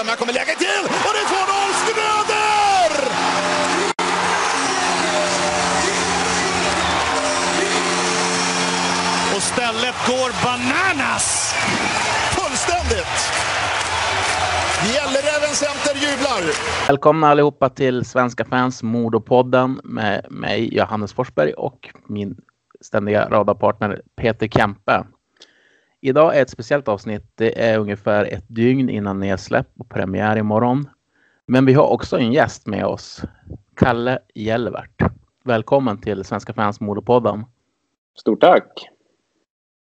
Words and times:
fram, 0.00 0.08
här 0.08 0.16
kommer 0.16 0.32
läget 0.32 0.58
till 0.58 0.84
och 1.06 1.12
det 1.14 1.20
är 1.20 1.28
2-0 1.28 1.72
Schröder! 1.82 2.90
Och 9.36 9.42
stället 9.42 9.94
går 10.06 10.30
bananas! 10.44 11.54
Fullständigt! 12.36 13.18
Gälleräven 14.94 15.54
Center 15.54 15.94
jublar! 15.94 16.42
Välkomna 16.88 17.28
allihopa 17.28 17.68
till 17.68 18.04
Svenska 18.04 18.44
fans 18.44 18.82
Modopodden 18.82 19.80
med 19.84 20.26
mig 20.30 20.76
Johannes 20.76 21.12
Forsberg 21.12 21.52
och 21.52 21.88
min 22.08 22.36
ständiga 22.80 23.28
radarpartner 23.28 24.02
Peter 24.16 24.48
Kempe. 24.48 25.04
Idag 26.02 26.36
är 26.36 26.42
ett 26.42 26.50
speciellt 26.50 26.88
avsnitt. 26.88 27.32
Det 27.34 27.62
är 27.62 27.78
ungefär 27.78 28.24
ett 28.24 28.44
dygn 28.46 28.90
innan 28.90 29.20
nedsläpp 29.20 29.66
och 29.78 29.88
premiär 29.88 30.36
imorgon. 30.36 30.88
Men 31.46 31.66
vi 31.66 31.72
har 31.72 31.86
också 31.86 32.18
en 32.18 32.32
gäst 32.32 32.66
med 32.66 32.84
oss. 32.84 33.22
Kalle 33.76 34.18
Jelvert. 34.34 35.02
Välkommen 35.44 36.00
till 36.00 36.24
Svenska 36.24 36.52
fans 36.52 36.80
Modopodden. 36.80 37.44
Stort 38.18 38.40
tack! 38.40 38.88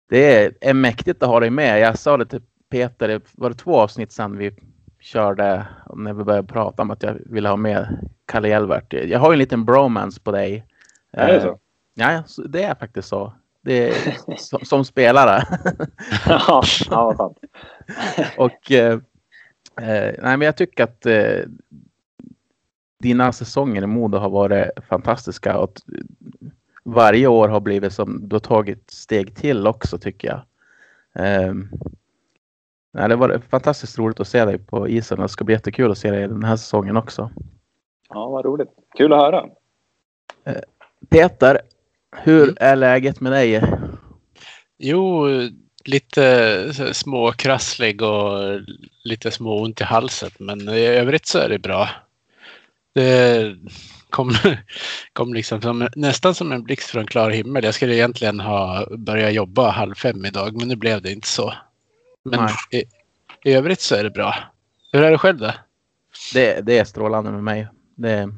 Det 0.08 0.54
är 0.68 0.74
mäktigt 0.74 1.22
att 1.22 1.28
ha 1.28 1.40
dig 1.40 1.50
med. 1.50 1.80
Jag 1.80 1.98
sa 1.98 2.16
det 2.16 2.26
till 2.26 2.42
Peter, 2.70 3.20
var 3.32 3.50
det 3.50 3.56
två 3.56 3.76
avsnitt 3.80 4.12
sedan 4.12 4.36
vi 4.36 4.56
körde 5.00 5.66
när 5.94 6.12
vi 6.12 6.24
började 6.24 6.48
prata 6.48 6.82
om 6.82 6.90
att 6.90 7.02
jag 7.02 7.18
ville 7.26 7.48
ha 7.48 7.56
med 7.56 8.10
Kalle 8.26 8.48
Jelvert. 8.48 8.92
Jag 8.92 9.18
har 9.18 9.30
ju 9.30 9.32
en 9.32 9.38
liten 9.38 9.64
bromance 9.64 10.20
på 10.20 10.32
dig. 10.32 10.66
Är 11.12 11.32
det 11.32 11.40
så? 11.40 11.58
Ja, 11.94 12.22
det 12.48 12.62
är 12.62 12.74
faktiskt 12.74 13.08
så. 13.08 13.32
Det 13.64 13.88
är 13.88 14.36
som, 14.36 14.64
som 14.64 14.84
spelare. 14.84 15.42
ja, 16.26 16.62
ja, 16.90 17.04
vad 17.04 17.16
fan. 17.16 17.34
Och 18.38 18.72
eh, 18.72 18.92
eh, 19.80 20.14
nej, 20.22 20.36
men 20.36 20.40
jag 20.40 20.56
tycker 20.56 20.84
att 20.84 21.06
eh, 21.06 21.40
dina 22.98 23.32
säsonger 23.32 23.82
i 23.82 23.86
Modo 23.86 24.18
har 24.18 24.30
varit 24.30 24.70
fantastiska 24.88 25.58
och 25.58 25.72
varje 26.84 27.26
år 27.26 27.48
har 27.48 27.60
blivit 27.60 27.92
som 27.92 28.28
du 28.28 28.34
har 28.34 28.40
tagit 28.40 28.90
steg 28.90 29.36
till 29.36 29.66
också 29.66 29.98
tycker 29.98 30.28
jag. 30.28 30.40
Eh, 31.26 31.54
nej, 32.92 33.08
det 33.08 33.16
var 33.16 33.38
fantastiskt 33.48 33.98
roligt 33.98 34.20
att 34.20 34.28
se 34.28 34.44
dig 34.44 34.58
på 34.58 34.88
isen 34.88 35.18
och 35.18 35.22
det 35.22 35.28
ska 35.28 35.44
bli 35.44 35.54
jättekul 35.54 35.90
att 35.90 35.98
se 35.98 36.10
dig 36.10 36.28
den 36.28 36.44
här 36.44 36.56
säsongen 36.56 36.96
också. 36.96 37.30
Ja, 38.08 38.28
vad 38.28 38.44
roligt. 38.44 38.70
Kul 38.96 39.12
att 39.12 39.18
höra. 39.18 39.46
Peter, 41.08 41.60
hur 42.22 42.54
är 42.60 42.76
läget 42.76 43.20
med 43.20 43.32
dig? 43.32 43.62
Jo, 44.78 45.28
lite 45.84 46.74
så 46.74 46.94
småkrasslig 46.94 48.02
och 48.02 48.60
lite 49.04 49.30
små 49.30 49.62
ont 49.62 49.80
i 49.80 49.84
halsen. 49.84 50.30
Men 50.38 50.68
i 50.68 50.86
övrigt 50.86 51.26
så 51.26 51.38
är 51.38 51.48
det 51.48 51.58
bra. 51.58 51.88
Det 52.94 53.56
kom, 54.10 54.32
kom 55.12 55.34
liksom 55.34 55.62
som, 55.62 55.88
nästan 55.96 56.34
som 56.34 56.52
en 56.52 56.62
blixt 56.62 56.90
från 56.90 57.06
klar 57.06 57.30
himmel. 57.30 57.64
Jag 57.64 57.74
skulle 57.74 57.94
egentligen 57.94 58.40
ha 58.40 58.86
börjat 58.96 59.32
jobba 59.32 59.70
halv 59.70 59.94
fem 59.94 60.24
idag, 60.24 60.56
men 60.56 60.68
nu 60.68 60.76
blev 60.76 61.02
det 61.02 61.12
inte 61.12 61.28
så. 61.28 61.54
Men 62.24 62.48
i, 62.70 62.84
i 63.44 63.52
övrigt 63.52 63.80
så 63.80 63.94
är 63.94 64.04
det 64.04 64.10
bra. 64.10 64.34
Hur 64.92 65.02
är 65.02 65.10
det 65.10 65.18
själv 65.18 65.38
då? 65.38 65.52
Det, 66.34 66.60
det 66.60 66.78
är 66.78 66.84
strålande 66.84 67.30
med 67.30 67.44
mig. 67.44 67.68
Det 67.96 68.28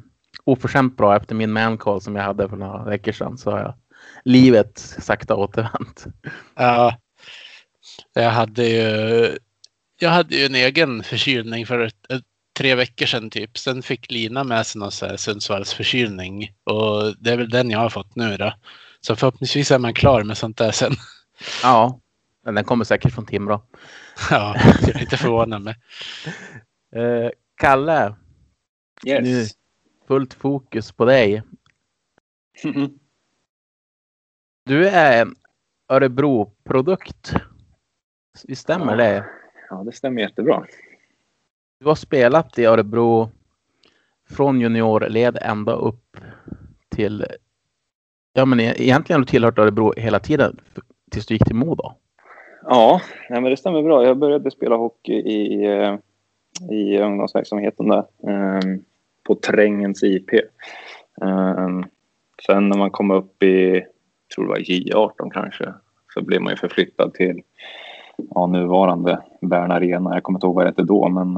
oförskämt 0.47 0.97
bra 0.97 1.15
efter 1.15 1.35
min 1.35 1.51
mancall 1.51 2.01
som 2.01 2.15
jag 2.15 2.23
hade 2.23 2.49
för 2.49 2.57
några 2.57 2.83
veckor 2.83 3.11
sedan. 3.11 3.37
Så 3.37 3.51
har 3.51 3.59
jag 3.59 3.73
livet 4.23 4.79
sakta 4.99 5.35
återvänt. 5.35 6.05
Ja, 6.55 6.97
jag 8.13 8.29
hade 8.31 8.65
ju, 8.65 9.37
jag 9.99 10.09
hade 10.09 10.35
ju 10.35 10.45
en 10.45 10.55
egen 10.55 11.03
förkylning 11.03 11.65
för 11.65 11.79
ett, 11.79 12.11
ett, 12.11 12.23
tre 12.57 12.75
veckor 12.75 13.05
sedan 13.05 13.29
typ. 13.29 13.57
Sen 13.57 13.81
fick 13.81 14.11
Lina 14.11 14.43
med 14.43 14.67
sig 14.67 14.79
någon 14.79 14.91
så 14.91 15.05
här 15.05 15.17
Sundsvallsförkylning 15.17 16.51
och 16.63 17.15
det 17.19 17.31
är 17.31 17.37
väl 17.37 17.49
den 17.49 17.69
jag 17.69 17.79
har 17.79 17.89
fått 17.89 18.15
nu 18.15 18.37
då. 18.37 18.53
Så 19.01 19.15
förhoppningsvis 19.15 19.71
är 19.71 19.79
man 19.79 19.93
klar 19.93 20.23
med 20.23 20.37
sånt 20.37 20.57
där 20.57 20.71
sen. 20.71 20.93
Ja, 21.63 21.99
men 22.45 22.55
den 22.55 22.63
kommer 22.63 22.85
säkert 22.85 23.13
från 23.13 23.25
Timrå. 23.25 23.61
Ja, 24.31 24.55
jag 24.81 24.95
är 24.95 25.01
inte 25.01 25.17
förvånad 25.17 25.61
mig. 25.61 25.75
Eh, 26.95 27.29
Kalle, 27.57 28.15
Yes. 29.05 29.23
nu 29.23 29.45
fullt 30.07 30.33
fokus 30.33 30.91
på 30.91 31.05
dig. 31.05 31.43
Du 34.65 34.87
är 34.87 35.21
en 35.21 35.35
Örebro-produkt. 35.89 37.33
Visst 38.47 38.61
stämmer 38.61 38.97
det? 38.97 39.25
Ja, 39.69 39.83
det 39.83 39.91
stämmer 39.91 40.21
jättebra. 40.21 40.65
Du 41.79 41.85
har 41.85 41.95
spelat 41.95 42.59
i 42.59 42.65
Örebro 42.65 43.29
från 44.29 44.61
juniorled 44.61 45.37
ända 45.41 45.73
upp 45.73 46.17
till... 46.89 47.25
Ja, 48.33 48.45
men 48.45 48.59
e- 48.59 48.73
egentligen 48.77 49.19
har 49.19 49.25
du 49.25 49.31
tillhört 49.31 49.59
Örebro 49.59 49.93
hela 49.97 50.19
tiden 50.19 50.59
tills 51.11 51.25
du 51.25 51.33
gick 51.33 51.45
till 51.45 51.55
Modo. 51.55 51.91
Ja, 52.63 53.01
nej, 53.29 53.41
men 53.41 53.51
det 53.51 53.57
stämmer 53.57 53.81
bra. 53.81 54.05
Jag 54.05 54.17
började 54.17 54.51
spela 54.51 54.75
hockey 54.75 55.13
i, 55.13 55.65
eh, 55.65 55.97
i 56.71 56.97
ungdomsverksamheten 56.97 57.87
där. 57.87 58.05
ehm, 58.27 58.83
på 59.27 59.35
Trängens 59.35 60.03
IP. 60.03 60.29
Ehm, 61.21 61.83
sen 62.45 62.69
när 62.69 62.77
man 62.77 62.91
kom 62.91 63.11
upp 63.11 63.43
i, 63.43 63.85
tror 64.35 64.45
det 64.45 64.49
var 64.49 64.57
J18 64.57 65.31
kanske, 65.33 65.73
så 66.13 66.21
blev 66.21 66.41
man 66.41 66.53
ju 66.53 66.57
förflyttad 66.57 67.13
till 67.13 67.41
ja, 68.29 68.47
nuvarande 68.47 69.21
Bern 69.41 69.71
Arena. 69.71 70.13
Jag 70.13 70.23
kommer 70.23 70.37
inte 70.37 70.47
ihåg 70.47 70.55
vad 70.55 70.65
det 70.65 70.69
hette 70.69 70.83
då, 70.83 71.09
men 71.09 71.37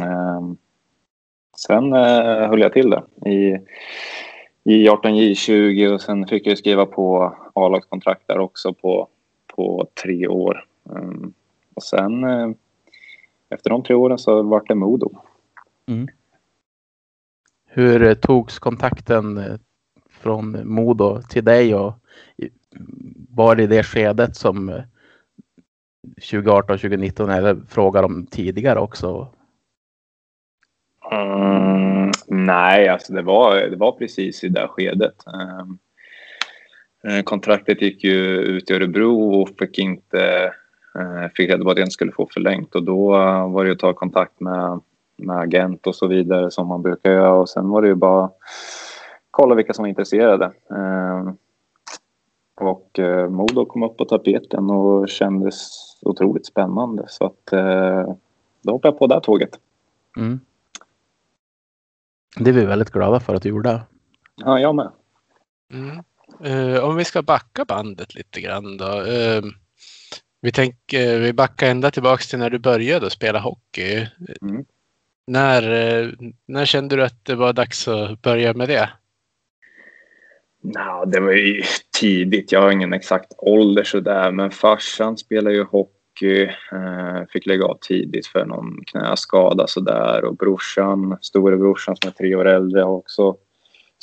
eh, 0.00 0.42
sen 1.56 1.92
eh, 1.92 2.48
höll 2.48 2.60
jag 2.60 2.72
till 2.72 2.90
det 2.90 3.30
i 3.30 3.58
J18, 4.64 5.02
J20 5.02 5.94
och 5.94 6.00
sen 6.00 6.26
fick 6.26 6.46
jag 6.46 6.58
skriva 6.58 6.86
på 6.86 7.36
A-lagskontrakt 7.54 8.28
där 8.28 8.38
också 8.38 8.72
på, 8.74 9.08
på 9.56 9.86
tre 10.02 10.28
år. 10.28 10.64
Ehm, 10.90 11.32
och 11.74 11.82
sen 11.82 12.24
eh, 12.24 12.50
efter 13.50 13.70
de 13.70 13.82
tre 13.82 13.94
åren 13.94 14.18
så 14.18 14.42
vart 14.42 14.68
det 14.68 14.74
Modo. 14.74 15.10
Mm. 15.88 16.08
Hur 17.76 18.02
eh, 18.02 18.14
togs 18.14 18.58
kontakten 18.58 19.38
eh, 19.38 19.56
från 20.10 20.68
Modo 20.68 21.22
till 21.22 21.44
dig 21.44 21.74
och 21.74 21.94
var 23.28 23.56
det 23.56 23.62
i 23.62 23.66
det 23.66 23.82
skedet 23.82 24.36
som 24.36 24.68
eh, 24.68 24.82
2018, 26.14 26.78
2019 26.78 27.30
eller 27.30 27.56
frågar 27.68 28.02
om 28.02 28.26
tidigare 28.26 28.78
också? 28.78 29.28
Mm, 31.12 32.10
nej, 32.26 32.88
alltså 32.88 33.12
det 33.12 33.22
var, 33.22 33.56
det 33.56 33.76
var 33.76 33.92
precis 33.92 34.44
i 34.44 34.48
det 34.48 34.68
skedet. 34.68 35.26
Ehm, 35.26 35.78
eh, 37.08 37.22
kontraktet 37.22 37.82
gick 37.82 38.04
ju 38.04 38.38
ut 38.38 38.70
i 38.70 38.74
Örebro 38.74 39.40
och 39.40 39.48
fick 39.58 39.78
inte 39.78 40.52
eh, 40.98 41.28
fick 41.34 41.50
reda 41.50 41.64
på 41.64 41.70
att 41.70 41.78
jag 41.78 41.84
inte 41.84 41.92
skulle 41.92 42.12
få 42.12 42.28
förlängt 42.34 42.74
och 42.74 42.82
då 42.82 43.08
var 43.48 43.64
det 43.64 43.72
att 43.72 43.78
ta 43.78 43.92
kontakt 43.92 44.40
med, 44.40 44.80
med 45.16 45.38
agent 45.38 45.86
och 45.86 45.94
så 45.94 46.06
vidare 46.06 46.50
som 46.50 46.68
man 46.68 46.82
brukar 46.82 47.12
göra 47.12 47.32
och 47.32 47.48
sen 47.48 47.68
var 47.68 47.82
det 47.82 47.88
ju 47.88 47.94
bara 47.94 48.30
kolla 49.30 49.54
vilka 49.54 49.72
som 49.72 49.82
var 49.82 49.88
intresserade. 49.88 50.52
Ehm, 50.70 51.36
och 52.60 52.98
eh, 52.98 53.28
Modo 53.28 53.66
kom 53.66 53.82
upp 53.82 53.96
på 53.96 54.04
tapeten 54.04 54.70
och 54.70 55.08
kändes 55.08 55.70
otroligt 56.02 56.46
spännande 56.46 57.04
så 57.08 57.24
att 57.24 57.52
eh, 57.52 58.14
då 58.62 58.72
hoppade 58.72 58.92
jag 58.92 58.98
på 58.98 59.06
det 59.06 59.14
här 59.14 59.20
tåget. 59.20 59.58
Mm. 60.16 60.40
Det 62.38 62.50
är 62.50 62.54
vi 62.54 62.64
väldigt 62.64 62.90
glada 62.90 63.20
för 63.20 63.34
att 63.34 63.42
du 63.42 63.48
gjorde. 63.48 63.80
Ja, 64.36 64.58
jag 64.60 64.74
med. 64.74 64.90
Mm. 65.72 66.02
Eh, 66.44 66.84
om 66.84 66.96
vi 66.96 67.04
ska 67.04 67.22
backa 67.22 67.64
bandet 67.64 68.14
lite 68.14 68.40
grann 68.40 68.76
då. 68.76 68.84
Eh, 68.84 69.42
vi, 70.40 70.52
tänker, 70.52 71.18
vi 71.18 71.32
backar 71.32 71.70
ända 71.70 71.90
tillbaks 71.90 72.28
till 72.28 72.38
när 72.38 72.50
du 72.50 72.58
började 72.58 73.10
spela 73.10 73.38
hockey. 73.38 74.08
Mm. 74.42 74.64
När, 75.26 75.62
eh, 75.62 76.08
när 76.46 76.64
kände 76.64 76.96
du 76.96 77.04
att 77.04 77.24
det 77.24 77.34
var 77.34 77.52
dags 77.52 77.88
att 77.88 78.22
börja 78.22 78.54
med 78.54 78.68
det? 78.68 78.90
Nå, 80.62 81.04
det 81.06 81.20
var 81.20 81.32
ju 81.32 81.62
tidigt. 82.00 82.52
Jag 82.52 82.60
har 82.60 82.70
ingen 82.70 82.92
exakt 82.92 83.32
ålder 83.38 83.84
sådär. 83.84 84.30
Men 84.30 84.50
farsan 84.50 85.18
spelar 85.18 85.50
ju 85.50 85.64
hockey. 85.64 86.42
Eh, 86.72 87.26
fick 87.30 87.46
lägga 87.46 87.64
av 87.64 87.78
tidigt 87.80 88.26
för 88.26 88.44
någon 88.44 88.84
knäskada 88.86 89.66
sådär. 89.66 90.24
Och 90.24 90.36
brorsan, 90.36 91.18
storebrorsan 91.20 91.96
som 91.96 92.08
är 92.08 92.12
tre 92.12 92.34
år 92.34 92.44
äldre 92.44 92.84
också 92.84 93.36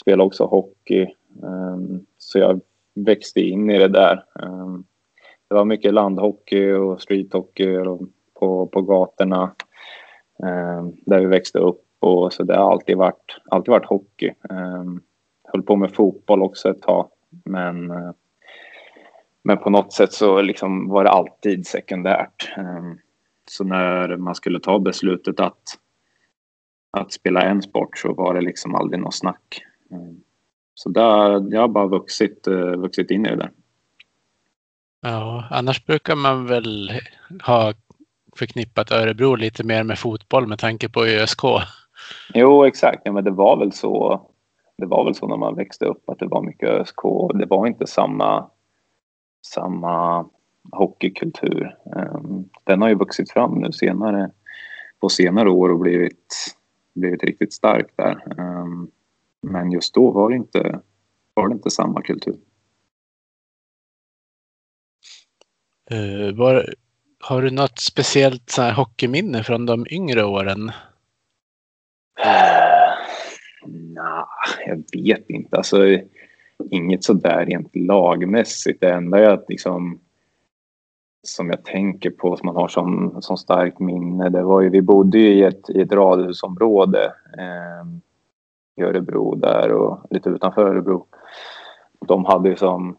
spelar 0.02 0.26
också 0.26 0.44
hockey. 0.46 1.02
Eh, 1.44 1.78
så 2.18 2.40
jag 2.40 2.62
växte 2.96 3.42
in 3.42 3.69
i 3.69 3.80
det 3.80 3.88
där. 3.88 4.24
Eh, 4.40 4.78
det 5.50 5.56
var 5.56 5.66
mycket 5.66 5.94
landhockey 5.94 6.72
och 6.72 7.02
streethockey 7.02 7.78
och 7.78 8.02
på, 8.40 8.68
på 8.68 8.81
gatorna. 8.81 9.52
Eh, 10.44 10.88
där 11.06 11.19
vi 11.19 11.25
växte 11.25 11.60
upp. 11.60 11.81
Och 12.00 12.34
så 12.34 12.44
det 12.44 12.56
har 12.56 12.72
alltid 12.72 12.98
varit, 12.98 13.40
alltid 13.51 13.72
varit 13.72 13.86
hockey. 13.86 14.34
Eh, 14.50 14.84
höll 15.44 15.62
på 15.63 15.75
med 15.75 15.94
fotboll 15.94 16.42
också 16.44 16.69
ett 16.69 16.81
tag. 16.81 17.10
Men, 17.45 17.92
eh, 17.92 18.12
men 19.44 19.57
på 19.57 19.69
något 19.69 19.94
sätt 19.94 20.13
så 20.13 20.42
liksom 20.42 20.90
var 20.90 21.04
det 21.04 21.10
alltid 21.10 21.68
sekundärt. 21.68 22.54
Eh, 22.57 22.92
Så 23.45 23.63
när 23.63 24.18
man 24.18 24.36
skulle 24.36 24.60
ta 24.60 24.80
beslutet 24.80 25.40
att, 25.40 25.62
att 26.92 27.12
spela 27.13 27.42
en 27.42 27.62
sport 27.62 27.98
så 27.98 28.13
var 28.13 28.34
det 28.34 28.42
liksom 28.42 28.75
aldrig 28.75 29.00
något 29.01 29.16
snack. 29.16 29.63
Ehm, 29.92 30.22
så 30.75 30.90
där, 30.90 31.54
jag 31.54 31.62
har 31.62 31.68
bara 31.68 31.88
vuxit, 31.88 32.48
eh, 32.48 32.56
vuxit 32.75 33.12
in 33.12 33.25
i 33.25 33.30
det 33.30 33.36
där. 33.36 33.51
Ja, 35.01 35.48
annars 35.51 35.86
brukar 35.86 36.16
man 36.16 36.45
väl 36.45 36.92
ha 37.45 37.74
förknippat 38.38 38.91
Örebro 38.91 39.35
lite 39.35 39.63
mer 39.63 39.83
med 39.83 40.00
fotboll 40.00 40.47
med 40.47 40.59
tanke 40.59 40.89
på 40.89 41.06
ÖSK. 41.06 41.41
Jo, 42.33 42.65
exakt. 42.65 43.01
Ja, 43.06 43.12
men 43.12 43.24
det 43.24 43.31
var 43.31 43.57
väl 43.57 43.71
så. 43.71 44.21
Det 44.77 44.85
var 44.85 45.06
väl 45.06 45.15
så 45.15 45.27
när 45.27 45.38
man 45.38 45.56
växte 45.56 45.85
upp 45.85 46.09
att 46.09 46.19
det 46.19 46.25
var 46.25 46.41
mycket 46.41 46.69
ÖSK. 46.69 47.01
Det 47.33 47.45
var 47.45 47.68
inte 47.68 47.88
samma, 47.88 48.50
samma 49.45 50.25
hockeykultur. 50.71 51.75
Ehm, 51.95 52.50
den 52.63 52.81
har 52.81 52.89
ju 52.89 52.95
vuxit 52.95 53.31
fram 53.31 53.62
nu 53.62 53.71
senare 53.71 54.31
på 55.00 55.09
senare 55.09 55.50
år 55.50 55.69
och 55.69 55.80
blivit, 55.80 56.56
blivit 56.95 57.24
riktigt 57.24 57.53
stark 57.53 57.88
där. 57.95 58.39
Ehm, 58.39 58.88
men 59.41 59.71
just 59.71 59.94
då 59.94 60.12
var 60.12 60.30
det 60.30 60.35
inte, 60.35 60.80
var 61.33 61.47
det 61.47 61.53
inte 61.53 61.69
samma 61.69 62.01
kultur. 62.01 62.38
Uh, 65.91 66.35
var, 66.35 66.74
har 67.24 67.42
du 67.42 67.52
något 67.52 67.80
speciellt 67.80 68.50
så 68.50 68.62
här, 68.62 68.74
hockeyminne 68.74 69.44
från 69.44 69.66
de 69.66 69.86
yngre 69.90 70.24
åren? 70.24 70.72
Uh, 72.20 72.94
nah, 73.68 74.28
jag 74.66 74.84
vet 74.94 75.30
inte. 75.30 75.58
Alltså, 75.58 75.78
inget 76.72 77.04
sådär 77.04 77.46
rent 77.46 77.75
lagmässigt. 77.75 78.81
Det 78.81 78.92
enda 78.92 79.20
jag 79.20 79.44
liksom 79.48 80.00
som 81.28 81.50
jag 81.50 81.66
tänker 81.66 82.10
på 82.10 82.38
som 82.38 82.46
man 82.46 82.56
har 82.56 82.68
som, 82.68 83.18
som 83.22 83.38
starkt 83.38 83.80
minne. 83.80 84.30
Det 84.30 84.44
var 84.44 84.62
ju, 84.62 84.69
vi 84.69 84.81
bodde 84.81 85.18
ju 85.18 85.34
i 85.34 85.44
ett, 85.44 85.69
i 85.69 85.81
ett 85.81 85.92
radhusområde 85.92 87.14
eh, 87.38 87.88
i 88.76 88.81
Örebro 88.84 89.36
där 89.36 89.72
och 89.72 90.00
lite 90.10 90.30
utanför 90.30 90.62
Örebro. 90.62 91.06
De 92.08 92.26
hade 92.26 92.50
ju 92.50 92.56
som 92.56 92.98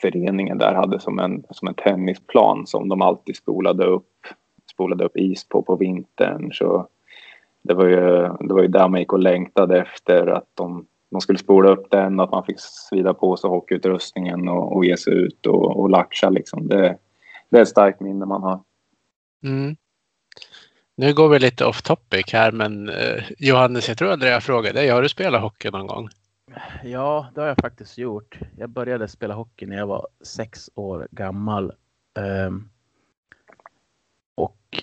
föreningen 0.00 0.58
där 0.58 0.74
hade 0.74 1.00
som 1.00 1.18
en, 1.18 1.44
som 1.50 1.68
en 1.68 1.74
tennisplan 1.74 2.66
som 2.66 2.88
de 2.88 3.02
alltid 3.02 3.36
spolade 3.36 3.84
upp, 3.84 4.26
spolade 4.72 5.04
upp 5.04 5.16
is 5.16 5.48
på 5.48 5.62
på 5.62 5.76
vintern. 5.76 6.52
Så 6.52 6.88
det 7.62 7.74
var 7.74 7.86
ju, 7.86 7.96
det 8.40 8.54
var 8.54 8.62
ju 8.62 8.68
där 8.68 8.88
man 8.88 9.00
gick 9.00 9.12
och 9.12 9.18
längtade 9.18 9.80
efter 9.80 10.26
att 10.26 10.48
de, 10.54 10.86
de 11.10 11.20
skulle 11.20 11.38
spola 11.38 11.70
upp 11.70 11.90
den, 11.90 12.20
att 12.20 12.30
man 12.30 12.44
fick 12.44 12.60
svida 12.60 13.14
på 13.14 13.36
sig 13.36 13.50
hockeyutrustningen 13.50 14.48
och, 14.48 14.76
och 14.76 14.84
ge 14.84 14.96
sig 14.96 15.14
ut 15.14 15.46
och, 15.46 15.80
och 15.80 15.90
latcha 15.90 16.30
liksom. 16.30 16.68
Det, 16.68 16.98
det 17.48 17.58
är 17.58 17.62
ett 17.62 17.68
starkt 17.68 18.00
minne 18.00 18.26
man 18.26 18.42
har. 18.42 18.60
Mm. 19.44 19.76
Nu 20.96 21.14
går 21.14 21.28
vi 21.28 21.38
lite 21.38 21.64
off 21.64 21.82
topic 21.82 22.32
här, 22.32 22.52
men 22.52 22.88
eh, 22.88 23.22
Johannes, 23.38 23.88
jag 23.88 23.98
tror 23.98 24.12
aldrig 24.12 24.32
jag 24.32 24.42
frågade 24.42 24.78
dig. 24.78 24.88
Har 24.88 25.02
du 25.02 25.08
spelat 25.08 25.42
hockey 25.42 25.70
någon 25.70 25.86
gång? 25.86 26.08
Ja, 26.82 27.28
det 27.34 27.40
har 27.40 27.48
jag 27.48 27.56
faktiskt 27.56 27.98
gjort. 27.98 28.38
Jag 28.56 28.70
började 28.70 29.08
spela 29.08 29.34
hockey 29.34 29.66
när 29.66 29.76
jag 29.76 29.86
var 29.86 30.06
sex 30.24 30.70
år 30.74 31.08
gammal. 31.10 31.72
Um, 32.46 32.70
och 34.34 34.82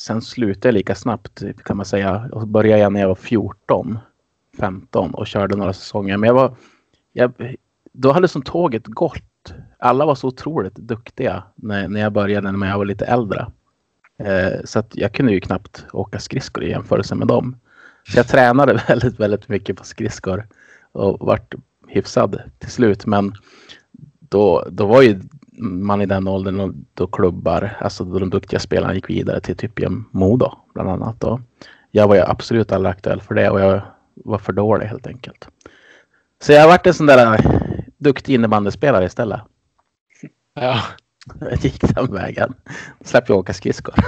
sen 0.00 0.22
slutade 0.22 0.68
jag 0.68 0.74
lika 0.74 0.94
snabbt 0.94 1.42
kan 1.64 1.76
man 1.76 1.86
säga. 1.86 2.28
Och 2.32 2.48
började 2.48 2.82
jag 2.82 2.92
när 2.92 3.00
jag 3.00 3.08
var 3.08 3.14
14, 3.14 3.98
15 4.58 5.14
och 5.14 5.26
körde 5.26 5.56
några 5.56 5.72
säsonger. 5.72 6.16
Men 6.16 6.26
jag 6.26 6.34
var, 6.34 6.54
jag, 7.12 7.56
då 7.92 8.12
hade 8.12 8.28
som 8.28 8.42
tåget 8.42 8.86
gått 8.86 9.54
alla 9.78 10.06
var 10.06 10.14
så 10.14 10.28
otroligt 10.28 10.74
duktiga 10.74 11.42
när, 11.54 11.88
när 11.88 12.00
jag 12.00 12.12
började 12.12 12.52
när 12.52 12.68
jag 12.68 12.78
var 12.78 12.84
lite 12.84 13.04
äldre. 13.04 13.46
Uh, 14.20 14.64
så 14.64 14.78
att 14.78 14.96
jag 14.96 15.12
kunde 15.14 15.32
ju 15.32 15.40
knappt 15.40 15.86
åka 15.92 16.18
skridskor 16.18 16.64
i 16.64 16.70
jämförelse 16.70 17.14
med 17.14 17.28
dem. 17.28 17.56
Så 18.08 18.18
jag 18.18 18.28
tränade 18.28 18.84
väldigt, 18.88 19.20
väldigt 19.20 19.48
mycket 19.48 19.76
på 19.76 19.84
skridskor 19.84 20.46
och 20.92 21.16
vart 21.20 21.54
hyfsad 21.88 22.40
till 22.58 22.70
slut. 22.70 23.06
Men 23.06 23.34
då, 24.18 24.64
då 24.70 24.86
var 24.86 25.02
ju 25.02 25.20
man 25.62 26.02
i 26.02 26.06
den 26.06 26.28
åldern 26.28 26.86
då 26.94 27.06
klubbar, 27.06 27.76
alltså 27.80 28.04
då 28.04 28.18
de 28.18 28.30
duktiga 28.30 28.60
spelarna 28.60 28.94
gick 28.94 29.10
vidare 29.10 29.40
till 29.40 29.56
typ 29.56 29.80
Modo 30.10 30.52
bland 30.74 30.90
annat. 30.90 31.24
Och 31.24 31.40
jag 31.90 32.08
var 32.08 32.14
ju 32.14 32.22
absolut 32.22 32.72
aldrig 32.72 32.90
aktuell 32.90 33.20
för 33.20 33.34
det 33.34 33.50
och 33.50 33.60
jag 33.60 33.82
var 34.14 34.38
för 34.38 34.52
dålig 34.52 34.86
helt 34.86 35.06
enkelt. 35.06 35.48
Så 36.42 36.52
jag 36.52 36.68
varit 36.68 36.86
en 36.86 36.94
sån 36.94 37.06
där 37.06 37.40
duktig 37.98 38.34
innebandyspelare 38.34 39.04
istället. 39.04 39.40
Ja. 40.54 40.80
Jag 41.40 41.64
gick 41.64 41.80
den 41.80 42.14
vägen. 42.14 42.54
Släpp 43.04 43.28
jag 43.28 43.38
åka 43.38 43.54
skridskor. 43.54 43.94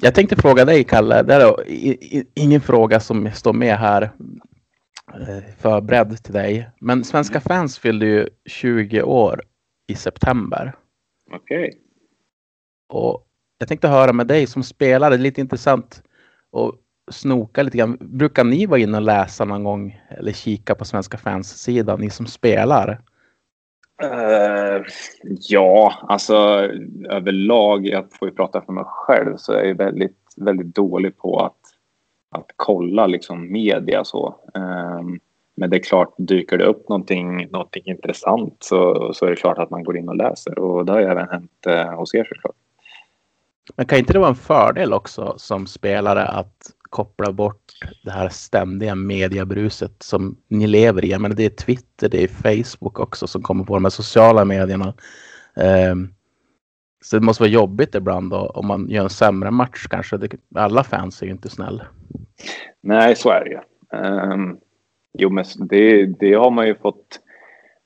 jag 0.00 0.14
tänkte 0.14 0.36
fråga 0.36 0.64
dig, 0.64 0.84
Kalle. 0.84 1.22
Det 1.22 1.34
är 1.34 1.54
ingen 2.34 2.60
fråga 2.60 3.00
som 3.00 3.30
står 3.32 3.52
med 3.52 3.76
här 3.76 4.02
eh, 5.14 5.54
förberedd 5.58 6.22
till 6.22 6.32
dig. 6.32 6.70
Men 6.80 7.04
Svenska 7.04 7.40
fans 7.40 7.78
fyllde 7.78 8.06
ju 8.06 8.28
20 8.46 9.02
år 9.02 9.42
i 9.88 9.94
september. 9.94 10.72
Okej. 11.32 11.68
Okay. 11.68 11.80
Och 12.92 13.26
jag 13.58 13.68
tänkte 13.68 13.88
höra 13.88 14.12
med 14.12 14.26
dig 14.26 14.46
som 14.46 14.62
spelare, 14.62 15.16
lite 15.16 15.40
intressant. 15.40 16.02
Och 16.50 16.74
snoka 17.10 17.62
lite 17.62 17.78
grann. 17.78 17.96
Brukar 18.00 18.44
ni 18.44 18.66
vara 18.66 18.80
inne 18.80 18.96
och 18.96 19.02
läsa 19.02 19.44
någon 19.44 19.64
gång 19.64 20.00
eller 20.10 20.32
kika 20.32 20.74
på 20.74 20.84
Svenska 20.84 21.18
fans-sidan, 21.18 22.00
ni 22.00 22.10
som 22.10 22.26
spelar? 22.26 23.00
Uh, 24.02 24.84
ja, 25.48 25.94
alltså 26.08 26.34
överlag, 27.08 27.86
jag 27.86 28.04
får 28.12 28.28
ju 28.28 28.34
prata 28.34 28.60
för 28.60 28.72
mig 28.72 28.84
själv, 28.86 29.36
så 29.36 29.52
är 29.52 29.64
jag 29.64 29.74
väldigt, 29.74 30.18
väldigt 30.36 30.74
dålig 30.74 31.16
på 31.16 31.38
att, 31.38 31.58
att 32.30 32.50
kolla 32.56 33.06
liksom 33.06 33.52
media 33.52 34.04
så. 34.04 34.34
Um, 34.54 35.20
men 35.54 35.70
det 35.70 35.76
är 35.76 35.82
klart, 35.82 36.14
dyker 36.18 36.58
det 36.58 36.64
upp 36.64 36.88
någonting, 36.88 37.48
någonting 37.50 37.82
intressant 37.86 38.56
så, 38.60 39.10
så 39.14 39.26
är 39.26 39.30
det 39.30 39.36
klart 39.36 39.58
att 39.58 39.70
man 39.70 39.84
går 39.84 39.96
in 39.96 40.08
och 40.08 40.16
läser 40.16 40.58
och 40.58 40.86
det 40.86 40.92
har 40.92 41.00
ju 41.00 41.06
även 41.06 41.28
hänt 41.28 41.66
uh, 41.68 41.94
hos 41.94 42.14
er 42.14 42.24
såklart. 42.24 42.56
Men 43.76 43.86
kan 43.86 43.98
inte 43.98 44.12
det 44.12 44.18
vara 44.18 44.28
en 44.28 44.34
fördel 44.34 44.92
också 44.92 45.34
som 45.36 45.66
spelare 45.66 46.24
att 46.24 46.54
koppla 46.90 47.32
bort 47.32 47.72
det 48.04 48.10
här 48.10 48.28
ständiga 48.28 48.94
mediebruset 48.94 50.02
som 50.02 50.36
ni 50.48 50.66
lever 50.66 51.04
i. 51.04 51.18
Men 51.18 51.36
det 51.36 51.44
är 51.44 51.50
Twitter, 51.50 52.08
det 52.08 52.22
är 52.22 52.28
Facebook 52.28 52.98
också 52.98 53.26
som 53.26 53.42
kommer 53.42 53.64
på 53.64 53.74
de 53.74 53.84
här 53.84 53.90
sociala 53.90 54.44
medierna. 54.44 54.94
Ehm, 55.56 56.08
så 57.04 57.16
det 57.18 57.24
måste 57.24 57.42
vara 57.42 57.50
jobbigt 57.50 57.94
ibland 57.94 58.30
då, 58.30 58.36
om 58.36 58.66
man 58.66 58.88
gör 58.88 59.04
en 59.04 59.10
sämre 59.10 59.50
match 59.50 59.86
kanske. 59.90 60.16
Det, 60.16 60.36
alla 60.54 60.84
fans 60.84 61.22
är 61.22 61.26
ju 61.26 61.32
inte 61.32 61.48
snäll. 61.48 61.82
Nej, 62.80 63.16
så 63.16 63.30
är 63.30 63.44
det 63.44 63.50
ju. 63.50 63.58
Um, 64.32 64.58
jo, 65.18 65.30
men 65.30 65.44
det, 65.58 66.06
det 66.06 66.34
har 66.34 66.50
man 66.50 66.66
ju 66.66 66.74
fått. 66.74 67.20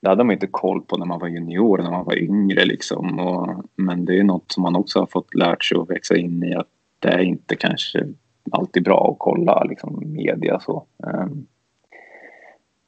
Det 0.02 0.08
hade 0.08 0.24
man 0.24 0.32
inte 0.32 0.46
koll 0.46 0.82
på 0.82 0.96
när 0.96 1.06
man 1.06 1.20
var 1.20 1.28
junior, 1.28 1.78
när 1.78 1.90
man 1.90 2.04
var 2.04 2.18
yngre 2.18 2.64
liksom. 2.64 3.18
Och, 3.18 3.64
men 3.76 4.04
det 4.04 4.18
är 4.18 4.24
något 4.24 4.52
som 4.52 4.62
man 4.62 4.76
också 4.76 4.98
har 4.98 5.06
fått 5.06 5.34
lärt 5.34 5.64
sig 5.64 5.78
att 5.78 5.90
växa 5.90 6.16
in 6.16 6.42
i 6.42 6.54
att 6.54 6.68
det 6.98 7.08
är 7.08 7.18
inte 7.18 7.56
kanske 7.56 8.06
alltid 8.50 8.84
bra 8.84 9.10
att 9.10 9.18
kolla 9.18 9.64
liksom, 9.64 10.02
media 10.06 10.60
så. 10.60 10.86
Um, 10.96 11.46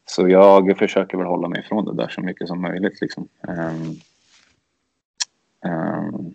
så 0.04 0.28
jag 0.28 0.78
försöker 0.78 1.18
väl 1.18 1.26
hålla 1.26 1.48
mig 1.48 1.60
ifrån 1.60 1.84
det 1.84 1.94
där 1.94 2.08
så 2.08 2.20
mycket 2.20 2.48
som 2.48 2.62
möjligt 2.62 3.00
liksom. 3.00 3.28
Um, 3.48 4.00
um, 5.72 6.34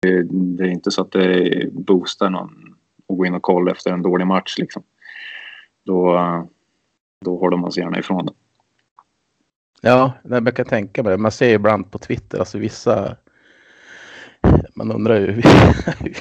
det, 0.00 0.22
det, 0.30 0.64
är 0.64 0.68
inte 0.68 0.90
så 0.90 1.02
att 1.02 1.12
det 1.12 1.72
boostar 1.72 2.30
någon 2.30 2.76
att 3.08 3.16
gå 3.16 3.26
in 3.26 3.34
och 3.34 3.42
kolla 3.42 3.70
efter 3.70 3.92
en 3.92 4.02
dålig 4.02 4.26
match 4.26 4.58
liksom. 4.58 4.82
Då, 5.84 6.18
då 7.24 7.38
håller 7.38 7.56
man 7.56 7.72
sig 7.72 7.82
gärna 7.82 7.98
ifrån 7.98 8.26
det. 8.26 8.32
Ja, 9.80 10.12
jag 10.22 10.56
kan 10.56 10.66
tänka 10.66 11.02
mig 11.02 11.12
det. 11.12 11.18
Man 11.18 11.32
ser 11.32 11.54
ibland 11.54 11.90
på 11.90 11.98
Twitter, 11.98 12.38
alltså 12.38 12.58
vissa 12.58 13.16
man 14.74 14.92
undrar 14.92 15.20
ju 15.20 15.32
hur 15.32 15.42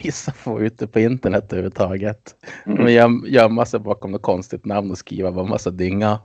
vissa 0.03 0.31
får 0.31 0.63
ut 0.63 0.79
det 0.79 0.87
på 0.87 0.99
internet 0.99 1.43
överhuvudtaget. 1.53 2.35
Mm. 2.65 2.85
De 2.85 2.91
göm, 2.91 3.23
gömma 3.27 3.65
sig 3.65 3.79
bakom 3.79 4.11
något 4.11 4.21
konstigt 4.21 4.65
namn 4.65 4.91
och 4.91 4.97
skriva 4.97 5.31
bara 5.31 5.45
massa 5.45 5.69
dynga. 5.69 6.19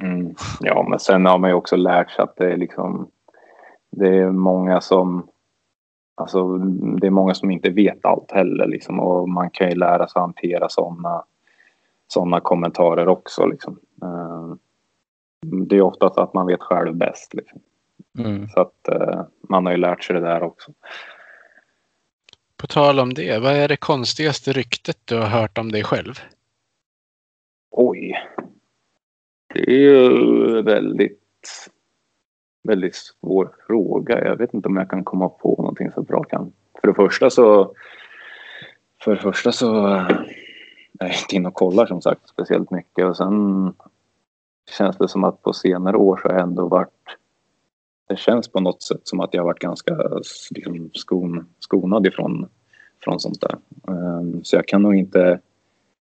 Mm. 0.00 0.34
Ja, 0.60 0.86
men 0.90 0.98
sen 0.98 1.26
har 1.26 1.38
man 1.38 1.50
ju 1.50 1.54
också 1.54 1.76
lärt 1.76 2.10
sig 2.10 2.22
att 2.22 2.36
det 2.36 2.52
är 2.52 2.56
liksom 2.56 3.10
det 3.90 4.08
är 4.08 4.30
många 4.30 4.80
som 4.80 5.28
Alltså, 6.18 6.58
det 7.00 7.06
är 7.06 7.10
många 7.10 7.34
som 7.34 7.50
inte 7.50 7.70
vet 7.70 8.04
allt 8.04 8.32
heller 8.32 8.66
liksom, 8.66 9.00
och 9.00 9.28
man 9.28 9.50
kan 9.50 9.70
ju 9.70 9.74
lära 9.74 10.08
sig 10.08 10.20
att 10.20 10.24
hantera 10.24 10.68
sådana 10.68 11.24
såna 12.08 12.40
kommentarer 12.40 13.08
också. 13.08 13.46
Liksom. 13.46 13.78
Uh, 14.04 14.54
det 15.40 15.76
är 15.76 15.82
oftast 15.82 16.18
att 16.18 16.34
man 16.34 16.46
vet 16.46 16.62
själv 16.62 16.96
bäst. 16.96 17.34
Liksom. 17.34 17.60
Mm. 18.18 18.48
Så 18.48 18.60
att 18.60 18.88
uh, 18.92 19.22
man 19.48 19.66
har 19.66 19.72
ju 19.72 19.78
lärt 19.78 20.04
sig 20.04 20.14
det 20.14 20.22
där 20.22 20.42
också. 20.42 20.72
På 22.60 22.66
tal 22.66 23.00
om 23.00 23.14
det, 23.14 23.38
vad 23.38 23.52
är 23.52 23.68
det 23.68 23.76
konstigaste 23.76 24.52
ryktet 24.52 24.98
du 25.04 25.16
har 25.16 25.26
hört 25.26 25.58
om 25.58 25.72
dig 25.72 25.84
själv? 25.84 26.14
Oj. 27.70 28.14
Det 29.54 29.70
är 29.70 29.78
ju 29.78 30.62
väldigt, 30.62 31.68
väldigt 32.62 32.94
svår 32.94 33.54
fråga. 33.66 34.24
Jag 34.24 34.36
vet 34.36 34.54
inte 34.54 34.68
om 34.68 34.76
jag 34.76 34.90
kan 34.90 35.04
komma 35.04 35.28
på 35.28 35.54
någonting 35.58 35.90
så 35.94 36.02
bra 36.02 36.22
kan. 36.22 36.52
För 36.80 36.88
det 36.88 36.94
första 36.94 37.30
så... 37.30 37.74
För 39.04 39.10
det 39.10 39.22
första 39.22 39.52
så 39.52 39.86
är 39.86 40.26
jag 40.98 41.08
inte 41.08 41.36
inne 41.36 41.48
och 41.48 41.54
kollar 41.54 41.86
som 41.86 42.02
sagt 42.02 42.28
speciellt 42.28 42.70
mycket 42.70 43.04
och 43.04 43.16
sen 43.16 43.74
känns 44.78 44.96
det 44.96 45.08
som 45.08 45.24
att 45.24 45.42
på 45.42 45.52
senare 45.52 45.96
år 45.96 46.16
så 46.16 46.28
har 46.28 46.34
jag 46.34 46.42
ändå 46.42 46.68
varit 46.68 46.97
det 48.08 48.16
känns 48.16 48.48
på 48.48 48.60
något 48.60 48.82
sätt 48.82 49.00
som 49.02 49.20
att 49.20 49.34
jag 49.34 49.40
har 49.40 49.46
varit 49.46 49.58
ganska 49.58 49.96
liksom, 50.50 50.90
skon, 50.94 51.48
skonad 51.58 52.06
ifrån 52.06 52.48
från 53.04 53.20
sånt 53.20 53.40
där. 53.40 53.58
Um, 53.86 54.44
så 54.44 54.56
jag 54.56 54.68
kan 54.68 54.82
nog 54.82 54.94
inte 54.96 55.40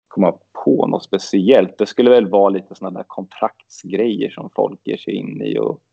komma 0.07 0.37
på 0.65 0.87
något 0.87 1.03
speciellt. 1.03 1.77
Det 1.77 1.85
skulle 1.85 2.09
väl 2.09 2.29
vara 2.29 2.49
lite 2.49 2.75
sådana 2.75 2.99
där 2.99 3.05
kontraktsgrejer 3.07 4.29
som 4.29 4.49
folk 4.55 4.79
ger 4.83 4.97
sig 4.97 5.13
in 5.13 5.41
i 5.41 5.59
och, 5.59 5.83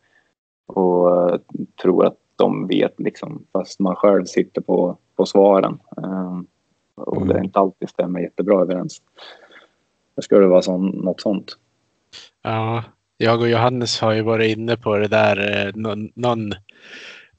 och 0.66 1.32
uh, 1.32 1.38
tror 1.82 2.06
att 2.06 2.18
de 2.37 2.66
vet 2.66 3.00
liksom 3.00 3.47
fast 3.52 3.80
man 3.80 3.97
själv 3.97 4.25
sitter 4.25 4.61
på, 4.61 4.97
på 5.16 5.26
svaren. 5.26 5.78
Um, 5.97 6.47
och 6.94 7.16
mm. 7.16 7.28
det 7.28 7.44
inte 7.44 7.59
alltid 7.59 7.88
stämmer 7.88 8.21
jättebra 8.21 8.61
överens. 8.61 9.02
Det 10.14 10.23
skulle 10.23 10.47
vara 10.47 10.62
sån, 10.62 10.87
något 10.87 11.21
sånt. 11.21 11.56
Ja, 12.42 12.85
jag 13.23 13.41
och 13.41 13.49
Johannes 13.49 14.00
har 14.00 14.12
ju 14.12 14.23
varit 14.23 14.57
inne 14.57 14.76
på 14.76 14.97
det 14.97 15.09
där. 15.09 15.67
Eh, 15.67 15.73
någon, 15.75 16.12
någon 16.14 16.52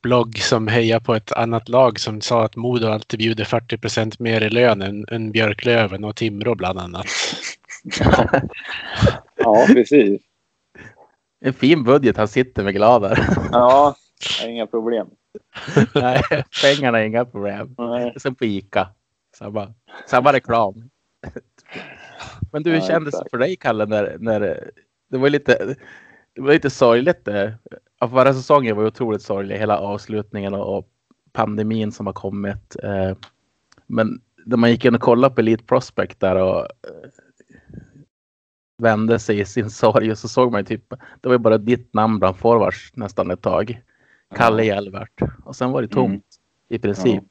blogg 0.02 0.38
som 0.38 0.68
hejar 0.68 1.00
på 1.00 1.16
ett 1.16 1.32
annat 1.32 1.70
lag 1.70 2.00
som 2.00 2.22
sa 2.22 2.46
att 2.46 2.56
Modo 2.56 2.88
alltid 2.88 3.20
bjuder 3.20 3.46
40 3.46 3.78
procent 3.78 4.20
mer 4.20 4.42
i 4.42 4.50
lön 4.50 4.82
än, 4.82 5.06
än 5.12 5.32
Björklöven 5.32 6.04
och 6.04 6.16
Timrå 6.16 6.56
bland 6.56 6.80
annat. 6.80 7.06
ja, 9.36 9.66
precis. 9.68 10.22
En 11.40 11.54
fin 11.54 11.84
budget 11.84 12.18
han 12.18 12.28
sitter 12.28 12.64
med 12.64 12.74
glad 12.74 13.02
där. 13.02 13.20
ja, 13.52 13.96
inga 14.46 14.68
problem. 14.68 15.08
Nej, 15.96 16.24
pengarna 16.62 17.00
är 17.00 17.04
inga 17.04 17.26
problem. 17.26 17.76
Nej. 17.78 18.14
Som 18.18 18.36
på 18.36 18.46
Ica. 18.46 18.90
Samma, 19.38 19.74
samma 20.08 20.34
reklam. 20.34 20.90
Men 22.52 22.64
du, 22.64 22.72
hur 22.72 22.78
ja, 22.78 22.88
kändes 22.88 23.20
det 23.20 23.30
för 23.30 23.38
dig, 23.38 23.56
Kalle, 23.56 23.86
när, 23.86 24.18
när 24.20 24.72
det 25.14 25.20
var 25.20 25.30
lite, 25.30 25.76
det 26.36 26.42
var 26.42 26.54
lite 26.54 26.70
sorgligt. 26.70 27.26
Det. 27.26 27.58
Förra 28.00 28.34
säsongen 28.34 28.76
var 28.76 28.86
otroligt 28.86 29.22
sorglig, 29.22 29.58
hela 29.58 29.80
avslutningen 29.80 30.54
och 30.54 30.90
pandemin 31.32 31.92
som 31.92 32.06
har 32.06 32.14
kommit. 32.14 32.76
Eh, 32.84 33.18
men 33.88 34.22
när 34.46 34.58
man 34.58 34.72
gick 34.72 34.86
in 34.86 34.96
och 34.96 35.02
kollade 35.02 35.36
på 35.36 35.42
Elite 35.42 35.64
Prospect 35.64 36.20
där 36.20 36.36
och 36.36 36.60
eh, 36.60 37.10
vände 38.78 39.20
sig 39.20 39.40
i 39.40 39.46
sin 39.46 39.70
sorg 39.82 40.12
och 40.12 40.18
så 40.18 40.28
såg 40.28 40.52
man 40.52 40.62
ju 40.62 40.66
typ, 40.66 40.90
det 41.22 41.28
var 41.28 41.34
ju 41.34 41.40
bara 41.40 41.58
ditt 41.58 41.94
namn 41.94 42.20
bland 42.20 42.38
forwards 42.38 42.92
nästan 42.96 43.32
ett 43.32 43.42
tag. 43.42 43.82
Kalle 44.36 44.64
Hjelvert. 44.64 45.22
Och 45.44 45.56
sen 45.56 45.72
var 45.72 45.82
det 45.82 45.88
tomt 45.88 46.12
mm. 46.12 46.22
i 46.70 46.80
princip. 46.80 47.24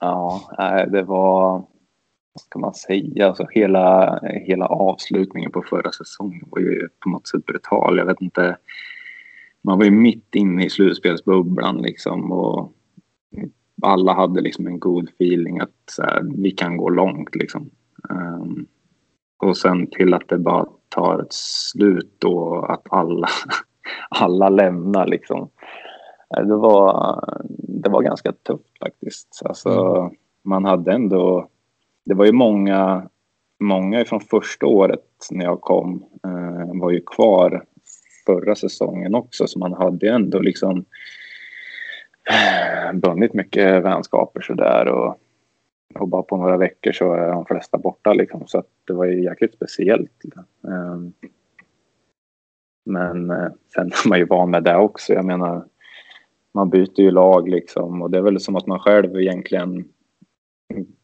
Ja, 0.00 0.40
ja 0.58 0.86
det 0.86 1.02
var 1.02 1.64
vad 2.38 2.42
ska 2.42 2.58
man 2.58 2.74
säga, 2.74 3.28
alltså 3.28 3.46
hela, 3.50 4.18
hela 4.22 4.66
avslutningen 4.66 5.50
på 5.50 5.62
förra 5.62 5.92
säsongen 5.92 6.44
var 6.50 6.60
ju 6.60 6.88
på 7.04 7.10
något 7.10 7.28
sätt 7.28 7.46
brutal. 7.46 7.98
Jag 7.98 8.06
vet 8.06 8.20
inte, 8.20 8.56
man 9.62 9.78
var 9.78 9.84
ju 9.84 9.90
mitt 9.90 10.34
inne 10.34 10.64
i 10.64 10.70
slutspelsbubblan 10.70 11.82
liksom 11.82 12.32
och 12.32 12.72
alla 13.82 14.12
hade 14.12 14.40
liksom 14.40 14.66
en 14.66 14.80
god 14.80 15.08
feeling 15.08 15.60
att 15.60 15.98
här, 15.98 16.22
vi 16.34 16.50
kan 16.50 16.76
gå 16.76 16.88
långt 16.88 17.34
liksom. 17.34 17.70
Um, 18.08 18.66
och 19.38 19.56
sen 19.56 19.86
till 19.86 20.14
att 20.14 20.28
det 20.28 20.38
bara 20.38 20.66
tar 20.88 21.22
ett 21.22 21.32
slut 21.32 22.24
och 22.24 22.72
att 22.72 22.82
alla, 22.90 23.28
alla 24.10 24.48
lämnar 24.48 25.06
liksom. 25.06 25.50
Det 26.30 26.56
var, 26.56 27.24
det 27.58 27.90
var 27.90 28.02
ganska 28.02 28.32
tufft 28.32 28.78
faktiskt. 28.78 29.42
Alltså, 29.44 29.70
mm. 29.70 30.10
Man 30.42 30.64
hade 30.64 30.92
ändå 30.92 31.48
det 32.08 32.14
var 32.14 32.24
ju 32.24 32.32
många, 32.32 33.08
många 33.60 34.04
från 34.04 34.20
första 34.20 34.66
året 34.66 35.26
när 35.30 35.44
jag 35.44 35.60
kom 35.60 36.04
eh, 36.24 36.80
var 36.80 36.90
ju 36.90 37.00
kvar 37.00 37.64
förra 38.26 38.54
säsongen 38.54 39.14
också 39.14 39.46
så 39.46 39.58
man 39.58 39.72
hade 39.72 40.10
ändå 40.10 40.40
liksom 40.40 40.84
eh, 42.30 42.92
bundit 42.92 43.34
mycket 43.34 43.84
vänskaper 43.84 44.40
sådär 44.40 44.88
och, 44.88 45.16
och 45.94 46.08
bara 46.08 46.22
på 46.22 46.36
några 46.36 46.56
veckor 46.56 46.92
så 46.92 47.12
är 47.12 47.28
de 47.28 47.44
flesta 47.44 47.78
borta 47.78 48.12
liksom 48.12 48.46
så 48.46 48.58
att 48.58 48.68
det 48.86 48.92
var 48.92 49.04
ju 49.04 49.24
jäkligt 49.24 49.54
speciellt. 49.54 50.24
Eh, 50.64 50.98
men 52.86 53.30
eh, 53.30 53.48
sen 53.74 53.86
är 53.86 54.08
man 54.08 54.18
ju 54.18 54.24
van 54.24 54.50
med 54.50 54.64
det 54.64 54.76
också. 54.76 55.12
Jag 55.12 55.24
menar, 55.24 55.64
man 56.54 56.70
byter 56.70 57.00
ju 57.00 57.10
lag 57.10 57.48
liksom 57.48 58.02
och 58.02 58.10
det 58.10 58.18
är 58.18 58.22
väl 58.22 58.40
som 58.40 58.56
att 58.56 58.66
man 58.66 58.78
själv 58.78 59.20
egentligen 59.20 59.88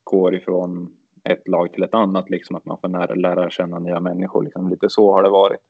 går 0.05 0.35
ifrån 0.35 0.97
ett 1.25 1.49
lag 1.49 1.73
till 1.73 1.83
ett 1.83 1.95
annat. 1.95 2.31
Liksom, 2.31 2.57
att 2.57 2.65
man 2.65 2.79
får 2.81 2.89
nära, 2.89 3.15
lära 3.15 3.51
känna 3.51 3.79
nya 3.79 4.01
människor. 4.01 4.43
Liksom. 4.43 4.69
Lite 4.69 4.91
så 4.91 5.13
har 5.13 5.23
det 5.23 5.31
varit. 5.31 5.61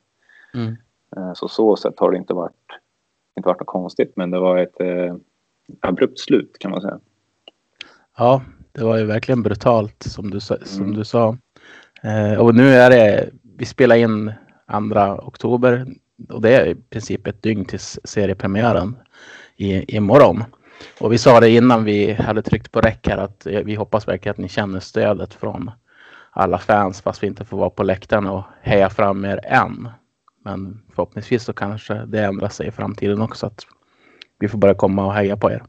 Mm. 0.54 0.76
Eh, 1.16 1.32
så 1.34 1.48
så 1.48 1.76
sätt 1.76 1.94
har 1.96 2.10
det 2.10 2.16
inte 2.16 2.34
varit, 2.34 2.52
inte 3.36 3.48
varit 3.48 3.60
något 3.60 3.66
konstigt. 3.66 4.12
Men 4.16 4.30
det 4.30 4.38
var 4.38 4.58
ett 4.58 4.80
eh, 4.80 5.14
abrupt 5.80 6.18
slut 6.18 6.56
kan 6.58 6.70
man 6.70 6.80
säga. 6.80 6.98
Ja, 8.18 8.42
det 8.72 8.84
var 8.84 8.98
ju 8.98 9.04
verkligen 9.04 9.42
brutalt 9.42 10.02
som 10.02 10.30
du, 10.30 10.40
som 10.40 10.58
mm. 10.76 10.94
du 10.94 11.04
sa. 11.04 11.36
Eh, 12.02 12.40
och 12.40 12.54
nu 12.54 12.68
är 12.68 12.90
det, 12.90 13.30
vi 13.56 13.64
spelar 13.64 13.96
in 13.96 14.32
andra 14.66 15.26
oktober 15.26 15.86
och 16.28 16.42
det 16.42 16.56
är 16.56 16.66
i 16.66 16.74
princip 16.74 17.26
ett 17.26 17.42
dygn 17.42 17.64
till 17.64 17.80
seriepremiären 17.80 18.96
i, 19.56 19.96
imorgon. 19.96 20.44
Och 21.00 21.12
vi 21.12 21.18
sa 21.18 21.40
det 21.40 21.50
innan 21.50 21.84
vi 21.84 22.12
hade 22.12 22.42
tryckt 22.42 22.72
på 22.72 22.80
räck 22.80 23.08
här 23.08 23.18
att 23.18 23.46
vi 23.46 23.74
hoppas 23.74 24.08
verkligen 24.08 24.32
att 24.32 24.38
ni 24.38 24.48
känner 24.48 24.80
stödet 24.80 25.34
från 25.34 25.70
alla 26.30 26.58
fans 26.58 27.00
fast 27.02 27.22
vi 27.22 27.26
inte 27.26 27.44
får 27.44 27.56
vara 27.56 27.70
på 27.70 27.82
läktaren 27.82 28.26
och 28.26 28.44
heja 28.62 28.90
fram 28.90 29.24
er 29.24 29.40
än. 29.44 29.88
Men 30.44 30.82
förhoppningsvis 30.94 31.44
så 31.44 31.52
kanske 31.52 31.94
det 31.94 32.24
ändrar 32.24 32.48
sig 32.48 32.66
i 32.68 32.70
framtiden 32.70 33.22
också 33.22 33.46
att 33.46 33.66
vi 34.38 34.48
får 34.48 34.58
börja 34.58 34.74
komma 34.74 35.06
och 35.06 35.14
heja 35.14 35.36
på 35.36 35.50
er 35.50 35.62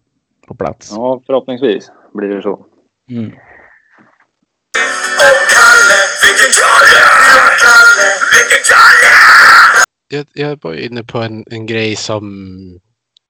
på 0.48 0.56
plats. 0.56 0.92
Ja, 0.92 1.22
förhoppningsvis 1.26 1.92
blir 2.14 2.30
det 2.30 2.42
så. 2.42 2.66
Mm. 3.10 3.32
Jag, 10.08 10.26
jag 10.34 10.60
var 10.62 10.74
inne 10.74 11.04
på 11.04 11.18
en, 11.18 11.44
en 11.52 11.66
grej 11.66 11.96
som 11.96 12.26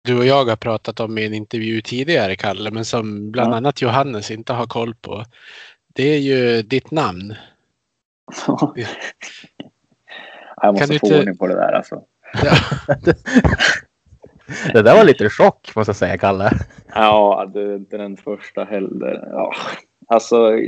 du 0.06 0.18
och 0.18 0.26
jag 0.26 0.46
har 0.46 0.56
pratat 0.56 1.00
om 1.00 1.18
i 1.18 1.26
en 1.26 1.34
intervju 1.34 1.82
tidigare, 1.82 2.36
Kalle, 2.36 2.72
men 2.72 2.86
som 2.86 3.32
bland 3.32 3.54
ja. 3.54 3.58
annat 3.58 3.82
Johannes 3.82 4.32
inte 4.32 4.54
har 4.54 4.66
koll 4.66 4.96
på. 4.96 5.26
Det 5.94 6.04
är 6.04 6.20
ju 6.20 6.62
ditt 6.62 6.92
namn. 6.92 7.36
jag 10.62 10.74
måste 10.74 10.88
kan 10.88 11.00
få 11.00 11.06
inte... 11.06 11.20
ordning 11.20 11.38
på 11.38 11.48
det 11.48 11.56
där 11.56 11.72
alltså. 11.72 12.02
Ja. 12.44 12.54
det 14.74 14.82
där 14.82 14.96
var 14.96 15.04
lite 15.04 15.30
chock 15.30 15.76
måste 15.76 15.90
jag 15.90 15.96
säga, 15.96 16.18
Kalle. 16.18 16.52
Ja, 16.88 17.52
det 17.54 17.62
är 17.62 17.76
inte 17.76 17.98
den 17.98 18.18
första 18.18 18.64
heller. 18.64 19.28
Ja. 19.32 19.54
Alltså, 20.08 20.60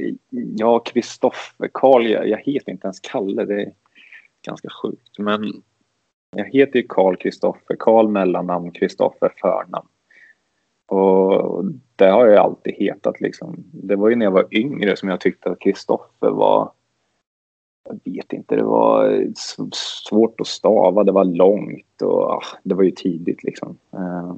jag 0.58 0.86
Kristoffer, 0.86 1.70
Karl, 1.74 2.08
jag, 2.08 2.30
jag 2.30 2.38
heter 2.38 2.72
inte 2.72 2.88
ens 2.88 3.00
Kalle. 3.00 3.46
Det 3.46 3.62
är 3.62 3.72
ganska 4.46 4.70
sjukt. 4.82 5.20
Men 5.20 5.62
jag 6.38 6.46
heter 6.46 6.80
ju 6.80 6.86
Karl 6.90 7.16
Kristoffer, 7.16 7.76
Karl 7.80 8.08
mellannamn, 8.08 8.72
Kristoffer 8.72 9.34
förnamn. 9.42 9.88
Och 10.88 11.66
det 11.96 12.10
har 12.10 12.28
jag 12.28 12.38
alltid 12.38 12.74
hetat 12.74 13.22
liksom. 13.22 13.56
Det 13.74 13.96
var 13.96 14.10
ju 14.10 14.16
när 14.16 14.26
jag 14.26 14.32
var 14.32 14.48
yngre 14.52 14.96
som 14.96 15.10
jag 15.10 15.20
tyckte 15.20 15.50
att 15.50 15.60
Kristoffer 15.60 16.30
var 16.30 16.72
jag 17.90 18.14
vet 18.14 18.34
inte, 18.34 18.56
det 18.56 18.64
var 18.64 19.26
svårt 20.10 20.42
att 20.42 20.48
stava, 20.48 21.04
det 21.04 21.12
var 21.12 21.24
långt 21.24 22.02
och 22.02 22.22
ah, 22.22 22.44
det 22.64 22.76
var 22.76 22.84
ju 22.84 22.92
tidigt 22.92 23.44
liksom. 23.44 23.78
Eh, 23.94 24.36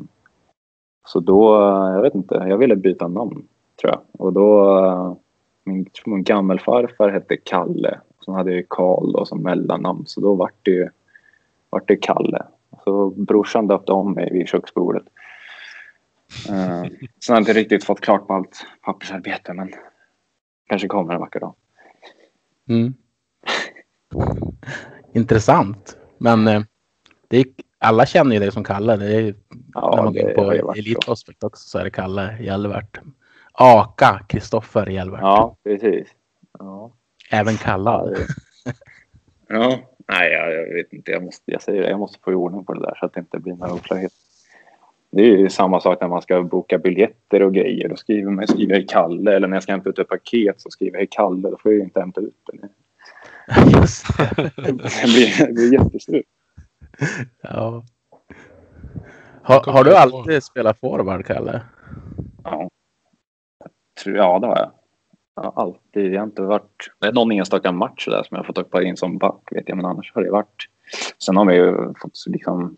så 1.06 1.20
då, 1.20 1.56
jag 1.96 2.01
vet 2.01 2.15
inte, 2.15 2.36
jag 2.36 2.58
ville 2.58 2.75
byta 2.75 3.08
namn 3.08 3.48
tror 3.82 3.94
jag. 3.94 4.00
Och 4.12 4.34
då, 4.34 4.77
eh, 4.86 5.13
min, 5.63 5.86
min 6.06 6.24
gammelfarfar 6.24 7.10
hette 7.10 7.38
Kalle. 7.38 8.00
Sen 8.25 8.34
hade 8.34 8.56
jag 8.56 8.70
Karl 8.70 9.25
som 9.25 9.44
mellannamn 9.44 10.03
så 10.06 10.22
då 10.22 10.36
vart 10.36 10.56
det 10.63 10.72
ju 10.72 10.89
vart 11.69 11.88
det 11.88 11.95
Kalle. 11.95 12.45
Så 12.83 13.09
brorsan 13.09 13.67
döpte 13.67 13.91
om 13.91 14.13
mig 14.13 14.29
vid 14.33 14.47
köksbordet. 14.47 15.03
Uh, 16.49 16.83
sen 17.25 17.33
har 17.33 17.35
jag 17.35 17.41
inte 17.41 17.53
riktigt 17.53 17.83
fått 17.83 18.01
klart 18.01 18.27
på 18.27 18.33
allt 18.33 18.65
pappersarbete 18.81 19.53
men 19.53 19.73
kanske 20.69 20.88
kommer 20.88 21.13
en 21.13 21.19
vacker 21.19 21.39
dag. 21.39 21.55
Mm. 22.69 22.93
Intressant. 25.13 25.97
Men 26.17 26.47
eh, 26.47 26.61
det 27.27 27.38
är, 27.38 27.45
alla 27.79 28.05
känner 28.05 28.33
ju 28.33 28.39
dig 28.39 28.51
som 28.51 28.63
Kalle. 28.63 28.97
Det 28.97 29.15
är, 29.15 29.35
ja, 29.73 29.93
när 29.95 30.03
man 30.03 30.13
går 30.13 30.33
på 30.63 30.71
Elite 30.71 31.05
Prospect 31.05 31.43
också 31.43 31.69
så 31.69 31.77
är 31.77 31.83
det 31.83 31.89
Kalle 31.89 32.38
Hjelvert. 32.41 32.99
Aka 33.51 34.25
Kristoffer 34.29 34.85
Hjelvert. 34.85 35.21
Ja, 35.21 35.57
precis. 35.63 36.07
Ja. 36.59 36.91
Även 37.31 37.57
kallad. 37.57 38.17
ja, 39.47 39.79
nej, 40.10 40.32
jag, 40.32 40.54
jag, 40.54 40.74
vet 40.74 40.94
inte. 40.94 41.12
Jag, 41.12 41.24
måste, 41.24 41.51
jag 41.51 41.62
säger 41.62 41.82
det, 41.82 41.89
jag 41.89 42.00
måste 42.00 42.20
få 42.24 42.32
i 42.32 42.36
ordning 42.36 42.66
på 42.66 42.74
det 42.74 42.80
där 42.82 42.96
så 43.00 43.06
att 43.06 43.13
det 43.13 43.20
inte 43.20 43.39
blir 43.39 43.54
några 43.54 43.74
oklarheter. 43.74 44.18
Det 45.12 45.22
är 45.22 45.38
ju 45.38 45.50
samma 45.50 45.80
sak 45.82 46.01
när 46.01 46.08
man 46.08 46.22
ska 46.22 46.42
boka 46.44 46.78
biljetter 46.78 47.44
och 47.44 47.54
grejer. 47.54 47.89
Då 47.89 47.96
skriver 47.96 48.32
man 48.32 48.48
skriver 48.48 48.75
jag 48.75 48.89
Kalle 48.89 49.36
eller 49.36 49.48
när 49.48 49.56
jag 49.56 49.63
ska 49.63 49.72
hämta 49.72 49.89
ut 49.89 50.00
ett 50.00 50.08
paket 50.08 50.62
så 50.62 50.70
skriver 50.70 51.00
jag 51.00 51.10
Kalle. 51.10 51.50
Då 51.50 51.58
får 51.58 51.74
jag 51.74 51.82
inte 51.84 52.00
hämta 52.00 52.22
ut 52.22 52.36
det. 52.51 52.70
Just 53.80 54.18
det. 54.18 54.51
Det 54.56 54.74
blir, 54.74 55.48
det 55.48 55.54
blir 55.54 55.74
jättestrul. 55.74 56.24
Ja. 57.42 57.84
Har, 59.44 59.72
har 59.72 59.84
du 59.84 59.96
alltid 59.96 60.44
spelat 60.44 60.80
forward, 60.80 61.25
Kalle? 61.25 61.62
Ja. 62.44 62.70
Tror- 64.04 64.18
Ja, 64.18 64.39
det 64.39 64.48
har 64.48 64.58
jag. 64.58 64.72
Jag 65.43 65.51
har 65.51 65.63
alltid, 65.63 66.13
jag 66.13 66.19
har 66.19 66.27
inte 66.27 66.41
varit... 66.41 66.91
Det 67.00 67.08
är 67.08 67.12
någon 67.12 67.31
enstaka 67.31 67.72
match 67.72 68.05
där 68.05 68.24
som 68.24 68.36
jag 68.36 68.38
har 68.38 68.43
fått 68.43 68.58
hoppa 68.58 68.84
in 68.84 68.98
som 68.98 69.17
back, 69.17 69.41
vet 69.51 69.69
jag. 69.69 69.75
Men 69.75 69.86
annars 69.86 70.12
har 70.15 70.24
det 70.24 70.31
varit... 70.31 70.67
Sen 71.25 71.38
har 71.38 71.46
man 71.46 71.55
ju 71.55 71.93
fått 72.01 72.25
liksom... 72.25 72.77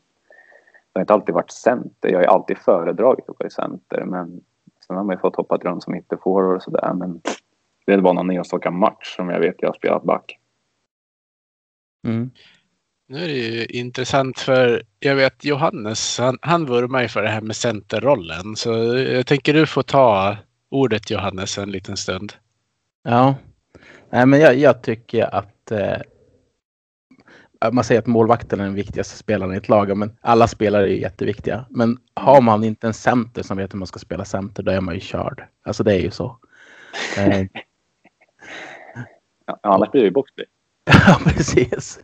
Det 0.94 1.00
har 1.00 1.02
inte 1.02 1.14
alltid 1.14 1.36
varit 1.36 1.52
center. 1.52 2.10
Jag 2.10 2.18
har 2.18 2.24
ju 2.24 2.28
alltid 2.28 2.58
föredragit 2.58 3.30
att 3.30 3.40
vara 3.40 3.48
i 3.48 3.52
center. 3.52 4.06
Men 4.06 4.42
sen 4.88 4.96
har 4.96 5.04
man 5.04 5.16
ju 5.16 5.20
fått 5.20 5.36
hoppa 5.36 5.58
runt 5.58 5.84
som 5.84 5.96
ytterforward 5.96 6.56
och 6.56 6.64
sådär. 6.64 6.94
Men 6.94 7.22
det 7.86 7.98
var 7.98 8.14
någon 8.14 8.32
enstaka 8.32 8.72
match 8.72 9.16
som 9.16 9.30
jag 9.30 9.40
vet 9.40 9.56
jag 9.60 9.70
har 9.70 9.74
spelat 9.74 10.04
back. 10.04 10.38
Mm. 12.08 12.32
Nu 13.08 13.18
är 13.18 13.28
det 13.28 13.34
ju 13.34 13.66
intressant 13.66 14.40
för 14.40 14.84
jag 15.00 15.16
vet 15.16 15.46
Johannes, 15.46 16.20
han, 16.20 16.38
han 16.42 16.66
vurmar 16.66 17.02
ju 17.02 17.08
för 17.08 17.22
det 17.22 17.30
här 17.30 17.42
med 17.42 17.56
centerrollen. 17.56 18.56
Så 18.56 18.70
jag 18.96 19.28
tänker 19.28 19.54
du 19.54 19.66
får 19.66 19.84
ta 19.84 20.38
ordet 20.70 21.12
Johannes 21.12 21.58
en 21.58 21.72
liten 21.72 21.98
stund. 21.98 22.34
Ja, 23.04 23.36
Nej, 24.10 24.26
men 24.26 24.40
jag, 24.40 24.56
jag 24.56 24.84
tycker 24.84 25.36
att 25.36 25.72
eh, 25.72 25.98
man 27.72 27.84
säger 27.84 28.02
att 28.02 28.08
målvakten 28.08 28.60
är 28.60 28.64
den 28.64 28.74
viktigaste 28.74 29.18
spelaren 29.18 29.54
i 29.54 29.58
ett 29.58 29.70
lag, 29.70 29.98
men 29.98 30.18
alla 30.22 30.48
spelare 30.48 30.84
är 30.84 30.96
jätteviktiga. 30.96 31.66
Men 31.70 31.98
har 32.14 32.42
man 32.42 32.64
inte 32.64 32.88
en 32.88 32.94
center 32.94 33.44
som 33.44 33.58
vet 33.58 33.74
hur 33.74 33.80
man 33.80 33.88
ska 33.88 34.00
spela 34.00 34.26
center, 34.26 34.64
då 34.64 34.72
är 34.72 34.82
man 34.82 34.94
ju 34.96 35.00
körd. 35.00 35.48
Alltså 35.64 35.84
det 35.84 35.94
är 35.94 36.00
ju 36.00 36.12
så. 36.12 36.38
Eh, 37.18 37.46
Ja, 39.46 39.60
annars 39.64 39.92
blir 39.92 40.02
det 40.02 40.08
ju 40.08 40.14
boxplay. 40.14 40.46
Ja, 41.08 41.20
precis. 41.26 42.00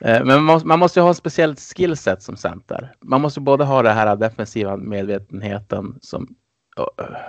Eh, 0.00 0.24
Men 0.24 0.26
man 0.26 0.44
måste, 0.44 0.68
man 0.68 0.78
måste 0.78 1.00
ju 1.00 1.04
ha 1.04 1.10
ett 1.10 1.16
speciellt 1.16 1.60
skillset 1.60 2.22
som 2.22 2.36
center. 2.36 2.94
Man 3.00 3.20
måste 3.20 3.40
både 3.40 3.64
ha 3.64 3.82
det 3.82 3.92
här 3.92 4.16
defensiva 4.16 4.76
medvetenheten 4.76 5.98
som, 6.02 6.36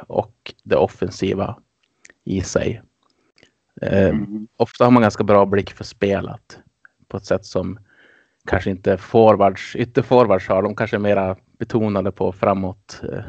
och 0.07 0.53
det 0.63 0.75
offensiva 0.75 1.57
i 2.23 2.41
sig. 2.41 2.81
Eh, 3.81 4.09
Mm. 4.09 4.47
Ofta 4.57 4.83
har 4.83 4.91
man 4.91 5.01
ganska 5.01 5.23
bra 5.23 5.45
blick 5.45 5.71
för 5.71 5.83
spelet 5.83 6.59
på 7.07 7.17
ett 7.17 7.25
sätt 7.25 7.45
som 7.45 7.79
kanske 8.45 8.69
inte 8.69 8.97
forwards, 8.97 9.75
ytterforwards 9.75 10.47
har. 10.47 10.61
De 10.61 10.75
kanske 10.75 10.97
är 10.97 10.99
mera 10.99 11.35
betonade 11.59 12.11
på 12.11 12.31
framåt, 12.31 13.01
eh, 13.11 13.23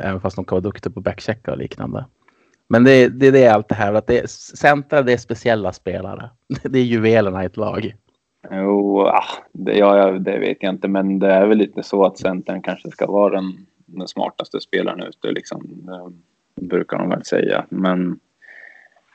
även 0.00 0.20
fast 0.20 0.36
de 0.36 0.44
kan 0.44 0.56
vara 0.56 0.60
duktiga 0.62 0.92
på 0.92 1.00
backchecka 1.00 1.52
och 1.52 1.58
liknande. 1.58 2.06
Men 2.68 2.84
det, 2.84 3.08
det 3.08 3.26
är 3.26 3.32
det 3.32 3.48
allt 3.48 3.68
det 3.68 3.74
här, 3.74 3.94
att 3.94 4.06
det 4.06 4.18
är, 4.18 4.26
centra 4.56 5.02
det 5.02 5.12
är 5.12 5.16
speciella 5.16 5.72
spelare. 5.72 6.30
Det 6.62 6.78
är 6.78 6.84
juvelerna 6.84 7.42
i 7.42 7.46
ett 7.46 7.56
lag. 7.56 7.94
Jo, 8.50 9.00
ah, 9.00 9.24
det, 9.52 9.78
ja, 9.78 9.96
ja, 9.96 10.10
det 10.18 10.38
vet 10.38 10.56
jag 10.60 10.74
inte, 10.74 10.88
men 10.88 11.18
det 11.18 11.32
är 11.32 11.46
väl 11.46 11.58
lite 11.58 11.82
så 11.82 12.04
att 12.04 12.18
centern 12.18 12.62
kanske 12.62 12.90
ska 12.90 13.06
vara 13.06 13.34
den, 13.34 13.66
den 13.86 14.08
smartaste 14.08 14.60
spelaren 14.60 15.02
ute, 15.02 15.32
liksom. 15.32 15.88
Brukar 16.60 16.98
de 16.98 17.08
väl 17.08 17.24
säga. 17.24 17.66
Men 17.68 18.18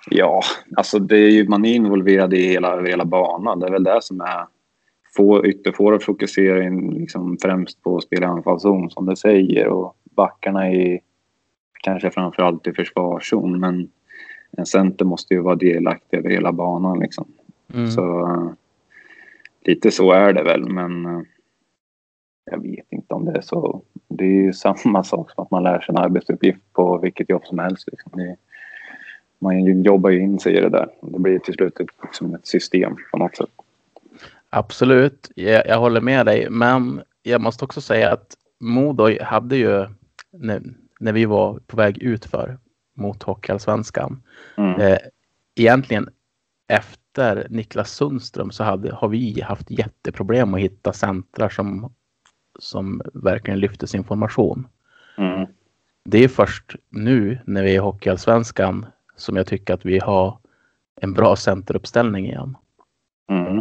ja, 0.10 0.42
alltså 0.76 1.00
det 1.00 1.18
är 1.18 1.30
ju, 1.30 1.48
man 1.48 1.66
är 1.66 1.76
involverad 1.76 2.34
i 2.34 2.48
hela, 2.48 2.82
hela 2.82 3.06
banan. 3.06 3.60
Det 3.60 3.68
är 3.68 3.72
väl 3.72 3.84
det 3.84 4.02
som 4.02 4.22
är... 4.22 4.46
Få 5.18 5.46
ytterforward 5.46 6.04
fokuserar 6.04 6.62
in 6.62 6.90
liksom 6.90 7.38
främst 7.42 7.84
på 7.84 7.98
att 7.98 8.04
spela 8.04 8.28
anfallszon, 8.28 8.90
som 8.90 9.06
det 9.06 9.16
säger. 9.16 9.68
Och 9.68 9.96
backarna 10.16 10.68
är 10.68 11.00
kanske 11.84 12.12
framförallt 12.12 12.68
i 12.68 12.74
försvarszon, 12.74 13.60
men 13.60 13.90
en 14.58 14.66
center 14.66 15.06
måste 15.06 15.34
ju 15.34 15.40
vara 15.40 15.56
delaktig 15.56 16.18
över 16.18 16.30
hela 16.30 16.52
banan, 16.52 17.00
liksom. 17.00 17.28
Mm. 17.74 17.88
Så 17.88 18.20
eh, 18.20 18.50
lite 19.66 19.92
så 19.92 20.12
är 20.12 20.34
det 20.34 20.44
väl, 20.44 20.70
men 20.70 21.06
eh, 21.06 21.22
jag 22.46 22.62
vet 22.62 22.86
inte 22.90 23.14
om 23.14 23.26
det 23.26 23.38
är 23.38 23.42
så. 23.42 23.82
Det 24.08 24.24
är 24.26 24.30
ju 24.44 24.54
samma 24.84 25.04
sak 25.04 25.32
som 25.32 25.44
att 25.44 25.52
man 25.52 25.64
lär 25.64 25.80
sig 25.80 25.96
en 25.96 25.98
arbetsuppgift 25.98 26.74
på 26.74 26.98
vilket 26.98 27.30
jobb 27.30 27.46
som 27.46 27.60
helst. 27.60 27.88
Liksom. 27.92 28.36
Man 29.40 29.84
jobbar 29.84 30.10
ju 30.10 30.20
in 30.20 30.40
sig 30.40 30.58
i 30.58 30.62
det 30.62 30.70
där. 30.70 30.90
Det 31.02 31.20
blir 31.20 31.40
till 31.40 31.54
slut 31.54 31.80
ett, 31.80 31.88
liksom 32.04 32.36
ett 32.36 32.48
system 32.48 32.96
på 33.12 33.18
något 33.18 33.36
sätt. 33.36 33.50
Absolut, 34.50 35.32
jag, 35.36 35.68
jag 35.68 35.80
håller 35.80 36.02
med 36.02 36.26
dig. 36.26 36.50
Men 36.50 37.02
jag 37.24 37.42
måste 37.42 37.66
också 37.66 37.82
säga 37.82 38.12
att 38.14 38.36
Modo 38.60 39.24
hade 39.24 39.56
ju, 39.58 39.88
när, 40.32 40.62
när 41.00 41.14
vi 41.14 41.26
var 41.26 41.60
på 41.68 41.78
väg 41.78 41.98
utför 41.98 42.58
mot 42.96 43.24
Hockeyallsvenskan, 43.24 44.24
Mm. 44.58 44.82
eh, 44.82 44.98
egentligen 45.56 46.10
efter 46.68 47.48
Niklas 47.50 47.92
Sundström 47.92 48.52
så 48.52 48.64
hade, 48.64 48.94
har 48.94 49.08
vi 49.08 49.42
haft 49.42 49.72
jätteproblem 49.72 50.54
att 50.54 50.60
hitta 50.60 50.94
centrar 50.94 51.50
som, 51.50 51.94
som 52.60 53.02
verkligen 53.14 53.60
lyfter 53.60 53.88
sin 53.88 54.04
formation. 54.04 54.68
Mm. 55.18 55.48
Det 56.06 56.24
är 56.24 56.28
först 56.28 56.76
nu 56.90 57.40
när 57.46 57.64
vi 57.64 57.70
är 57.70 57.76
i 57.76 57.78
Hockeyallsvenskan 57.78 58.86
som 59.16 59.36
jag 59.36 59.48
tycker 59.48 59.74
att 59.74 59.86
vi 59.86 60.00
har 60.00 60.38
en 61.02 61.14
bra 61.14 61.36
centeruppställning 61.36 62.26
igen. 62.26 62.58
Mm. 63.30 63.58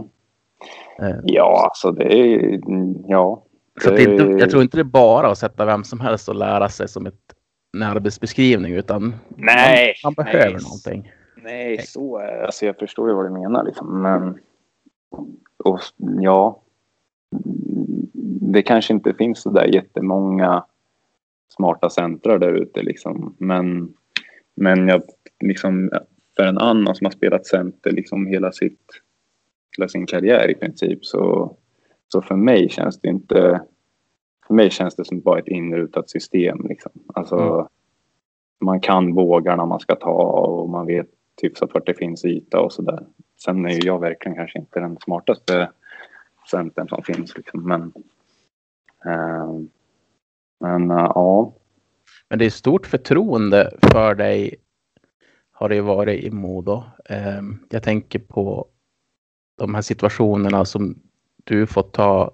Eh, 1.01 1.21
Ja, 1.25 1.65
alltså 1.65 1.93
det 1.93 2.19
är... 2.19 2.61
Ja. 3.07 3.45
Så 3.83 3.91
det 3.91 4.03
är 4.03 4.09
inte, 4.09 4.39
jag 4.39 4.51
tror 4.51 4.63
inte 4.63 4.77
det 4.77 4.83
är 4.83 4.85
bara 4.85 5.31
att 5.31 5.39
sätta 5.39 5.65
vem 5.65 5.85
som 5.85 6.01
helst 6.01 6.29
och 6.29 6.35
lära 6.35 6.69
sig 6.69 6.89
som 6.89 7.07
ett, 7.07 7.35
en 7.77 7.83
arbetsbeskrivning 7.83 8.73
utan 8.73 9.15
Nej, 9.37 9.95
man, 10.05 10.15
man 10.17 10.25
behöver 10.25 10.55
nej. 10.55 10.63
någonting. 10.63 11.13
Nej, 11.37 11.79
så 11.79 12.19
är. 12.19 12.43
Alltså 12.43 12.67
jag 12.67 12.79
förstår 12.79 13.09
ju 13.09 13.15
vad 13.15 13.27
du 13.27 13.31
menar 13.31 13.65
liksom. 13.65 14.03
Men 14.03 14.39
och, 15.65 15.81
ja. 16.21 16.61
Det 18.53 18.63
kanske 18.63 18.93
inte 18.95 19.15
finns 19.15 19.43
så 19.43 19.51
där 19.51 19.75
jättemånga 19.75 20.65
smarta 21.49 21.91
centrar 21.91 22.39
där 22.39 22.53
ute 22.53 22.83
liksom. 22.83 23.37
Men, 23.39 23.95
men 24.55 24.89
jag 24.89 25.03
liksom 25.41 25.91
för 26.37 26.43
en 26.43 26.59
annan 26.59 26.95
som 26.95 27.05
har 27.05 27.13
spelat 27.13 27.47
center 27.47 27.91
liksom 27.91 28.27
hela 28.27 28.53
sitt 28.53 28.81
hela 29.77 29.89
sin 29.89 30.07
karriär 30.07 30.51
i 30.51 30.55
princip 30.55 31.05
så, 31.05 31.57
så 32.09 32.23
för 32.23 32.37
mig 32.37 32.69
känns 32.69 33.01
det 33.01 33.09
inte 33.09 33.61
för 34.47 34.55
mig 34.55 34.71
känns 34.71 34.97
det 34.97 35.05
som 35.05 35.21
bara 35.21 35.39
ett 35.39 35.49
inrutat 35.49 36.11
system 36.11 36.67
liksom. 36.69 36.93
Alltså 37.15 37.37
Mm. 37.37 37.67
man 38.61 38.81
kan 38.81 39.15
vågarna 39.15 39.67
man 39.67 39.81
ska 39.81 39.95
ta 39.95 40.11
och 40.11 40.69
man 40.69 40.87
vet 40.87 41.09
hyfsat 41.43 41.75
vart 41.75 41.87
det 41.87 41.95
finns 41.95 42.25
yta 42.25 42.61
och 42.61 42.73
sådär. 42.73 43.07
Sen 43.45 43.67
är 43.67 43.71
ju 43.71 43.81
jag 43.85 44.01
verkligen 44.01 44.37
kanske 44.37 44.59
inte 44.59 44.81
den 44.81 44.97
smartaste 45.05 45.71
centern 46.51 46.89
som 46.89 47.03
finns 47.03 47.37
liksom. 47.37 47.69
Men, 47.69 47.93
men 50.61 50.91
eh, 50.91 50.97
ja. 51.15 51.55
Men 52.29 52.39
det 52.39 52.45
är 52.45 52.51
stort 52.51 52.87
förtroende 52.87 53.71
för 53.83 54.15
dig 54.15 54.57
har 55.53 55.69
det 55.69 55.75
ju 55.75 55.81
varit 55.81 56.25
i 56.25 56.31
Modo. 56.31 56.85
Eh, 57.05 57.43
jag 57.71 57.83
tänker 57.83 58.19
på 58.19 58.67
de 59.59 59.75
här 59.75 59.83
situationerna 59.83 60.65
som 60.65 60.99
du 61.45 61.67
fått 61.67 61.93
ta. 61.93 62.31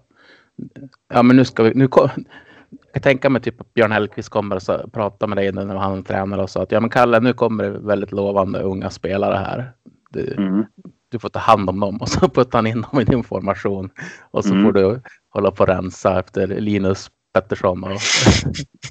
Ja, 1.08 1.22
men 1.22 1.36
nu 1.36 1.44
ska 1.44 1.62
vi. 1.62 1.74
Nu 1.74 1.88
jag 2.92 3.02
tänka 3.02 3.30
mig 3.30 3.42
typ 3.42 3.60
att 3.60 3.74
Björn 3.74 3.92
Hellkvist 3.92 4.28
kommer 4.28 4.56
och 4.56 4.62
så, 4.62 4.88
prata 4.92 5.26
med 5.26 5.38
dig 5.38 5.52
när 5.52 5.74
han 5.74 5.98
är 5.98 6.02
tränare 6.02 6.42
och 6.42 6.50
sa 6.50 6.62
att 6.62 6.72
ja, 6.72 6.80
men 6.80 6.90
Kalle, 6.90 7.20
nu 7.20 7.32
kommer 7.32 7.64
det 7.64 7.78
väldigt 7.78 8.12
lovande 8.12 8.62
unga 8.62 8.90
spelare 8.90 9.34
här. 9.34 9.72
Du, 10.10 10.34
Mm. 10.38 10.64
Du 11.10 11.18
får 11.18 11.28
ta 11.28 11.38
hand 11.38 11.68
om 11.68 11.80
dem 11.80 11.96
och 12.00 12.08
så 12.08 12.28
puttar 12.34 12.58
han 12.58 12.66
in 12.66 12.84
dem 12.90 13.00
i 13.00 13.04
din 13.04 13.22
formation. 13.24 13.90
Och 14.30 14.44
så 14.44 14.52
Mm. 14.54 14.64
får 14.64 14.72
du 14.72 15.00
hålla 15.30 15.50
på 15.50 15.62
och 15.62 15.68
rensa 15.68 16.18
efter 16.20 16.46
Linus 16.46 17.10
Pettersson 17.34 17.84
och 17.84 17.90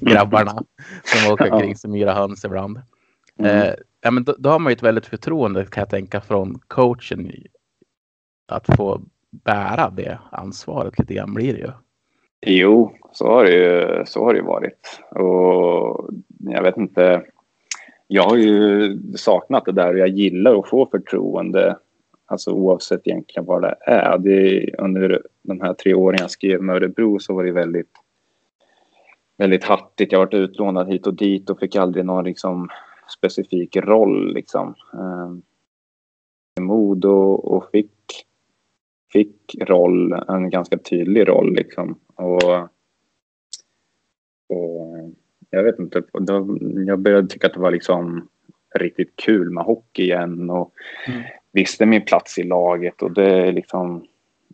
grabbarna 0.00 0.62
som 1.04 1.32
åker 1.32 1.46
Ja. 1.46 1.54
omkring 1.54 1.76
som 1.76 1.90
myra 1.90 2.14
höns 2.14 2.44
ibland. 2.44 2.80
Mm. 3.38 3.56
Eh, 3.62 3.74
ja, 4.00 4.10
men 4.10 4.24
då, 4.24 4.34
då 4.38 4.50
har 4.50 4.58
man 4.58 4.70
ju 4.72 4.74
ett 4.74 4.82
väldigt 4.82 5.06
förtroende 5.06 5.64
kan 5.66 5.80
jag 5.80 5.90
tänka 5.90 6.20
från 6.20 6.58
coachen 6.66 7.32
att 8.48 8.66
få 8.76 9.00
bära 9.30 9.90
det 9.90 10.18
ansvaret 10.30 10.98
lite 10.98 11.14
grann 11.14 11.34
blir 11.34 11.52
det 11.52 11.58
ju. 11.58 11.70
Jo, 12.46 12.96
så 13.12 13.26
har 13.28 13.44
det 13.44 13.52
ju, 13.52 14.04
så 14.06 14.24
har 14.24 14.34
det 14.34 14.42
varit. 14.42 15.00
Och 15.10 16.10
jag 16.38 16.62
vet 16.62 16.76
inte. 16.76 17.22
Jag 18.06 18.22
har 18.22 18.36
ju 18.36 18.98
saknat 19.16 19.64
det 19.64 19.72
där 19.72 19.92
och 19.92 19.98
jag 19.98 20.08
gillar 20.08 20.58
att 20.58 20.68
få 20.68 20.86
förtroende. 20.86 21.76
Alltså 22.30 22.50
oavsett 22.52 23.06
egentligen 23.06 23.46
vad 23.46 23.62
det 23.62 23.74
är. 23.80 24.18
Det 24.18 24.74
under 24.78 25.22
de 25.42 25.60
här 25.60 25.74
tre 25.74 25.94
åren 25.94 26.18
jag 26.20 26.30
skrev 26.30 26.62
med 26.62 26.76
Örebro 26.76 27.18
så 27.18 27.34
var 27.34 27.44
det 27.44 27.52
väldigt 27.52 27.92
väldigt 29.38 29.64
hattigt. 29.64 30.12
Jag 30.12 30.18
varit 30.18 30.34
utlånad 30.34 30.88
hit 30.88 31.06
och 31.06 31.14
dit 31.14 31.50
och 31.50 31.58
fick 31.58 31.76
aldrig 31.76 32.04
någon 32.04 32.24
liksom 32.24 32.68
specifik 33.18 33.76
roll 33.76 34.34
liksom. 34.34 34.74
Um, 34.92 35.42
mod 36.60 37.04
och, 37.04 37.52
och 37.52 37.70
fick 37.70 38.26
fick 39.12 39.56
roll, 39.60 40.12
en 40.12 40.50
ganska 40.50 40.78
tydlig 40.78 41.28
roll 41.28 41.54
liksom. 41.54 41.98
Och, 42.14 42.52
och 44.48 45.10
jag 45.50 45.62
vet 45.62 45.78
inte, 45.78 46.02
då, 46.12 46.58
jag 46.86 46.98
började 46.98 47.28
tycka 47.28 47.46
att 47.46 47.54
det 47.54 47.60
var 47.60 47.70
liksom 47.70 48.28
riktigt 48.74 49.16
kul 49.16 49.50
med 49.50 49.64
hockey 49.64 50.02
igen 50.02 50.50
och 50.50 50.72
mm 51.08 51.22
visste 51.52 51.86
min 51.86 52.04
plats 52.04 52.38
i 52.38 52.42
laget 52.42 53.02
och 53.02 53.12
det 53.12 53.48
är 53.48 53.52
liksom 53.52 54.06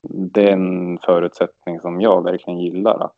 det 0.09 0.49
är 0.49 0.53
en 0.53 0.99
förutsättning 0.99 1.81
som 1.81 2.01
jag 2.01 2.23
verkligen 2.23 2.61
gillar 2.61 3.05
att, 3.05 3.17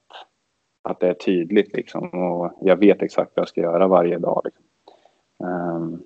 att 0.83 1.01
det 1.01 1.09
är 1.09 1.15
tydligt 1.15 1.73
liksom 1.73 2.09
och 2.09 2.59
jag 2.61 2.77
vet 2.77 3.03
exakt 3.03 3.33
vad 3.35 3.43
jag 3.43 3.49
ska 3.49 3.61
göra 3.61 3.87
varje 3.87 4.19
dag. 4.19 4.43
Liksom. 4.45 4.65
Um, 5.49 6.03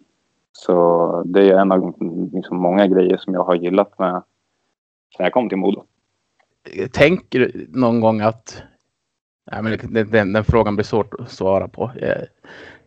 så 0.52 1.22
det 1.26 1.50
är 1.50 1.58
en 1.58 1.72
av 1.72 1.94
liksom, 2.32 2.56
många 2.56 2.86
grejer 2.86 3.16
som 3.16 3.34
jag 3.34 3.44
har 3.44 3.54
gillat 3.54 3.98
med 3.98 4.22
sen 5.16 5.24
jag 5.24 5.32
kom 5.32 5.48
till 5.48 5.58
Modo. 5.58 5.84
Tänker 6.92 7.40
du 7.40 7.66
någon 7.68 8.00
gång 8.00 8.20
att 8.20 8.62
Nej, 9.52 9.62
men 9.62 9.78
den, 9.78 10.10
den, 10.10 10.32
den, 10.32 10.44
frågan 10.44 10.76
blir 10.76 10.84
svårt 10.84 11.14
att 11.14 11.30
svara 11.30 11.68
på. 11.68 11.90
Jag, 12.00 12.26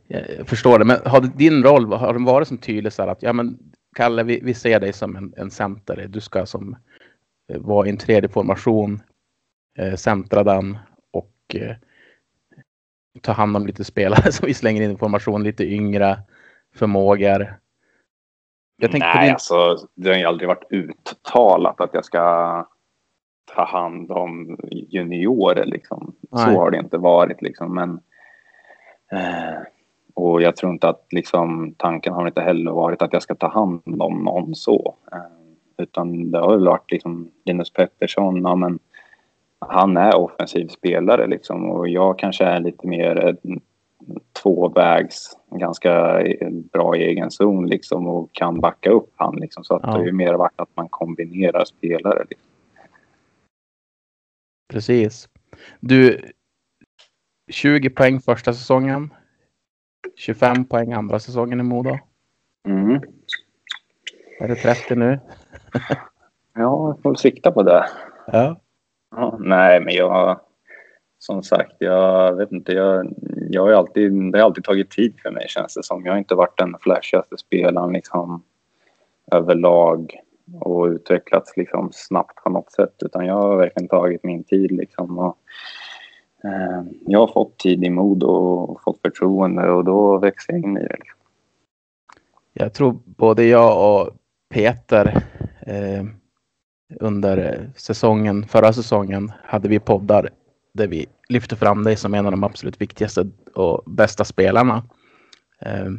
jag 0.08 0.48
förstår 0.48 0.80
det. 0.80 0.86
Men 0.86 0.98
har 1.06 1.21
din 1.21 1.63
roll 1.63 1.93
har 1.93 2.13
den 2.13 2.26
varit 2.26 2.48
så 2.48 2.58
tydlig 2.58 2.93
så 2.93 3.02
här 3.02 3.10
att 3.10 3.24
ja, 3.24 3.34
men 3.34 3.60
Kalle, 3.95 4.23
vi, 4.23 4.39
vi 4.43 4.53
ser 4.53 4.79
dig 4.79 4.93
som 4.93 5.15
en, 5.15 5.34
en 5.38 5.51
center. 5.51 6.08
Du 6.08 6.21
ska 6.21 6.45
som 6.45 6.75
eh, 7.49 7.60
vara 7.62 7.88
i 7.88 7.89
en 7.89 7.97
tredje 7.97 8.29
formation, 8.29 9.01
eh, 9.77 9.95
centra 9.95 10.43
den 10.43 10.77
och 11.12 11.55
eh, 11.55 11.75
ta 13.21 13.31
hand 13.31 13.58
om 13.58 13.67
lite 13.67 13.84
spelare 13.84 14.31
som 14.31 14.47
vi 14.47 14.53
slänger 14.53 14.81
in 14.81 14.91
i 14.91 14.97
formation, 14.97 15.43
lite 15.43 15.63
yngre 15.63 16.19
förmågor. 16.75 17.60
Jag 18.77 18.99
Nej, 18.99 19.25
din... 19.25 19.34
alltså 19.34 19.88
det 19.95 20.10
har 20.10 20.17
ju 20.17 20.25
aldrig 20.25 20.47
varit 20.47 20.71
uttalat 20.71 21.81
att 21.81 21.93
jag 21.93 22.05
ska 22.05 22.67
ta 23.55 23.65
hand 23.65 24.12
om 24.12 24.58
juniorer 24.69 25.65
liksom. 25.65 26.15
Så 26.29 26.38
har 26.38 26.71
det 26.71 26.77
inte 26.77 26.97
varit 26.97 27.41
liksom. 27.41 27.75
Men, 27.75 27.99
eh, 29.12 29.62
och 30.15 30.41
jag 30.41 30.56
tror 30.56 30.71
inte 30.71 30.89
att 30.89 31.08
liksom, 31.10 31.75
tanken 31.78 32.13
har 32.13 32.28
inte 32.28 32.41
heller 32.41 32.71
varit 32.71 33.01
att 33.01 33.13
jag 33.13 33.21
ska 33.21 33.36
ta 33.36 33.47
hand 33.47 34.01
om 34.01 34.23
någon 34.23 34.56
så. 34.56 34.95
Eh, 35.12 35.84
utan 35.84 36.32
det 36.32 36.39
har 36.39 36.51
väl 36.51 36.67
varit 36.67 36.91
liksom 36.91 37.32
Linus 37.45 37.73
Pettersson, 37.73 38.41
ja, 38.41 38.56
men 38.56 38.80
han 39.60 39.97
är 39.97 40.15
offensiv 40.15 40.67
spelare 40.67 41.28
liksom 41.28 41.69
och 41.69 41.89
jag 41.89 42.19
kanske 42.19 42.45
är 42.45 42.60
lite 42.60 42.88
mer 42.88 43.38
tvåvägs, 44.41 45.38
ganska 45.51 46.23
bra 46.73 46.95
i 46.95 47.04
egen 47.04 47.32
zon 47.32 47.67
liksom 47.67 48.08
och 48.08 48.34
kan 48.34 48.60
backa 48.60 48.89
upp 48.89 49.13
han 49.15 49.36
liksom. 49.36 49.63
Så 49.63 49.75
att 49.75 49.82
ja. 49.84 49.89
det 49.89 49.97
har 49.97 50.06
ju 50.06 50.12
mer 50.12 50.34
varit 50.34 50.60
att 50.60 50.69
man 50.75 50.89
kombinerar 50.89 51.65
spelare. 51.65 52.25
Liksom. 52.30 52.49
Precis. 54.73 55.30
Du, 55.80 56.21
20 57.51 57.89
poäng 57.89 58.19
första 58.19 58.54
säsongen. 58.54 59.13
25 60.15 60.65
poäng 60.65 60.94
andra 60.94 61.20
säsongen 61.20 61.60
i 61.60 61.63
Modo. 61.63 61.98
Mm. 62.68 63.02
Är 64.39 64.48
det 64.48 64.56
30 64.56 64.96
nu? 64.96 65.20
ja, 66.54 66.88
jag 66.88 67.02
får 67.04 67.15
sikta 67.15 67.52
på 67.52 67.63
det. 67.63 67.86
Ja. 68.28 68.60
ja. 69.12 69.38
Nej, 69.39 69.82
men 69.82 69.94
jag... 69.94 70.39
Som 71.20 71.44
sagt, 71.44 71.76
jag 71.80 72.36
vet 72.36 72.52
inte. 72.52 72.72
Jag, 72.72 73.13
jag 73.50 73.62
har 73.62 73.72
alltid, 73.72 74.32
det 74.32 74.38
har 74.38 74.46
alltid 74.46 74.63
tagit 74.63 74.91
tid 74.91 75.13
för 75.22 75.32
mig 75.32 75.46
känns 75.48 75.74
det 75.74 75.84
som. 75.84 76.06
Jag 76.06 76.13
har 76.13 76.18
inte 76.18 76.36
varit 76.36 76.58
den 76.58 76.76
flashigaste 76.82 77.38
spelaren 77.38 77.94
liksom 77.94 78.44
överlag 79.32 80.20
och 80.60 80.86
utvecklats 80.86 81.58
liksom 81.58 81.89
snabbt 81.94 82.44
på 82.44 82.50
något 82.50 82.72
sätt 82.72 82.94
utan 83.00 83.26
jag 83.26 83.34
har 83.34 83.58
verkligen 83.58 83.89
tagit 83.89 84.24
min 84.24 84.44
tid 84.44 84.72
liksom. 84.72 85.20
Och, 85.20 85.38
Eh, 86.45 86.84
jag 87.05 87.19
har 87.19 87.27
fått 87.27 87.58
tid 87.58 87.84
i 87.84 87.89
mod 87.89 88.23
och 88.23 88.81
fått 88.81 89.01
förtroende 89.01 89.71
och 89.71 89.86
då 89.86 90.17
växer 90.17 90.53
jag 90.53 90.62
in 90.62 90.77
i 90.77 90.79
det. 90.79 90.95
Liksom. 90.99 91.19
Jag 92.53 92.73
tror 92.73 92.99
både 93.05 93.43
jag 93.43 94.01
och 94.01 94.10
Peter 94.49 95.23
eh, 95.60 96.05
under 96.99 97.69
säsongen, 97.75 98.47
förra 98.47 98.73
säsongen 98.73 99.31
hade 99.43 99.69
vi 99.69 99.79
poddar 99.79 100.29
där 100.73 100.88
vi 100.88 101.05
lyfte 101.29 101.55
fram 101.55 101.84
dig 101.84 101.95
som 101.95 102.13
en 102.13 102.25
av 102.25 102.31
de 102.31 102.43
absolut 102.43 102.81
viktigaste 102.81 103.29
och 103.53 103.84
bästa 103.86 104.25
spelarna 104.25 104.84
eh, 105.62 105.89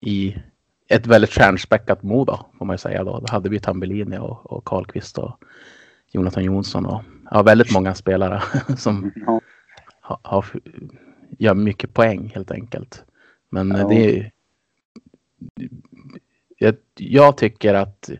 i 0.00 0.36
ett 0.88 1.06
väldigt 1.06 1.30
stjärnspäckat 1.30 2.02
Modo 2.02 2.38
får 2.58 2.64
man 2.64 2.74
ju 2.74 2.78
säga 2.78 3.04
då. 3.04 3.18
Då 3.18 3.32
hade 3.32 3.48
vi 3.48 3.60
Tambellini 3.60 4.18
och, 4.18 4.52
och 4.52 4.64
Karlqvist 4.64 5.18
och 5.18 5.44
Jonathan 6.12 6.44
Jonsson 6.44 6.86
och 6.86 7.02
ja, 7.32 7.42
väldigt 7.42 7.72
många 7.72 7.94
spelare 7.94 8.42
som 8.76 9.12
ja. 9.26 9.40
har, 10.00 10.18
har, 10.22 10.46
gör 11.38 11.54
mycket 11.54 11.94
poäng 11.94 12.32
helt 12.34 12.50
enkelt. 12.50 13.04
Men 13.50 13.70
ja. 13.70 13.88
det 13.88 14.18
är 14.18 14.30
jag, 16.58 16.74
jag, 16.98 17.36
tycker 17.36 17.74
att 17.74 18.10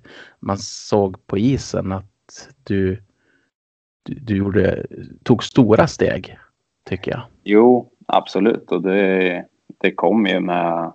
man 0.41 0.59
såg 0.59 1.27
på 1.27 1.39
isen 1.39 1.93
att 1.93 2.49
du, 2.65 3.03
du, 4.03 4.15
du 4.15 4.37
gjorde, 4.37 4.87
tog 5.23 5.45
stora 5.45 5.87
steg, 5.87 6.39
tycker 6.89 7.11
jag. 7.11 7.23
Jo, 7.43 7.91
absolut. 8.07 8.73
Och 8.73 8.83
det, 8.83 9.45
det 9.81 9.93
kom 9.93 10.27
ju 10.27 10.41
med 10.41 10.93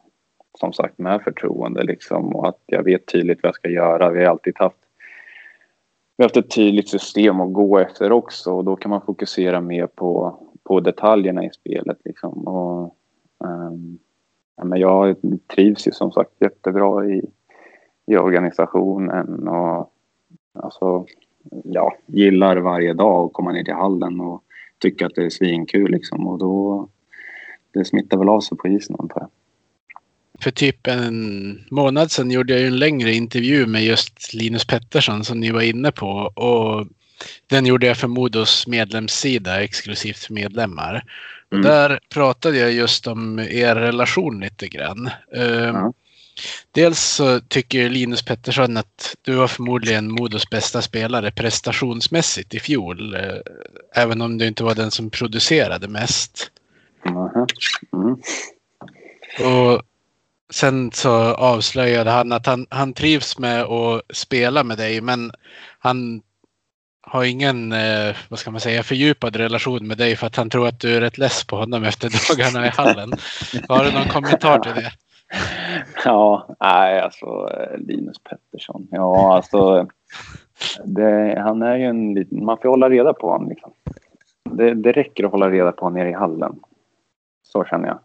som 0.60 0.74
sagt 0.74 0.98
med 0.98 1.22
förtroende 1.22 1.84
liksom 1.84 2.36
och 2.36 2.48
att 2.48 2.60
jag 2.66 2.84
vet 2.84 3.06
tydligt 3.06 3.40
vad 3.44 3.48
jag 3.48 3.56
ska 3.56 3.70
göra. 3.70 4.10
Vi 4.10 4.24
har 4.24 4.32
alltid 4.32 4.54
haft 4.58 4.78
vi 6.18 6.24
har 6.24 6.26
haft 6.26 6.38
ett 6.38 6.56
tydligt 6.56 6.90
system 6.90 7.42
att 7.42 7.54
gå 7.54 7.78
efter 7.78 8.12
också 8.12 8.52
och 8.52 8.64
då 8.64 8.76
kan 8.76 8.90
man 8.90 9.02
fokusera 9.02 9.62
mer 9.62 9.88
på, 9.88 10.40
på 10.64 10.80
detaljerna 10.80 11.46
i 11.46 11.50
spelet. 11.50 11.98
Liksom. 12.06 12.48
Och, 12.48 12.96
um, 13.38 14.00
ja, 14.58 14.64
men 14.64 14.80
jag 14.80 15.16
trivs 15.56 15.88
ju 15.88 15.92
som 15.92 16.12
sagt 16.12 16.32
jättebra 16.40 17.06
i, 17.06 17.26
i 18.06 18.18
organisationen 18.18 19.48
och 19.48 19.94
alltså, 20.54 21.06
ja, 21.64 21.96
gillar 22.06 22.58
varje 22.58 22.94
dag 22.94 23.26
att 23.26 23.34
komma 23.34 23.52
ner 23.52 23.64
till 23.64 23.74
hallen 23.74 24.22
och 24.22 24.44
tycker 24.80 25.06
att 25.06 25.16
det 25.16 25.26
är 25.26 25.30
svinkul 25.30 25.92
liksom 25.92 26.28
och 26.28 26.38
då 26.38 26.88
det 27.72 27.86
smittar 27.86 28.18
väl 28.18 28.30
av 28.30 28.40
sig 28.40 28.58
på 28.58 28.68
isen 28.68 28.96
antar 29.00 29.22
jag 29.22 29.30
för 30.40 30.52
typ 30.52 30.88
en 30.88 31.66
månad 31.72 32.12
sedan 32.12 32.32
gjorde 32.32 32.54
jag 32.54 32.68
en 32.68 32.80
längre 32.80 33.14
intervju 33.14 33.66
med 33.66 33.84
just 33.84 34.34
Linus 34.34 34.66
Pettersson 34.66 35.24
som 35.24 35.40
ni 35.40 35.52
var 35.52 35.62
inne 35.62 35.92
på. 35.92 36.10
Och 36.36 36.88
den 37.48 37.66
gjorde 37.66 37.88
jag 37.88 37.98
för 37.98 38.08
Modos 38.08 38.68
medlemssida 38.68 39.64
exklusivt 39.64 40.18
för 40.18 40.34
medlemmar. 40.34 41.04
Mm. 41.52 41.64
där 41.64 42.00
pratade 42.10 42.58
jag 42.58 42.72
just 42.72 43.08
om 43.08 43.40
er 43.40 43.76
relation 43.76 44.40
lite 44.40 44.68
grann. 44.68 45.10
Mm. 45.36 45.94
Dels 46.72 47.00
så 47.00 47.40
tycker 47.40 47.90
Linus 47.90 48.26
Pettersson 48.26 48.78
att 48.78 49.16
du 49.22 49.34
var 49.34 49.48
förmodligen 49.48 50.12
Modos 50.12 50.50
bästa 50.50 50.82
spelare 50.82 51.32
prestationsmässigt 51.32 52.54
i 52.54 52.60
fjol. 52.60 53.16
Eh, 53.16 53.22
även 53.96 54.22
om 54.22 54.38
du 54.38 54.48
inte 54.48 54.64
var 54.64 54.76
den 54.76 54.92
som 54.92 55.10
producerade 55.10 55.88
mest. 55.88 56.52
Mm. 57.94 58.18
Och 59.40 59.82
sen 60.54 60.92
så 60.92 61.12
avslöjade 61.34 62.10
han 62.10 62.32
att 62.32 62.46
han, 62.46 62.66
han 62.70 62.94
trivs 62.94 63.40
med 63.40 63.64
att 63.64 64.02
spela 64.14 64.64
med 64.64 64.78
dig 64.78 65.02
men 65.02 65.32
han 65.80 66.22
har 67.02 67.24
ingen, 67.24 67.72
eh, 67.72 68.16
vad 68.30 68.40
ska 68.40 68.52
man 68.52 68.62
säga, 68.62 68.84
fördjupad 68.84 69.36
relation 69.36 69.88
med 69.88 69.98
dig 69.98 70.16
för 70.16 70.28
att 70.28 70.36
han 70.36 70.50
tror 70.50 70.68
att 70.68 70.80
du 70.80 70.96
är 70.96 71.02
rätt 71.02 71.18
less 71.18 71.48
på 71.48 71.56
honom 71.56 71.84
efter 71.84 72.10
dagarna 72.38 72.68
i 72.68 72.70
hallen. 72.70 73.12
Har 73.68 73.84
du 73.84 73.92
någon 73.92 74.08
kommentar 74.08 74.60
till 74.60 74.74
det? 74.76 74.92
Ja, 76.06 76.56
nej 76.60 77.00
alltså 77.00 77.50
Linus 77.78 78.18
Pettersson. 78.24 78.88
Ja, 78.92 79.36
alltså 79.36 79.88
det, 80.84 81.40
han 81.40 81.62
är 81.62 81.78
ju 81.78 81.86
en 81.86 82.14
liten, 82.14 82.46
man 82.46 82.58
får 82.58 82.70
hålla 82.70 82.90
reda 82.90 83.14
på 83.14 83.30
honom 83.30 83.50
liksom. 83.50 83.72
Det, 84.44 84.74
det 84.74 84.92
räcker 84.92 85.24
att 85.24 85.32
hålla 85.32 85.50
reda 85.50 85.72
på 85.72 85.86
honom 85.86 86.00
nere 86.00 86.10
i 86.10 86.14
hallen. 86.14 86.60
Så 87.44 87.64
känner 87.64 87.88
jag. 87.88 88.00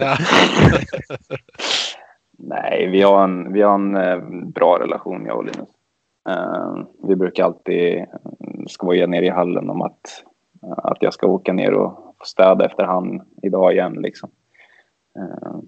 Nej, 2.38 2.86
vi 2.86 3.02
har 3.02 3.24
en, 3.24 3.52
vi 3.52 3.62
har 3.62 3.74
en 3.74 3.96
eh, 3.96 4.18
bra 4.54 4.78
relation 4.80 5.26
jag 5.26 5.36
och 5.36 5.44
Linus. 5.44 5.68
Uh, 6.28 6.84
vi 7.08 7.16
brukar 7.16 7.44
alltid 7.44 8.06
skoja 8.68 9.06
ner 9.06 9.22
i 9.22 9.28
hallen 9.28 9.70
om 9.70 9.82
att, 9.82 10.24
att 10.62 10.98
jag 11.00 11.14
ska 11.14 11.26
åka 11.26 11.52
ner 11.52 11.72
och 11.72 12.16
städa 12.24 12.66
efter 12.66 12.84
han 12.84 13.20
idag 13.42 13.72
igen. 13.72 13.92
Liksom. 13.92 14.30
Uh, 15.18 15.60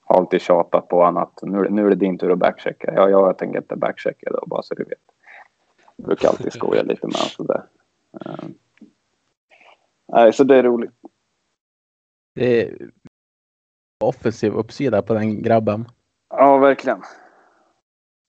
har 0.00 0.16
alltid 0.16 0.40
tjatat 0.40 0.88
på 0.88 1.04
honom 1.04 1.22
att 1.22 1.42
nu, 1.42 1.70
nu 1.70 1.86
är 1.86 1.90
det 1.90 1.96
din 1.96 2.18
tur 2.18 2.32
att 2.32 2.38
backchecka. 2.38 2.92
Ja, 2.96 3.10
jag 3.10 3.38
tänker 3.38 3.58
inte 3.58 3.76
backchecka 3.76 4.30
då, 4.30 4.44
bara 4.46 4.62
så 4.62 4.74
du 4.74 4.84
vet. 4.84 4.98
Jag 5.96 6.06
brukar 6.06 6.28
alltid 6.28 6.52
skoja 6.52 6.82
lite 6.82 7.06
med 7.06 7.16
honom 7.16 7.28
sådär. 7.28 7.62
Uh, 8.26 8.48
nej, 10.08 10.32
så 10.32 10.44
det 10.44 10.56
är 10.56 10.62
roligt. 10.62 10.94
Det 12.34 12.62
är 12.62 12.90
offensiv 14.04 14.52
uppsida 14.52 15.02
på 15.02 15.14
den 15.14 15.42
grabben. 15.42 15.88
Ja, 16.30 16.58
verkligen. 16.58 17.02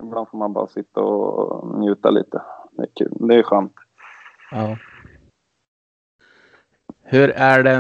Ibland 0.04 0.30
får 0.30 0.38
man 0.38 0.54
bara 0.54 0.68
sitta 0.68 1.02
och 1.02 1.80
njuta 1.80 2.10
lite. 2.10 2.42
Det 2.72 2.84
är 2.84 2.90
kul. 2.96 3.18
Det 3.20 3.36
är 3.36 3.44
skönt. 3.44 3.74
Ja. 4.52 4.78
Hur 7.04 7.30
är 7.30 7.64
det 7.64 7.76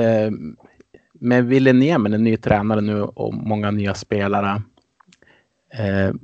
eh, 0.00 0.30
med 1.12 1.44
Ville 1.44 1.72
Niemen, 1.72 2.14
en 2.14 2.24
ny 2.24 2.36
tränare 2.36 2.80
nu 2.80 3.02
och 3.02 3.34
många 3.34 3.70
nya 3.70 3.94
spelare? 3.94 4.62
Eh, 5.74 6.14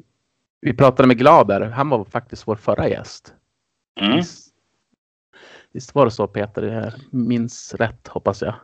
vi 0.60 0.76
pratade 0.76 1.06
med 1.08 1.18
Glader. 1.18 1.60
Han 1.60 1.88
var 1.88 2.04
faktiskt 2.04 2.48
vår 2.48 2.56
förra 2.56 2.88
gäst. 2.88 3.34
Mm. 4.00 4.16
Visst, 4.16 4.54
visst 5.72 5.94
var 5.94 6.04
det 6.04 6.10
så 6.10 6.26
Peter? 6.26 6.62
Jag 6.62 6.92
minns 7.10 7.74
rätt 7.74 8.08
hoppas 8.08 8.42
jag. 8.42 8.54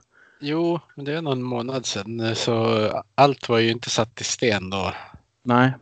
Jo, 0.40 0.80
men 0.94 1.04
det 1.04 1.12
är 1.12 1.22
någon 1.22 1.42
månad 1.42 1.86
sedan 1.86 2.34
så 2.34 2.64
allt 3.14 3.48
var 3.48 3.58
ju 3.58 3.70
inte 3.70 3.90
satt 3.90 4.20
i 4.20 4.24
sten 4.24 4.70
då. 4.70 4.92
Nej. 5.42 5.72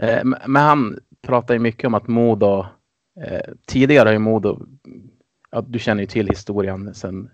Eh, 0.00 0.24
men 0.24 0.62
han 0.62 0.98
pratar 1.22 1.54
ju 1.54 1.60
mycket 1.60 1.86
om 1.86 1.94
att 1.94 2.08
Modo 2.08 2.66
eh, 3.26 3.52
tidigare 3.66 4.08
har 4.08 4.12
ju 4.12 4.18
Modo, 4.18 4.66
ja, 5.50 5.60
du 5.60 5.78
känner 5.78 6.00
ju 6.02 6.06
till 6.06 6.28
historien 6.28 6.94
sedan 6.94 7.30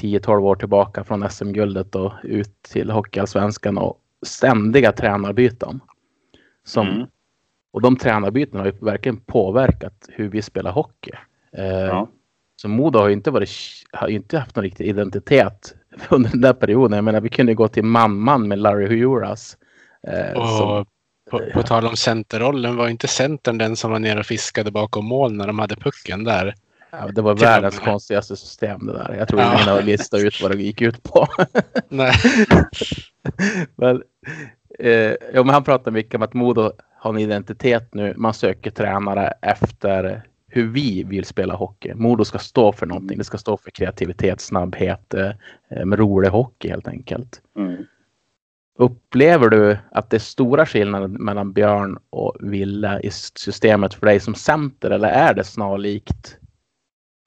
10-12 0.00 0.38
år 0.40 0.56
tillbaka 0.56 1.04
från 1.04 1.30
SM-guldet 1.30 1.94
och 1.94 2.12
ut 2.22 2.62
till 2.62 2.90
Hockeyallsvenskan 2.90 3.78
och 3.78 4.00
ständiga 4.26 4.92
tränarbyten. 4.92 5.80
Som, 6.64 6.88
Mm. 6.88 7.06
Och 7.72 7.82
de 7.82 7.96
tränarbytena 7.96 8.58
har 8.60 8.66
ju 8.66 8.72
verkligen 8.80 9.16
påverkat 9.16 10.08
hur 10.08 10.28
vi 10.28 10.42
spelar 10.42 10.72
hockey. 10.72 11.10
Eh, 11.52 11.64
Ja. 11.66 12.08
Så 12.62 12.68
Modo 12.68 12.98
har 12.98 13.06
ju 13.08 13.12
inte, 13.14 13.30
varit, 13.30 13.50
har 13.92 14.08
inte 14.08 14.38
haft 14.38 14.56
någon 14.56 14.62
riktig 14.62 14.86
identitet 14.86 15.74
under 16.08 16.30
den 16.30 16.40
där 16.40 16.52
perioden. 16.52 16.96
Jag 16.96 17.04
menar, 17.04 17.20
vi 17.20 17.28
kunde 17.28 17.54
gå 17.54 17.68
till 17.68 17.84
man-man 17.84 18.48
med 18.48 18.58
Larry 18.58 18.86
Huras. 18.98 19.56
Eh, 20.08 20.36
Och 20.40 20.48
som- 20.48 20.86
på, 21.30 21.40
på 21.54 21.62
tal 21.62 21.86
om 21.86 21.96
centerrollen 21.96 22.76
var 22.76 22.88
inte 22.88 23.08
centern 23.08 23.58
den 23.58 23.76
som 23.76 23.90
var 23.90 23.98
nere 23.98 24.20
och 24.20 24.26
fiskade 24.26 24.70
bakom 24.70 25.04
mål 25.04 25.32
när 25.32 25.46
de 25.46 25.58
hade 25.58 25.76
pucken 25.76 26.24
där. 26.24 26.54
ja, 26.90 27.06
det 27.14 27.22
var 27.22 27.34
världens 27.34 27.78
konstigaste 27.78 28.36
system 28.36 28.86
det 28.86 28.92
där. 28.92 29.14
Jag 29.18 29.28
tror 29.28 29.40
Ja. 29.40 29.54
ingen 29.54 29.68
har 29.68 29.82
listat 29.82 30.20
ut 30.20 30.42
vad 30.42 30.50
det 30.50 30.62
gick 30.62 30.80
ut 30.80 31.02
på. 31.02 31.26
Nej. 31.88 32.12
men, 33.76 34.02
eh, 34.78 34.90
ja, 35.34 35.42
men 35.44 35.48
han 35.48 35.64
pratar 35.64 35.90
mycket 35.90 36.14
om 36.14 36.22
att 36.22 36.34
Modo 36.34 36.72
har 36.98 37.10
en 37.10 37.18
identitet 37.18 37.94
nu. 37.94 38.14
Man 38.16 38.34
söker 38.34 38.70
tränare 38.70 39.32
efter 39.42 40.22
hur 40.50 40.66
vi 40.66 41.02
vill 41.02 41.24
spela 41.24 41.54
hockey. 41.54 41.94
Modo 41.94 42.24
ska 42.24 42.38
stå 42.38 42.72
för 42.72 42.86
någonting. 42.86 43.18
Det 43.18 43.24
ska 43.24 43.38
stå 43.38 43.56
för 43.56 43.70
kreativitet, 43.70 44.40
snabbhet, 44.40 45.14
eh, 45.14 45.30
med 45.84 45.98
rolig 45.98 46.28
hockey 46.28 46.68
helt 46.68 46.88
enkelt. 46.88 47.42
Mm. 47.56 47.84
Upplever 48.78 49.48
du 49.48 49.78
att 49.90 50.10
det 50.10 50.16
är 50.16 50.18
stora 50.18 50.66
skillnader 50.66 51.08
mellan 51.08 51.52
Björn 51.52 51.98
och 52.10 52.36
Ville 52.40 53.00
i 53.00 53.10
systemet 53.10 53.94
för 53.94 54.06
dig 54.06 54.20
som 54.20 54.34
center 54.34 54.90
eller 54.90 55.08
är 55.08 55.34
det 55.34 55.44
snarlikt? 55.44 56.36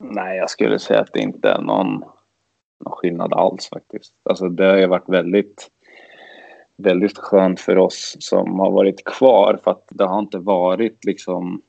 Nej, 0.03 0.37
jag 0.37 0.49
skulle 0.49 0.79
säga 0.79 0.99
att 0.99 1.13
det 1.13 1.19
inte 1.19 1.49
är 1.49 1.61
någon, 1.61 1.93
någon 2.85 2.91
skillnad 2.91 3.33
alls 3.33 3.69
faktiskt. 3.69 4.13
Alltså 4.29 4.49
det 4.49 4.65
har 4.65 4.77
ju 4.77 4.87
varit 4.87 5.09
väldigt, 5.09 5.67
väldigt 6.77 7.17
skönt 7.17 7.59
för 7.59 7.77
oss 7.77 8.15
som 8.19 8.59
har 8.59 8.71
varit 8.71 9.05
kvar 9.05 9.59
för 9.63 9.71
att 9.71 9.87
det 9.89 10.05
har 10.05 10.19
inte 10.19 10.37
varit 10.37 11.05
liksom 11.05 11.61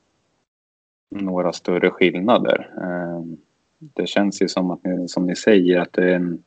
några 1.21 1.53
större 1.53 1.89
skillnader. 1.89 2.69
Ehm, 2.81 3.37
det 3.79 4.07
känns 4.07 4.41
ju 4.41 4.47
som 4.47 4.71
att, 4.71 4.83
ni- 4.83 5.07
som 5.07 5.25
ni 5.27 5.35
säger, 5.35 5.79
att 5.79 5.93
det, 5.93 6.11
är 6.11 6.15
en, 6.15 6.43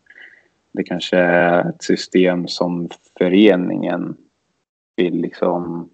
det 0.73 0.83
kanske 0.83 1.17
är 1.17 1.69
ett 1.69 1.83
system 1.83 2.49
som 2.49 2.89
föreningen 3.19 4.17
vill 4.97 5.21
liksom 5.21 5.91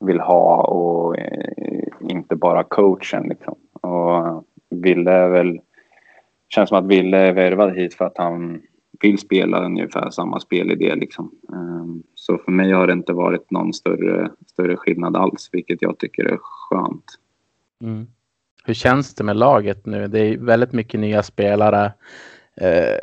vill 0.00 0.20
ha 0.20 0.64
och 0.64 1.18
eh, 1.18 1.88
inte 2.08 2.36
bara 2.36 2.64
coachen 2.64 3.22
liksom. 3.28 3.54
Och 3.72 4.44
Ville 4.70 5.10
är 5.10 5.28
väl 5.28 5.60
känns 6.48 6.68
som 6.68 6.78
att 6.78 6.86
Ville 6.86 7.18
är 7.18 7.32
värvad 7.32 7.76
hit 7.76 7.94
för 7.94 8.04
att 8.04 8.18
han 8.18 8.62
vill 9.00 9.18
spela 9.18 9.64
ungefär 9.64 10.10
samma 10.10 10.40
spelidé 10.40 10.94
liksom. 10.94 11.30
Ehm, 11.52 12.02
så 12.14 12.38
för 12.38 12.52
mig 12.52 12.72
har 12.72 12.86
det 12.86 12.92
inte 12.92 13.12
varit 13.12 13.50
någon 13.50 13.72
större, 13.72 14.30
större 14.46 14.76
skillnad 14.76 15.16
alls, 15.16 15.48
vilket 15.52 15.82
jag 15.82 15.98
tycker 15.98 16.24
är 16.24 16.38
skönt. 16.40 17.04
Mm. 17.82 18.06
Hur 18.64 18.74
känns 18.74 19.14
det 19.14 19.24
med 19.24 19.36
laget 19.36 19.86
nu? 19.86 20.08
Det 20.08 20.20
är 20.20 20.38
väldigt 20.38 20.72
mycket 20.72 21.00
nya 21.00 21.22
spelare. 21.22 21.92
Eh, 22.56 22.98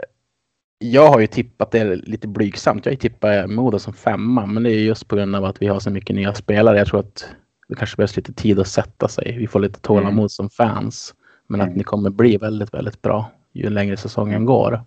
jag 0.80 1.08
har 1.08 1.20
ju 1.20 1.28
tippat 1.28 1.72
det 1.72 1.96
lite 1.96 2.28
blygsamt. 2.28 2.86
Jag 2.86 2.92
har 2.92 2.94
ju 2.96 3.00
tippat 3.00 3.50
Modo 3.50 3.80
som 3.80 3.94
femma, 3.94 4.46
men 4.46 4.64
det 4.64 4.72
är 4.72 4.80
just 4.80 5.08
på 5.08 5.16
grund 5.16 5.36
av 5.36 5.46
att 5.46 5.62
vi 5.62 5.68
har 5.68 5.80
så 5.80 5.90
mycket 5.90 6.16
nya 6.16 6.34
spelare. 6.34 6.78
Jag 6.78 6.88
tror 6.88 7.00
att 7.00 7.30
det 7.68 7.76
kanske 7.76 7.96
behövs 7.98 8.18
lite 8.18 8.34
tid 8.34 8.60
att 8.60 8.68
sätta 8.68 9.08
sig. 9.08 9.38
Vi 9.38 9.48
får 9.48 9.60
lite 9.60 9.80
tålamod 9.80 10.32
som 10.32 10.50
fans, 10.50 11.16
men 11.48 11.62
att 11.62 11.68
Mm. 11.68 11.78
ni 11.78 11.84
kommer 11.84 12.10
bli 12.10 12.38
väldigt, 12.38 12.74
väldigt 12.74 13.02
bra 13.02 13.32
ju 13.54 13.70
längre 13.70 13.98
säsongen 13.98 14.46
går. 14.46 14.82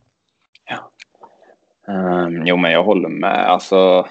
Um, 1.88 2.46
jo, 2.46 2.57
men 2.57 2.72
jag 2.72 2.85
håller 2.85 3.09
med. 3.09 3.46
Alltså, 3.46 4.07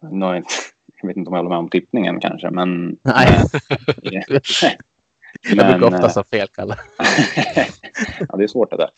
nu 0.00 0.26
jag, 0.26 0.36
inte, 0.36 0.48
jag 1.00 1.08
vet 1.08 1.16
inte 1.16 1.28
om 1.28 1.34
jag 1.34 1.42
håller 1.42 1.50
med 1.50 1.58
om 1.58 1.68
tippningen 1.68 2.20
kanske, 2.20 2.50
men... 2.50 2.96
Nej. 3.02 3.40
men, 5.56 5.58
Jag 5.58 5.78
brukar 5.80 5.96
oftast 5.96 6.16
eh, 6.16 6.20
ha 6.20 6.24
fel, 6.24 6.48
Kalle. 6.48 6.74
ja, 8.28 8.36
det 8.36 8.42
är 8.44 8.48
svårt 8.48 8.70
det 8.70 8.76
där. 8.76 8.90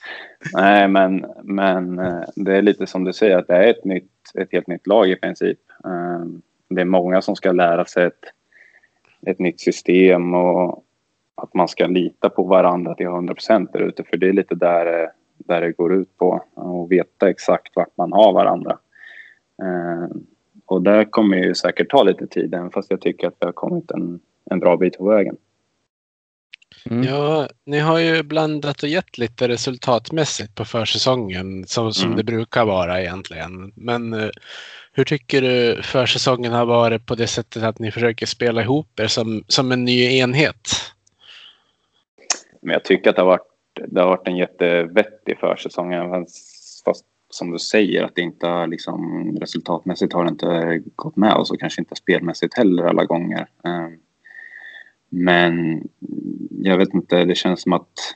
Nej, 0.55 0.89
men, 0.89 1.27
men 1.43 1.99
eh, 1.99 2.23
det 2.37 2.57
är 2.57 2.63
lite 2.63 2.87
som 2.87 3.05
du 3.05 3.13
säger 3.13 3.39
att 3.39 3.47
det 3.47 3.55
är 3.57 3.71
ett, 3.71 3.85
nytt, 3.85 4.11
ett 4.35 4.49
helt 4.53 4.67
nytt 4.67 4.87
lag 4.87 5.09
i 5.11 5.17
princip. 5.17 5.59
Eh, 5.85 6.25
Det 6.69 6.81
är 6.81 6.85
många 6.85 7.23
som 7.23 7.37
ska 7.37 7.53
lära 7.53 7.85
sig 7.85 8.05
ett, 8.07 8.25
ett 9.27 9.39
nytt 9.39 9.61
system 9.61 10.35
och 10.35 10.85
att 11.35 11.55
man 11.55 11.69
ska 11.69 11.87
lita 11.87 12.29
på 12.29 12.43
varandra 12.43 12.95
till 12.95 13.07
100 13.07 13.35
procent 13.35 13.73
där 13.73 13.81
ute. 13.81 14.05
För 14.05 14.17
det 14.17 14.29
är 14.29 14.33
lite 14.33 14.55
där, 14.55 15.11
där 15.37 15.61
det 15.61 15.73
går 15.73 15.95
ut 15.95 16.17
på. 16.17 16.35
Att 16.55 16.91
veta 16.91 17.31
exakt 17.31 17.77
vart 17.77 17.97
man 17.97 18.13
har 18.13 18.33
varandra. 18.33 18.79
Eh, 19.63 20.17
Och 20.67 20.83
det 20.83 21.05
kommer 21.05 21.37
ju 21.37 21.55
säkert 21.55 21.91
ta 21.91 22.03
lite 22.03 22.27
tid, 22.27 22.55
även 22.55 22.71
fast 22.71 22.91
jag 22.91 23.01
tycker 23.01 23.27
att 23.29 23.37
vi 23.41 23.47
har 23.47 23.53
kommit 23.53 23.91
en, 23.91 24.21
en 24.51 24.61
bra 24.61 24.77
bit 24.77 24.99
på 24.99 25.05
vägen. 25.09 25.37
Mm. 26.91 27.03
Ja, 27.03 27.49
ni 27.67 27.79
har 27.79 27.99
ju 27.99 28.23
blandat 28.23 28.83
och 28.83 28.89
gett 28.89 29.19
lite 29.19 29.49
resultatmässigt 29.49 30.55
på 30.55 30.65
försäsongen 30.65 31.67
som, 31.67 31.93
som 31.93 32.05
Mm. 32.05 32.17
det 32.17 32.25
brukar 32.25 32.65
vara 32.65 33.01
egentligen. 33.01 33.73
Men 33.77 34.13
eh, 34.13 34.29
hur 34.93 35.05
tycker 35.05 35.43
du 35.43 35.83
försäsongen 35.83 36.53
har 36.53 36.67
varit 36.67 37.07
på 37.07 37.15
det 37.15 37.27
sättet 37.27 37.63
att 37.63 37.79
ni 37.79 37.91
försöker 37.91 38.27
spela 38.27 38.63
ihop 38.63 39.01
er 39.01 39.07
som, 39.07 39.45
som 39.49 39.73
en 39.73 39.85
ny 39.85 40.19
enhet? 40.19 40.69
Men 42.63 42.73
jag 42.73 42.85
tycker 42.85 43.11
att 43.11 43.17
det 43.17 43.23
har 43.23 43.27
varit, 43.27 43.49
det 43.89 44.01
har 44.01 44.09
varit 44.09 44.29
en 44.29 44.37
jättevettig 44.37 45.39
försäsong. 45.39 45.93
Fast, 46.85 47.05
som 47.31 47.51
du 47.51 47.59
säger 47.59 48.03
att 48.05 48.15
det 48.15 48.23
inte 48.23 48.47
har 48.47 48.67
liksom, 48.67 49.37
resultatmässigt 49.41 50.13
har 50.13 50.25
det 50.25 50.31
inte 50.31 50.83
gått 50.97 51.17
med 51.17 51.35
och 51.35 51.61
kanske 51.61 51.81
inte 51.81 51.97
spelmässigt 51.97 52.55
heller 52.55 52.83
alla 52.83 53.05
gånger. 53.05 53.47
Eh, 53.65 53.89
men 55.09 55.83
jag 56.51 56.77
vet 56.77 56.95
inte, 56.95 57.25
det 57.25 57.35
känns 57.35 57.63
som 57.63 57.73
att 57.73 58.15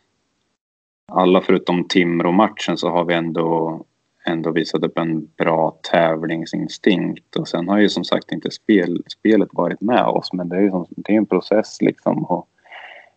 alla 1.13 1.41
förutom 1.41 1.89
Timrå-matchen 1.89 2.77
så 2.77 2.89
har 2.89 3.05
vi 3.05 3.15
ändå, 3.15 3.85
ändå 4.27 4.51
visat 4.51 4.85
upp 4.85 4.99
en 4.99 5.27
bra 5.39 5.79
tävlingsinstinkt. 5.91 7.37
Och 7.37 7.49
sen 7.49 7.69
har 7.69 7.79
ju 7.79 7.89
som 7.89 8.05
sagt 8.05 8.33
inte 8.33 8.51
spel, 8.51 9.03
spelet 9.07 9.49
varit 9.53 9.81
med 9.81 10.05
oss 10.05 10.33
men 10.33 10.49
det 10.49 10.57
är 10.57 10.61
ju 10.61 10.71
som, 10.71 10.87
det 10.89 11.13
är 11.13 11.17
en 11.17 11.27
process 11.27 11.83
liksom. 11.83 12.25
Och, 12.25 12.49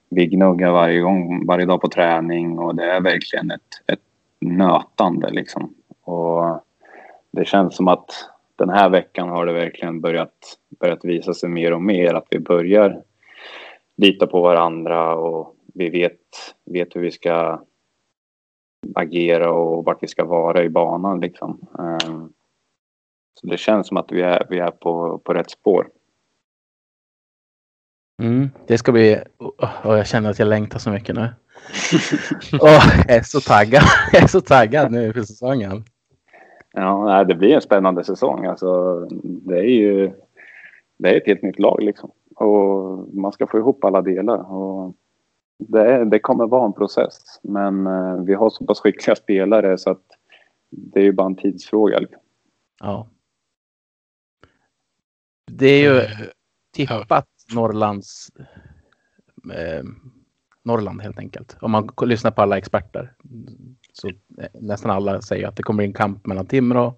vi 0.10 0.26
gnuggar 0.26 0.72
varje 0.72 1.00
gång, 1.00 1.46
varje 1.46 1.66
dag 1.66 1.82
på 1.82 1.88
träning 1.88 2.60
och 2.60 2.76
det 2.76 2.92
är 2.92 3.02
verkligen 3.02 3.52
ett, 3.52 3.62
ett 3.88 4.00
nötande 4.40 5.30
liksom. 5.32 5.74
Och 6.04 6.64
det 7.32 7.46
känns 7.46 7.76
som 7.76 7.88
att 7.88 8.10
den 8.56 8.70
här 8.70 8.90
veckan 8.90 9.30
har 9.30 9.46
det 9.46 9.54
verkligen 9.54 10.02
börjat, 10.02 10.58
börjat 10.80 11.06
visa 11.06 11.34
sig 11.34 11.50
mer 11.50 11.74
och 11.74 11.82
mer 11.82 12.14
att 12.14 12.28
vi 12.30 12.40
börjar 12.40 13.02
lita 13.98 14.28
på 14.28 14.42
varandra 14.42 15.16
och 15.16 15.56
vi 15.74 15.90
vet, 15.90 16.20
vet 16.66 16.96
hur 16.96 17.02
vi 17.02 17.12
ska 17.12 17.62
agera 18.96 19.52
och 19.52 19.86
vart 19.86 20.04
vi 20.04 20.08
ska 20.08 20.26
vara 20.26 20.64
i 20.64 20.70
banan 20.70 21.20
liksom. 21.20 21.68
Ehm, 21.80 22.34
Så 23.34 23.48
det 23.48 23.58
känns 23.58 23.88
som 23.88 23.98
att 23.98 24.12
vi 24.12 24.22
är, 24.22 24.46
vi 24.50 24.60
är 24.60 24.72
på, 24.72 25.18
på 25.18 25.34
rätt 25.34 25.50
spår. 25.50 25.88
Mm, 28.22 28.50
det 28.68 28.78
ska 28.78 28.92
bli... 28.92 29.18
Och 29.84 29.98
jag 29.98 30.08
känner 30.08 30.30
att 30.30 30.40
jag 30.40 30.48
längtar 30.48 30.80
så 30.80 30.90
mycket 30.90 31.16
nu. 31.16 31.22
Åh, 32.62 32.84
jag 33.08 33.10
är 33.18 33.22
så 33.22 33.40
taggad. 33.40 33.84
Jag 34.12 34.24
är 34.24 34.28
så 34.28 34.42
taggad 34.42 34.92
nu 34.92 35.14
för 35.14 35.22
säsongen. 35.22 35.84
Ja, 36.74 37.24
det 37.24 37.36
blir 37.36 37.56
en 37.56 37.62
spännande 37.62 38.04
säsong. 38.04 38.46
Alltså, 38.46 39.00
det 39.22 39.58
är 39.58 39.70
ju 39.70 40.12
det 40.98 41.10
är 41.10 41.18
ett 41.18 41.28
helt 41.28 41.42
nytt 41.42 41.60
lag 41.60 41.84
liksom. 41.84 42.12
Och 42.36 43.16
man 43.16 43.32
ska 43.32 43.48
få 43.48 43.58
ihop 43.58 43.84
alla 43.84 44.02
delar. 44.02 44.52
Och 44.52 44.96
det, 45.58 45.92
är, 45.92 46.06
det 46.06 46.20
kommer 46.20 46.48
vara 46.48 46.66
en 46.66 46.74
process. 46.74 47.40
Men 47.44 47.88
eh, 47.88 48.16
vi 48.24 48.34
har 48.34 48.50
så 48.50 48.66
pass 48.66 48.80
skickliga 48.80 49.16
spelare 49.16 49.78
så 49.78 49.90
att 49.90 50.04
det 50.70 51.00
är 51.00 51.04
ju 51.04 51.12
bara 51.12 51.28
en 51.28 51.36
tidsfråga. 51.36 52.00
Ja. 52.80 53.08
Det 55.52 55.68
är 55.68 55.82
ju 55.82 55.98
Eh, 55.98 56.10
tippat 56.74 57.28
Norrlands 57.54 58.32
eh, 59.54 59.84
Norrland 60.64 61.02
helt 61.02 61.20
enkelt. 61.20 61.58
Om 61.62 61.72
man 61.72 61.90
lyssnar 62.02 62.32
på 62.32 62.42
alla 62.42 62.58
experter 62.58 63.14
så 63.94 64.08
eh, 64.08 64.14
nästan 64.54 64.92
alla 64.92 65.22
säger 65.22 65.48
att 65.48 65.56
det 65.56 65.64
kommer 65.64 65.78
bli 65.78 65.86
en 65.86 65.94
kamp 65.94 66.26
mellan 66.26 66.46
Timrå, 66.46 66.98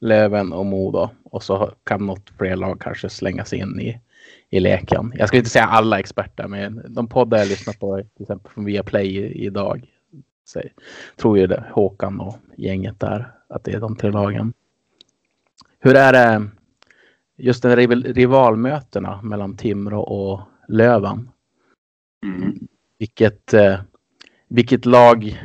Löven 0.00 0.52
och 0.52 0.66
Modo 0.66 1.10
och 1.24 1.42
så 1.42 1.70
kan 1.84 2.06
något 2.06 2.30
fler 2.38 2.56
lag 2.56 2.80
kanske 2.80 3.08
slänga 3.08 3.44
sig 3.44 3.58
in 3.58 3.80
i, 3.80 4.00
i 4.54 4.60
leken. 4.60 5.12
Jag 5.14 5.28
skulle 5.28 5.38
inte 5.38 5.50
säga 5.50 5.64
alla 5.64 5.98
experter, 5.98 6.48
men 6.48 6.82
de 6.88 7.08
poddar 7.08 7.38
jag 7.38 7.48
lyssnar 7.48 7.74
på, 7.74 7.96
till 7.96 8.22
exempel 8.22 8.52
från 8.52 8.64
Viaplay 8.64 9.16
idag, 9.46 9.90
så, 10.44 10.62
tror 11.16 11.38
ju 11.38 11.46
det, 11.46 11.64
Håkan 11.72 12.20
och 12.20 12.36
gänget 12.56 13.00
där, 13.00 13.32
att 13.48 13.64
det 13.64 13.72
är 13.72 13.80
de 13.80 13.96
tre 13.96 14.10
lagen. 14.10 14.52
Hur 15.78 15.96
är 15.96 16.12
det 16.12 16.48
just 17.36 17.62
den 17.62 17.76
rival, 17.76 18.02
rivalmötena 18.02 19.22
mellan 19.22 19.56
Timrå 19.56 20.00
och 20.00 20.40
Löven? 20.68 21.28
Mm. 22.24 22.58
Vilket, 22.98 23.54
eh, 23.54 23.80
vilket 24.48 24.86
lag 24.86 25.42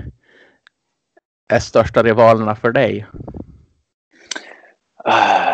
är 1.50 1.60
största 1.60 2.04
rivalerna 2.04 2.56
för 2.56 2.72
dig? 2.72 3.08
Ah, 5.04 5.49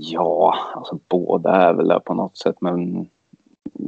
ja, 0.00 0.54
alltså 0.74 0.98
båda 1.08 1.50
är 1.50 1.74
väl 1.74 1.88
det 1.88 2.00
på 2.00 2.14
något 2.14 2.38
sätt. 2.38 2.56
Men 2.60 3.08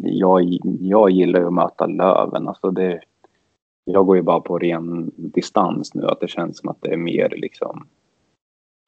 jag, 0.03 0.59
jag 0.81 1.11
gillar 1.11 1.41
ju 1.41 1.47
att 1.47 1.53
möta 1.53 1.87
Löven. 1.87 2.49
Alltså 2.49 2.71
det, 2.71 3.01
jag 3.85 4.07
går 4.07 4.17
ju 4.17 4.23
bara 4.23 4.41
på 4.41 4.59
ren 4.59 5.11
distans 5.17 5.95
nu. 5.95 6.07
Att 6.07 6.21
det 6.21 6.29
känns 6.29 6.59
som 6.59 6.69
att 6.69 6.81
det 6.81 6.93
är 6.93 6.97
mer 6.97 7.29
liksom... 7.29 7.87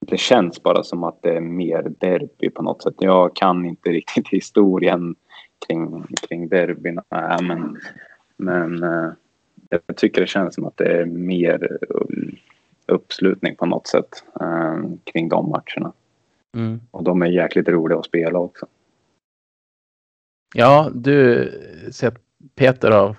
Det 0.07 0.16
känns 0.16 0.62
bara 0.62 0.83
som 0.83 1.04
att 1.04 1.22
det 1.22 1.37
är 1.37 1.40
mer 1.40 1.92
derby 1.98 2.50
på 2.50 2.62
något 2.62 2.83
sätt. 2.83 2.94
Jag 2.98 3.37
kan 3.37 3.66
inte 3.66 3.90
riktigt 3.90 4.28
historien 4.31 5.14
kring, 5.66 6.07
kring 6.28 6.48
derbyn. 6.48 7.00
Men 7.40 7.78
men 8.38 8.83
eh, 8.83 9.11
jag 9.68 9.96
tycker 9.96 10.20
det 10.20 10.26
känns 10.26 10.54
som 10.54 10.66
att 10.66 10.76
det 10.76 11.00
är 11.00 11.04
mer 11.04 11.78
uppslutning 12.87 13.57
på 13.57 13.66
något 13.66 13.87
sätt 13.87 14.24
eh, 14.40 14.78
kring 15.04 15.28
de 15.28 15.48
matcherna. 15.48 15.92
Mm. 16.56 16.80
Och 16.90 17.04
de 17.04 17.22
är 17.22 17.26
jäkligt 17.26 17.68
roliga 17.68 17.98
att 17.98 18.06
spela 18.06 18.38
också. 18.38 18.66
Ja, 20.54 20.90
du 20.94 21.50
ser 21.92 22.12
Peter 22.54 22.90
har 22.90 23.16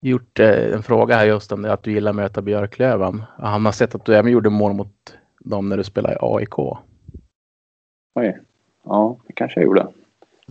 gjort 0.00 0.40
eh, 0.40 0.74
en 0.74 0.82
fråga 0.82 1.16
här 1.16 1.26
just 1.26 1.52
om 1.52 1.62
det, 1.62 1.72
att 1.72 1.82
du 1.82 1.92
gillar 1.92 2.10
att 2.10 2.16
möta 2.16 2.42
Björklöven. 2.42 3.22
Han 3.38 3.64
har 3.64 3.72
sett 3.72 3.94
att 3.94 4.04
du 4.04 4.16
även 4.16 4.32
gjorde 4.32 4.50
mål 4.50 4.72
mot 4.72 5.18
dem 5.40 5.68
när 5.68 5.76
du 5.76 5.84
spelade 5.84 6.14
i 6.14 6.18
AIK. 6.20 6.58
Oj. 8.14 8.40
Ja, 8.84 9.18
det 9.26 9.32
kanske 9.32 9.60
jag 9.60 9.66
gjorde. 9.66 9.88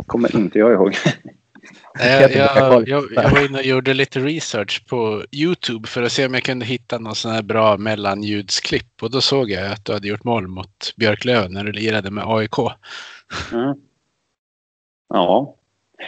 Kommer 0.06 0.36
inte 0.36 0.60
jag 0.60 0.74
ihåg. 0.74 0.94
Jag, 2.00 2.32
jag, 2.32 2.88
jag, 2.88 3.04
jag 3.16 3.32
var 3.32 3.46
inne 3.46 3.58
och 3.58 3.66
gjorde 3.66 3.94
lite 3.94 4.20
research 4.20 4.86
på 4.90 5.24
Youtube 5.32 5.88
för 5.88 6.04
att 6.04 6.12
se 6.12 6.26
om 6.26 6.34
jag 6.34 6.44
kunde 6.44 6.66
hitta 6.66 7.00
någon 7.00 7.16
sån 7.16 7.32
här 7.32 7.44
bra 7.44 7.78
mellanljudsklipp. 7.78 9.04
Och 9.04 9.12
då 9.12 9.22
såg 9.22 9.50
jag 9.50 9.72
att 9.72 9.86
du 9.86 9.94
hade 9.94 10.08
gjort 10.08 10.24
mål 10.24 10.48
mot 10.48 10.94
Björklöven 10.98 11.54
när 11.54 11.64
du 11.64 11.72
lirade 11.72 12.12
med 12.12 12.24
AIK. 12.28 12.58
Mm. 13.54 13.76
Ja. 15.10 15.56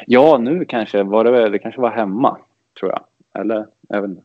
Ja, 0.06 0.38
nu 0.38 0.65
kanske 0.65 1.04
var 1.04 1.24
det 1.24 1.50
det 1.50 1.60
kanske 1.60 1.82
var 1.82 1.91
hemma, 1.91 2.38
tror 2.80 2.91
jag. 2.91 3.06
Eller, 3.41 3.68
jag 3.89 4.02
vet 4.02 4.10
inte. 4.10 4.24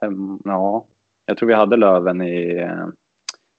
Hem, 0.00 0.40
ja. 0.44 0.86
Jag 1.26 1.36
tror 1.36 1.46
vi 1.46 1.54
hade 1.54 1.76
Löven 1.76 2.22
i, 2.22 2.56
eh, 2.56 2.86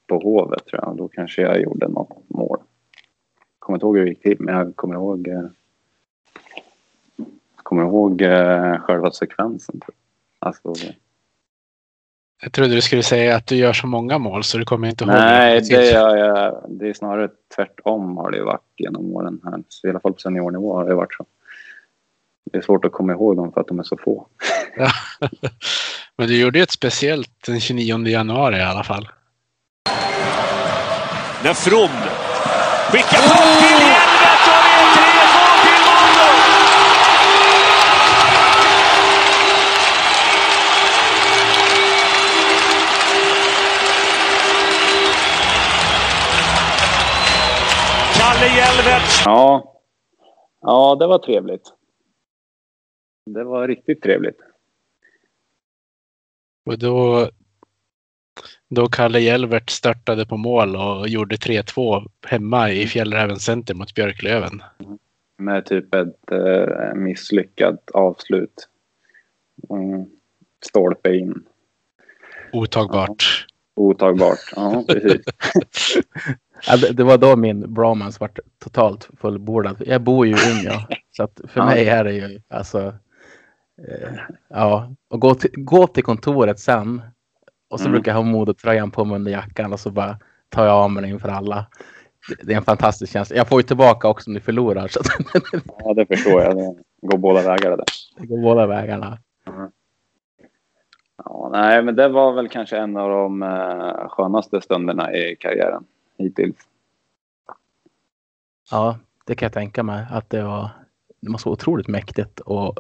på 0.08 0.20
Hovet, 0.20 0.66
tror 0.66 0.82
jag. 0.84 0.98
Då 0.98 1.08
kanske 1.08 1.42
jag 1.42 1.62
gjorde 1.62 1.88
något 1.88 2.30
mål. 2.30 2.58
Kommer 3.60 3.78
inte 3.78 3.86
ihåg 3.86 3.98
hur 3.98 4.04
det 4.04 4.10
gick 4.10 4.22
till, 4.22 4.38
men 4.40 4.56
jag 4.56 4.76
kommer 4.76 4.96
ihåg 4.96 5.28
eh, 5.28 5.44
kommer 7.72 7.84
ihåg 7.84 8.22
eh, 8.22 8.78
själva 8.80 9.12
sekvensen. 9.12 9.80
Tror 9.80 9.96
jag. 10.40 10.48
Alltså, 10.48 10.74
Jag 12.42 12.52
trodde 12.54 12.76
du 12.76 12.82
skulle 12.82 13.04
säga 13.04 13.36
att 13.36 13.48
du 13.48 13.56
gör 13.56 13.74
så 13.74 13.88
många 13.88 14.18
mål 14.18 14.44
så 14.44 14.58
du 14.58 14.66
kommer 14.66 14.88
inte 14.90 15.04
ihåg. 15.04 15.14
nej, 15.14 15.62
det 15.62 15.92
är, 15.92 16.18
jag- 16.18 16.66
det 16.70 16.90
är 16.90 16.94
snarare 16.94 17.30
tvärtom 17.56 18.18
har 18.18 18.32
det 18.32 18.44
varit 18.44 18.62
genom 18.78 19.16
åren 19.16 19.40
här. 19.44 19.64
Så 19.70 19.88
I 19.88 19.90
alla 19.90 20.00
fall 20.00 20.14
på 20.14 20.20
seniornivå 20.20 20.76
har 20.76 20.86
det 20.88 20.96
varit 20.96 21.14
så. 21.14 21.26
Det 22.52 22.58
är 22.58 22.62
svårt 22.62 22.86
att 22.86 22.92
komma 22.92 23.14
ihåg 23.14 23.36
dem 23.38 23.52
för 23.54 23.62
att 23.62 23.68
de 23.68 23.80
är 23.80 23.84
så 23.84 23.98
få. 23.98 24.28
Men 26.18 26.28
du 26.28 26.40
gjorde 26.40 26.60
ju 26.60 26.64
ett 26.64 26.72
speciellt 26.72 27.32
den 27.46 27.60
29 27.60 28.08
januari 28.08 28.58
i 28.58 28.62
alla 28.62 28.84
fall. 28.84 29.10
När 31.44 31.54
From 31.54 31.90
skickar 32.92 33.18
puck 33.18 33.91
Kalle 48.42 48.54
Hjelmet 48.54 49.04
Ja. 49.26 49.74
ja, 50.62 50.98
det 51.00 51.08
var 51.08 51.20
trevligt. 51.20 51.74
Det 53.26 53.44
var 53.44 53.68
riktigt 53.68 54.02
trevligt. 54.02 54.38
Och 56.66 56.80
då, 56.80 57.30
då 58.70 58.88
Kalle 58.88 59.20
Hjelvert 59.20 59.70
startade 59.70 60.26
på 60.26 60.38
mål 60.38 60.76
och 60.76 61.08
gjorde 61.08 61.36
3-2 61.36 62.10
hemma 62.28 62.72
i 62.72 62.88
Fjällräven 62.88 63.40
Center 63.40 63.74
mot 63.74 63.96
Björklöven. 63.96 64.64
Med 65.38 65.66
typ 65.66 65.96
ett 65.96 66.32
eh, 66.32 66.94
misslyckat 66.96 67.92
avslut. 67.92 68.68
Mm. 69.70 70.06
Stolpe 70.66 71.16
in. 71.16 71.44
Otagbart. 72.54 73.48
Otagbart. 73.76 74.54
Ja, 74.56 74.84
precis. 74.88 75.22
Ja, 76.68 76.78
det, 76.94 77.04
var 77.04 77.18
då 77.18 77.36
min 77.36 77.74
bromance 77.74 78.18
vart 78.20 78.40
totalt 78.64 79.10
fullbordad. 79.18 79.76
Jag 79.86 80.02
bor 80.02 80.28
ju 80.28 80.34
i 80.34 80.52
Umeå, 80.52 80.74
så 81.12 81.24
att 81.24 81.42
för 81.48 81.60
Ja. 81.60 81.66
mig 81.66 81.90
är 81.90 82.04
det 82.04 82.14
ju 82.14 82.42
alltså. 82.50 82.80
Eh, 83.88 84.10
ja, 84.50 84.92
och 85.10 85.20
gå 85.20 85.36
till, 85.36 85.52
gå 85.54 85.88
till 85.88 86.04
kontoret 86.04 86.60
sen 86.60 87.02
och 87.70 87.80
så 87.80 87.86
Mm. 87.86 87.92
brukar 87.94 88.12
jag 88.12 88.16
ha 88.18 88.24
modetröjan 88.24 88.92
på 88.92 89.06
mig 89.06 89.16
under 89.16 89.32
jackan 89.32 89.74
och 89.74 89.80
så 89.80 89.92
bara 89.92 90.20
tar 90.50 90.66
jag 90.66 90.74
av 90.76 90.92
mig 90.92 91.02
den 91.04 91.12
inför 91.12 91.30
alla. 91.30 91.66
Det, 92.30 92.36
det 92.48 92.54
är 92.54 92.58
en 92.58 92.64
fantastisk 92.64 93.14
känsla. 93.14 93.36
Jag 93.36 93.48
får 93.48 93.60
ju 93.60 93.64
tillbaka 93.64 94.08
också 94.08 94.30
om 94.30 94.34
ni 94.34 94.40
förlorar 94.40 94.88
så 94.88 95.00
Ja, 95.80 95.94
det 95.94 96.06
förstår 96.06 96.42
jag. 96.42 96.56
Det 96.58 97.08
går 97.08 97.18
båda 97.18 97.42
vägar 97.42 97.78
det. 97.78 97.84
det 98.18 98.26
går 98.28 98.42
båda 98.42 98.68
vägarna. 98.68 99.18
Ja, 101.26 101.50
nej, 101.52 101.84
men 101.84 101.96
det 101.96 102.08
var 102.08 102.34
väl 102.34 102.50
kanske 102.50 102.78
en 102.78 102.98
av 102.98 103.10
de 103.10 103.44
eh, 103.44 104.08
skönaste 104.10 104.62
stunderna 104.62 105.14
i 105.14 105.36
karriären 105.40 105.84
hittills. 106.22 106.56
Ja, 108.72 109.00
det 109.26 109.36
kan 109.36 109.46
jag 109.46 109.54
tänka 109.54 109.84
mig 109.84 110.06
att 110.12 110.30
det 110.30 110.44
var. 110.44 110.70
Det 111.22 111.30
måste 111.30 111.48
vara 111.50 111.54
otroligt 111.54 111.88
mäktigt 111.88 112.42
att 112.42 112.78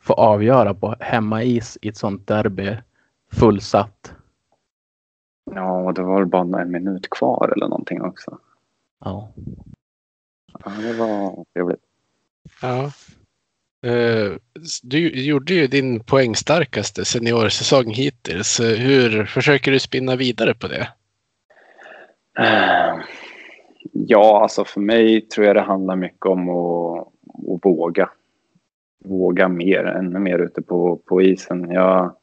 få 0.00 0.12
avgöra 0.12 0.74
på 0.74 0.96
hemmais 1.00 1.78
i 1.82 1.88
ett 1.88 1.96
sånt 1.96 2.26
derby 2.26 2.76
fullsatt. 3.32 4.14
Ja, 5.54 5.80
och 5.80 5.94
det 5.94 6.02
var 6.02 6.18
väl 6.18 6.26
bara 6.26 6.62
en 6.62 6.70
minut 6.70 7.10
kvar 7.10 7.52
eller 7.56 7.68
någonting 7.68 8.02
också. 8.02 8.38
Ja. 9.00 9.32
Ja, 10.64 10.70
det 10.70 10.92
var 10.92 11.44
trevligt. 11.54 11.80
Ja. 12.62 12.84
Eh, 13.88 14.32
Du 14.82 15.10
gjorde 15.10 15.54
ju 15.54 15.66
din 15.66 16.04
poängstarkaste 16.04 17.04
seniorsäsong 17.04 17.90
hittills. 17.90 18.60
Hur 18.60 19.24
försöker 19.24 19.72
du 19.72 19.78
spinna 19.80 20.16
vidare 20.16 20.54
på 20.54 20.68
det? 20.68 20.88
Ehm, 22.38 23.00
ja, 23.92 24.42
alltså 24.42 24.64
för 24.64 24.80
mig 24.80 25.20
tror 25.20 25.46
jag 25.46 25.56
det 25.56 25.60
handlar 25.60 25.96
mycket 25.96 26.26
om 26.26 26.48
att, 26.48 27.08
att 27.54 27.64
våga. 27.64 28.10
Våga 29.04 29.48
mer, 29.48 29.84
ännu 29.84 30.18
mer 30.18 30.38
ute 30.38 30.62
på, 30.62 30.96
på 30.96 31.22
isen. 31.22 31.70
Jag, 31.70 32.14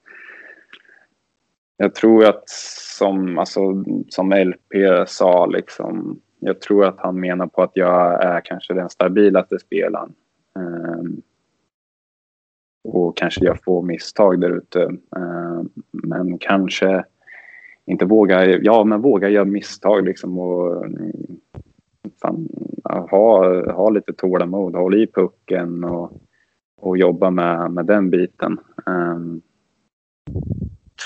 jag 1.77 1.95
tror 1.95 2.25
att 2.25 2.49
som, 2.97 3.37
alltså, 3.37 3.83
som 4.09 4.31
LP 4.31 4.73
sa, 5.07 5.45
liksom, 5.45 6.21
jag 6.39 6.61
tror 6.61 6.85
att 6.85 6.99
han 6.99 7.19
menar 7.19 7.47
på 7.47 7.63
att 7.63 7.71
jag 7.73 8.23
är 8.23 8.41
kanske 8.41 8.73
den 8.73 8.89
stabilaste 8.89 9.59
spelaren. 9.59 10.13
Um, 10.55 11.21
och 12.83 13.17
kanske 13.17 13.45
jag 13.45 13.63
får 13.63 13.81
misstag 13.81 14.41
där 14.41 14.57
ute. 14.57 14.83
Um, 15.11 15.69
men 15.91 16.37
kanske 16.37 17.03
inte 17.87 18.05
våga, 18.05 18.45
ja 18.45 18.83
men 18.83 19.01
våga 19.01 19.29
göra 19.29 19.45
misstag 19.45 20.05
liksom 20.05 20.39
och 20.39 20.85
fan, 22.21 22.49
ha, 22.83 23.71
ha 23.71 23.89
lite 23.89 24.13
tålamod, 24.13 24.75
håll 24.75 24.95
i 24.95 25.07
pucken 25.07 25.83
och, 25.83 26.11
och 26.77 26.97
jobba 26.97 27.29
med, 27.29 27.71
med 27.71 27.85
den 27.85 28.09
biten. 28.09 28.59
Um, 28.85 29.41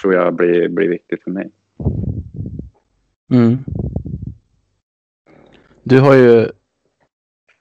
tror 0.02 0.14
jag 0.14 0.36
blir, 0.36 0.70
blir 0.70 0.90
viktigt 0.90 1.24
för 1.24 1.32
mig. 1.32 1.52
Mm. 3.34 3.58
Du 5.84 6.00
har 6.00 6.16
ju 6.16 6.48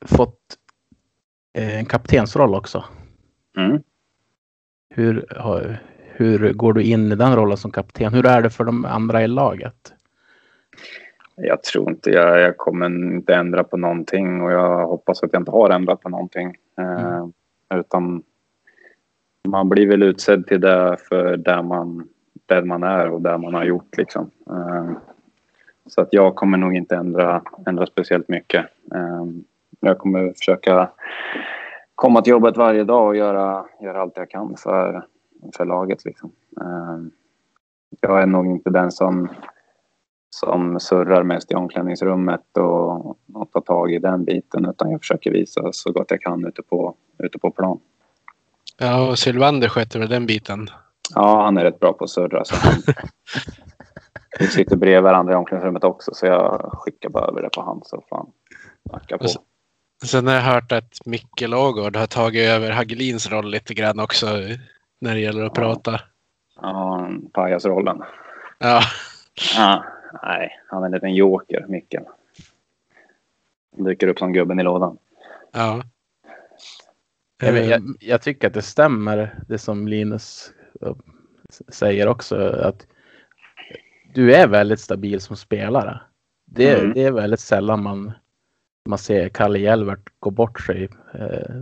fått 0.07 0.39
eh, 1.59 1.79
en 1.79 1.85
kaptensroll 1.85 2.55
också. 2.55 2.85
Mm. 3.57 3.83
Hur, 4.91 5.27
har- 5.37 5.83
hur 6.21 6.53
går 6.53 6.73
du 6.73 6.83
in 6.83 7.13
i 7.13 7.15
den 7.15 7.37
rollen 7.37 7.57
som 7.57 7.71
kapten? 7.71 8.15
Hur 8.15 8.27
är 8.27 8.43
det 8.43 8.51
för 8.51 8.65
de 8.65 8.85
andra 8.85 9.23
i 9.23 9.29
laget? 9.29 9.95
Jag 11.37 11.63
tror 11.63 11.91
inte 11.91 12.11
jag, 12.11 12.41
jag 12.41 12.57
kommer 12.57 12.87
inte 12.87 13.35
ändra 13.35 13.65
på 13.65 13.77
någonting 13.77 14.43
och 14.43 14.53
jag 14.53 14.87
hoppas 14.87 15.23
att 15.23 15.33
jag 15.33 15.41
inte 15.41 15.51
har 15.51 15.71
ändrat 15.71 16.01
på 16.01 16.09
någonting. 16.09 16.57
Eh, 16.79 17.27
utan 17.79 18.23
man 19.49 19.69
blir 19.69 19.89
väl 19.89 20.03
utsedd 20.03 20.47
till 20.47 20.61
det 20.61 20.97
för 21.09 21.37
där 21.37 21.63
man, 21.63 22.09
där 22.47 22.63
man 22.63 22.83
är 22.83 23.11
och 23.11 23.23
där 23.23 23.39
man 23.39 23.55
har 23.55 23.65
gjort 23.65 23.97
liksom. 23.97 24.31
Eh, 24.51 24.91
så 25.87 26.01
att 26.01 26.09
jag 26.11 26.35
kommer 26.35 26.59
nog 26.59 26.77
inte 26.77 26.97
ändra, 26.97 27.43
ändra 27.67 27.87
speciellt 27.87 28.29
mycket. 28.29 28.67
Eh, 28.95 29.27
jag 29.81 29.99
kommer 29.99 30.33
försöka 30.39 30.91
komma 31.95 32.23
till 32.23 32.31
jobbet 32.31 32.57
varje 32.57 32.85
dag 32.85 33.07
och 33.09 33.17
göra, 33.17 33.65
göra 33.81 34.01
allt 34.01 34.17
jag 34.17 34.31
kan 34.31 34.57
för, 34.57 35.07
för 35.57 35.65
laget 35.65 36.05
liksom. 36.05 36.33
Eh, 36.61 36.99
jag 38.01 38.23
är 38.23 38.27
nog 38.27 38.47
inte 38.47 38.71
den 38.71 38.93
som 38.93 39.29
som 40.31 40.81
surrar 40.81 41.23
mest 41.23 41.53
i 41.53 41.55
omklädningsrummet 41.55 42.57
och, 42.57 43.11
och 43.11 43.53
tar 43.53 43.61
tag 43.61 43.93
i 43.93 43.99
den 43.99 44.25
biten 44.25 44.67
utan 44.67 44.91
jag 44.91 45.01
försöker 45.01 45.31
visa 45.31 45.73
så 45.73 45.93
gott 45.93 46.11
jag 46.11 46.21
kan 46.21 46.47
ute 46.47 46.63
på, 46.63 46.95
ute 47.19 47.39
på 47.39 47.51
plan. 47.51 47.81
Ja, 48.79 49.09
och 49.09 49.19
Sylvander 49.19 49.69
sköter 49.69 49.99
väl 49.99 50.09
den 50.09 50.27
biten. 50.27 50.69
Ja, 51.15 51.45
han 51.45 51.57
är 51.57 51.65
rätt 51.65 51.81
bra 51.81 51.93
på 51.93 52.05
att 52.05 52.11
surra. 52.11 52.45
Så 52.45 52.57
han, 52.57 52.83
vi 54.39 54.47
sitter 54.47 54.77
bredvid 54.77 55.03
varandra 55.03 55.33
i 55.33 55.37
omklädningsrummet 55.37 55.85
också 55.85 56.15
så 56.15 56.27
jag 56.27 56.71
skickar 56.73 57.09
bara 57.09 57.27
över 57.27 57.43
det 57.43 57.51
på 57.55 57.63
han 57.63 57.81
så 57.85 58.05
får 58.09 58.17
han 58.17 58.31
snacka 58.89 59.19
på. 59.19 59.29
Sen 60.05 60.27
har 60.27 60.35
jag 60.35 60.43
hört 60.43 60.73
att 60.73 61.07
Micke 61.07 61.41
Lågård 61.41 61.97
har 61.97 62.07
tagit 62.07 62.49
över 62.49 62.71
Hagelins 62.71 63.31
roll 63.31 63.51
lite 63.51 63.75
grann 63.75 64.01
också 64.01 64.27
när 65.01 65.15
det 65.15 65.21
gäller 65.21 65.43
att 65.45 65.57
Ja. 65.57 65.63
prata. 65.63 66.01
Ja, 66.63 67.11
pajasrollen. 67.33 68.03
Ja, 68.59 68.81
Ja, 69.57 69.85
nej, 70.23 70.61
han 70.69 70.83
är 70.83 70.87
en 70.87 70.93
liten 70.93 71.15
joker, 71.15 71.67
Micke. 71.69 71.95
Dyker 73.77 74.09
upp 74.09 74.19
som 74.19 74.33
gubben 74.33 74.61
i 74.61 74.63
lådan. 74.63 74.99
ja. 75.53 75.83
Jag, 77.43 77.53
vet- 77.53 77.63
Eh, 77.63 77.69
jag, 77.71 77.83
jag 78.01 78.23
tycker 78.23 78.47
att 78.49 78.55
det 78.55 78.63
stämmer 78.63 79.35
det 79.49 79.59
som 79.59 79.89
Linus 79.89 80.53
eh, 80.81 80.95
säger 81.69 82.09
också. 82.09 82.37
Att 82.51 82.87
du 84.15 84.35
är 84.35 84.47
väldigt 84.49 84.81
stabil 84.81 85.21
som 85.21 85.37
spelare. 85.37 86.01
Det, 86.47 86.75
Mm. 86.81 86.93
det 86.93 87.03
är 87.05 87.13
väldigt 87.13 87.41
sällan 87.41 87.83
man, 87.83 88.13
man 88.89 88.99
ser 88.99 89.29
Kalle 89.29 89.59
Hjelvert 89.59 90.09
gå 90.19 90.31
bort 90.31 90.61
sig 90.61 90.89
eh, 91.15 91.57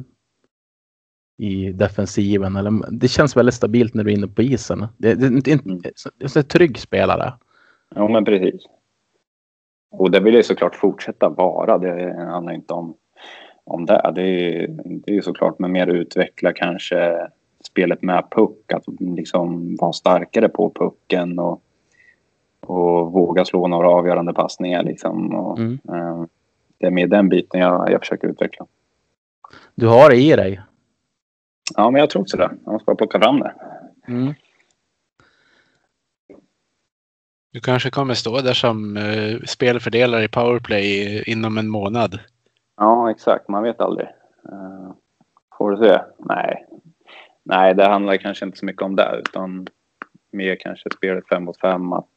i 1.40 1.72
defensiven. 1.72 2.56
Eller, 2.56 2.90
det 2.90 3.08
känns 3.08 3.36
väldigt 3.36 3.54
stabilt 3.54 3.94
när 3.94 4.04
du 4.04 4.10
är 4.12 4.16
inne 4.16 4.26
på 4.28 4.42
isen. 4.42 4.86
Det, 4.96 5.14
det, 5.14 5.28
det, 5.28 5.40
det, 5.40 5.64
Mm. 5.64 5.80
det 6.18 6.24
är 6.24 6.38
en 6.38 6.44
trygg 6.44 6.78
spelare. 6.78 7.32
Ja, 7.94 8.08
men 8.08 8.24
precis. 8.24 8.62
Och 9.90 10.10
det 10.10 10.20
vill 10.20 10.34
jag 10.34 10.44
såklart 10.44 10.76
fortsätta 10.76 11.28
vara. 11.28 11.78
Det 11.78 12.14
handlar 12.30 12.52
inte 12.52 12.74
om, 12.74 12.94
om 13.64 13.86
det. 13.86 14.12
Det 14.14 14.22
är, 14.22 14.68
det 14.84 15.16
är 15.16 15.20
såklart 15.20 15.58
med 15.58 15.70
mer 15.70 15.86
utveckla 15.86 16.52
kanske 16.52 17.28
spelet 17.64 18.02
med 18.02 18.24
puck. 18.30 18.72
Att 18.72 18.84
liksom 19.00 19.76
vara 19.76 19.92
starkare 19.92 20.48
på 20.48 20.70
pucken 20.74 21.38
och, 21.38 21.62
och 22.66 23.12
våga 23.12 23.44
slå 23.44 23.66
några 23.66 23.88
avgörande 23.88 24.32
passningar. 24.34 24.82
Liksom. 24.82 25.34
Och, 25.34 25.58
Mm. 25.58 25.78
eh, 25.88 26.24
det 26.78 26.86
är 26.86 26.90
med 26.90 27.10
den 27.10 27.28
biten 27.28 27.60
jag, 27.60 27.92
jag 27.92 28.00
försöker 28.00 28.28
utveckla. 28.28 28.66
Du 29.74 29.86
har 29.86 30.10
det 30.10 30.16
i 30.16 30.36
dig. 30.36 30.60
Ja, 31.76 31.90
men 31.90 32.00
jag 32.00 32.10
tror 32.10 32.22
också 32.22 32.36
det. 32.36 32.50
Jag 32.64 32.72
måste 32.72 32.84
bara 32.84 32.96
plocka 32.96 33.20
fram 33.20 33.40
det. 33.40 33.54
Mm. 34.08 34.34
Du 37.52 37.60
kanske 37.60 37.90
kommer 37.90 38.14
stå 38.14 38.40
där 38.40 38.52
som 38.52 38.96
eh, 38.96 39.40
spelfördelare 39.46 40.24
i 40.24 40.28
powerplay 40.28 41.22
inom 41.26 41.58
en 41.58 41.68
månad. 41.68 42.18
Ja, 42.76 43.10
exakt. 43.10 43.48
Man 43.48 43.62
vet 43.62 43.80
aldrig. 43.80 44.08
Uh, 44.52 44.92
får 45.58 45.70
du 45.70 45.76
se? 45.76 46.00
Nej. 46.18 46.66
Nej, 47.42 47.74
det 47.74 47.88
handlar 47.88 48.16
kanske 48.16 48.44
inte 48.44 48.58
så 48.58 48.66
mycket 48.66 48.82
om 48.82 48.96
det 48.96 49.22
utan 49.26 49.66
mer 50.32 50.56
kanske 50.60 50.90
spelet 50.90 51.28
fem 51.28 51.44
mot 51.44 51.60
fem. 51.60 51.92
Att, 51.92 52.14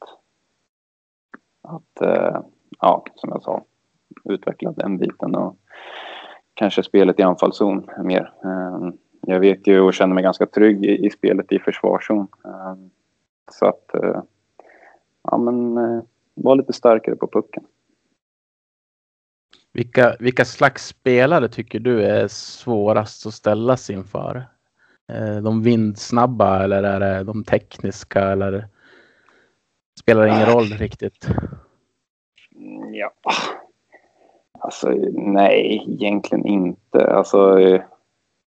att 1.61 2.01
eh, 2.01 2.41
ja, 2.79 3.05
som 3.15 3.29
jag 3.29 3.43
sa, 3.43 3.63
utveckla 4.23 4.71
den 4.71 4.97
biten 4.97 5.35
och 5.35 5.57
kanske 6.53 6.83
spelet 6.83 7.19
i 7.19 7.23
anfallszon 7.23 7.89
mer. 8.03 8.33
Eh, 8.43 8.89
jag 9.27 9.39
vet 9.39 9.67
ju 9.67 9.79
och 9.79 9.93
känner 9.93 10.13
mig 10.15 10.23
ganska 10.23 10.45
trygg 10.45 10.85
i, 10.85 11.05
i 11.05 11.09
spelet 11.09 11.51
i 11.51 11.59
försvarszon. 11.59 12.27
Eh, 12.45 12.75
så 13.51 13.65
att, 13.65 13.93
eh, 13.93 14.21
ja 15.23 15.37
men, 15.37 15.77
uh, 15.77 16.03
var 16.33 16.55
lite 16.55 16.73
starkare 16.73 17.15
på 17.15 17.27
pucken. 17.27 17.63
Vilka, 19.73 20.15
vilka 20.19 20.45
slags 20.45 20.87
spelare 20.87 21.49
tycker 21.49 21.79
du 21.79 22.03
är 22.05 22.27
svårast 22.27 23.25
att 23.25 23.33
ställas 23.33 23.89
inför? 23.89 24.43
Eh, 25.13 25.37
De 25.37 25.63
vindsnabba 25.63 26.63
eller 26.63 26.83
är 26.83 26.99
det 26.99 27.23
de 27.23 27.43
tekniska 27.43 28.19
eller 28.19 28.67
spelar 29.99 30.21
det 30.21 30.29
ingen 30.33 30.45
roll 30.45 30.65
riktigt? 30.65 31.27
Mm, 32.55 32.93
Ja. 32.93 33.11
Alltså, 34.59 34.89
nej, 35.13 35.85
egentligen 35.87 36.45
inte. 36.45 37.13
Alltså, 37.13 37.59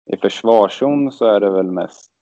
i, 0.06 0.18
försvarszon 0.18 1.12
så 1.12 1.26
är 1.26 1.39
det 1.39 1.49
väl 1.49 1.72
mest 1.72 2.14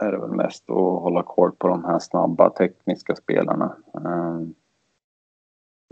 är 0.00 0.12
det 0.12 0.18
väl 0.18 0.30
mest 0.30 0.70
att 0.70 0.76
hålla 0.76 1.22
koll 1.22 1.52
på 1.52 1.68
de 1.68 1.84
här 1.84 1.98
snabba 1.98 2.50
tekniska 2.50 3.16
spelarna. 3.16 3.76
Ehm, 3.94 4.54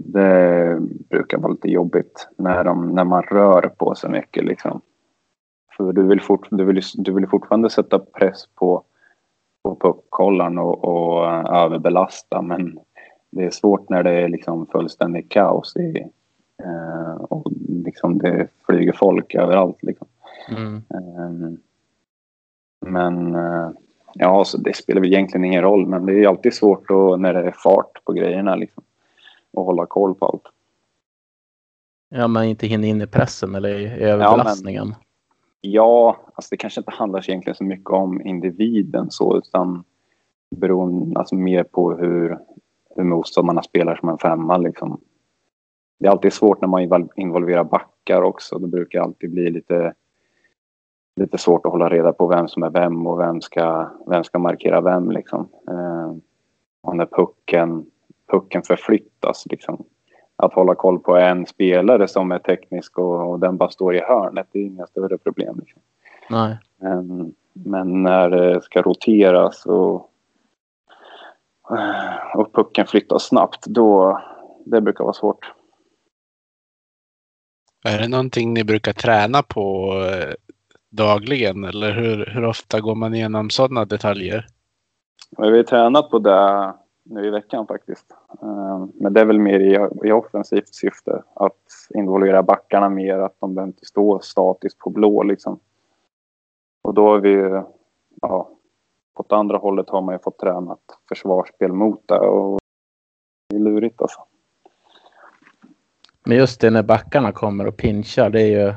det 0.03 0.78
brukar 1.11 1.39
vara 1.39 1.53
lite 1.53 1.68
jobbigt 1.68 2.28
när, 2.36 2.64
de, 2.64 2.95
när 2.95 3.05
man 3.05 3.22
rör 3.22 3.68
på 3.78 3.95
sig 3.95 4.11
mycket. 4.11 4.45
Liksom. 4.45 4.80
För 5.76 5.93
du 5.93 6.03
vill, 6.03 6.20
fort, 6.20 6.49
du, 6.51 6.64
vill, 6.64 6.82
du 6.95 7.12
vill 7.12 7.28
fortfarande 7.28 7.70
sätta 7.70 7.99
press 7.99 8.47
på, 8.55 8.84
på 9.62 9.76
puckhållaren 9.76 10.59
och, 10.59 10.84
och 10.84 11.26
eh, 11.26 11.62
överbelasta 11.62 12.43
men 12.43 12.78
det 13.30 13.45
är 13.45 13.51
svårt 13.51 13.89
när 13.89 14.03
det 14.03 14.11
är 14.11 14.28
liksom 14.28 14.66
fullständigt 14.66 15.28
kaos 15.28 15.76
i, 15.76 16.07
eh, 16.64 17.14
och 17.14 17.52
liksom 17.84 18.18
det 18.18 18.48
flyger 18.66 18.92
folk 18.92 19.34
överallt. 19.34 19.82
Liksom. 19.82 20.06
Mm. 20.50 20.76
Eh, 20.76 21.59
men 22.86 23.36
ja, 24.14 24.44
så 24.44 24.59
det 24.59 24.76
spelar 24.76 25.00
väl 25.00 25.12
egentligen 25.12 25.44
ingen 25.44 25.62
roll 25.62 25.86
men 25.86 26.06
det 26.06 26.12
är 26.12 26.28
alltid 26.28 26.54
svårt 26.54 26.88
då, 26.88 27.16
när 27.16 27.32
det 27.32 27.40
är 27.40 27.50
fart 27.50 28.04
på 28.04 28.12
grejerna 28.12 28.56
liksom, 28.56 28.82
att 29.56 29.64
hålla 29.64 29.86
koll 29.86 30.14
på 30.14 30.26
allt. 30.26 30.42
Ja, 32.09 32.28
man 32.28 32.44
inte 32.44 32.66
hinner 32.66 32.88
in 32.88 33.02
i 33.02 33.06
pressen 33.06 33.54
eller 33.54 33.78
i 33.78 34.02
överbelastningen. 34.02 34.94
Ja, 35.61 36.16
alltså 36.34 36.48
det 36.50 36.56
kanske 36.56 36.80
inte 36.80 36.90
handlar 36.90 37.30
egentligen 37.30 37.54
så 37.54 37.64
mycket 37.64 37.90
om 37.90 38.26
individen 38.26 39.11
så 39.11 39.38
utan 39.38 39.84
beroende 40.56 41.18
alltså 41.18 41.34
mer 41.34 41.64
på 41.64 41.94
hur, 41.94 42.38
hur 42.96 43.04
motståndarna 43.04 43.62
spelar 43.62 43.96
som 43.96 44.09
en 44.09 44.18
femma. 44.18 44.56
Liksom. 44.56 45.00
Det 45.99 46.07
är 46.07 46.11
alltid 46.11 46.32
svårt 46.32 46.61
när 46.61 46.68
man 46.68 46.82
invol- 46.82 47.11
involverar 47.16 47.64
backar 47.64 48.22
också. 48.22 48.59
Det 48.59 48.68
brukar 48.68 49.01
alltid 49.01 49.30
bli 49.30 49.51
lite, 49.51 49.94
lite 51.16 51.38
svårt 51.38 51.66
att 51.66 51.72
hålla 51.72 51.88
reda 51.88 52.12
på 52.12 52.26
vem 52.26 52.49
som 52.49 52.62
är 52.62 52.70
vem 52.70 53.07
och 53.07 53.20
vem 53.20 53.40
ska, 53.40 53.90
vem 54.07 54.24
ska 54.24 54.38
markera 54.38 54.80
vem. 54.80 55.11
Liksom. 55.11 55.49
Eh, 55.70 56.12
och 56.82 56.96
när 56.96 57.07
pucken, 57.07 57.86
pucken 58.32 58.62
förflyttas. 58.62 59.46
Liksom. 59.51 59.84
Att 60.36 60.53
hålla 60.55 60.74
koll 60.74 60.99
på 60.99 61.16
en 61.16 61.46
spelare 61.46 62.09
som 62.09 62.32
är 62.32 62.38
teknisk 62.38 62.99
och, 62.99 63.30
och 63.30 63.40
den 63.40 63.57
bara 63.57 63.70
står 63.70 63.94
i 63.94 64.01
hörnet, 64.01 64.46
det 64.53 64.59
är 64.59 64.64
inga 64.64 64.86
större 64.86 65.18
problem. 65.18 65.57
Liksom. 65.59 65.82
Nej. 66.30 66.59
Men, 66.80 67.34
men 67.53 68.03
när 68.03 68.30
det 68.30 68.62
ska 68.62 68.82
roteras 68.82 69.66
och, 69.66 70.11
och 72.34 72.53
pucken 72.53 72.86
flyttas 72.86 73.22
snabbt, 73.22 73.66
då 73.66 74.20
det 74.64 74.80
brukar 74.80 75.05
vara 75.05 75.14
svårt. 75.14 75.53
Är 77.85 77.99
det 77.99 78.09
någonting 78.09 78.55
ni 78.55 78.64
brukar 78.64 78.93
träna 78.93 79.43
på 79.43 79.93
eh, 80.05 80.35
dagligen 80.91 81.64
eller 81.64 81.93
hur, 81.93 82.26
hur 82.26 82.45
ofta 82.45 82.81
går 82.81 82.95
man 82.95 83.14
igenom 83.14 83.51
sådana 83.51 83.85
detaljer? 83.85 84.47
Vi 85.39 85.57
har 85.57 85.62
tränat 85.62 86.11
på 86.11 86.18
det 86.18 86.74
nu 87.03 87.26
i 87.26 87.31
veckan 87.31 87.66
faktiskt. 87.66 88.07
Eh, 88.43 88.87
men 88.95 89.12
det 89.12 89.20
är 89.20 89.24
väl 89.24 89.39
mer 89.39 89.61
i, 89.61 89.89
i 90.09 90.12
offensivt 90.12 90.74
syfte. 90.74 91.22
Att 91.35 91.89
involvera 91.95 92.43
backarna 92.43 92.89
mer, 92.89 93.18
att 93.18 93.41
de 93.41 93.55
behöver 93.55 93.68
inte 93.68 93.85
stå 93.85 94.20
statiskt 94.20 94.79
på 94.79 94.91
blå 94.91 95.22
liksom. 95.22 95.61
Och 96.83 96.95
då 96.95 97.09
har 97.09 97.18
vi 97.18 97.29
ju, 97.29 97.62
ja, 98.20 98.51
på 99.14 99.37
andra 99.37 99.59
hållet 99.59 99.91
har 99.91 100.03
man 100.03 100.14
ju 100.14 100.18
fått 100.18 100.39
träna 100.39 100.76
försvarsspel 101.09 101.72
mot 101.72 102.09
det 102.09 102.18
och 102.18 102.59
det 103.49 103.57
är 103.57 103.61
lurigt 103.61 104.03
alltså. 104.03 104.20
Men 106.29 106.37
just 106.37 106.61
det 106.61 106.70
när 106.70 106.83
backarna 106.83 107.33
kommer 107.33 107.66
och 107.66 107.76
pinchar, 107.76 108.31
det 108.31 108.43
är 108.43 108.66
ju 108.66 108.74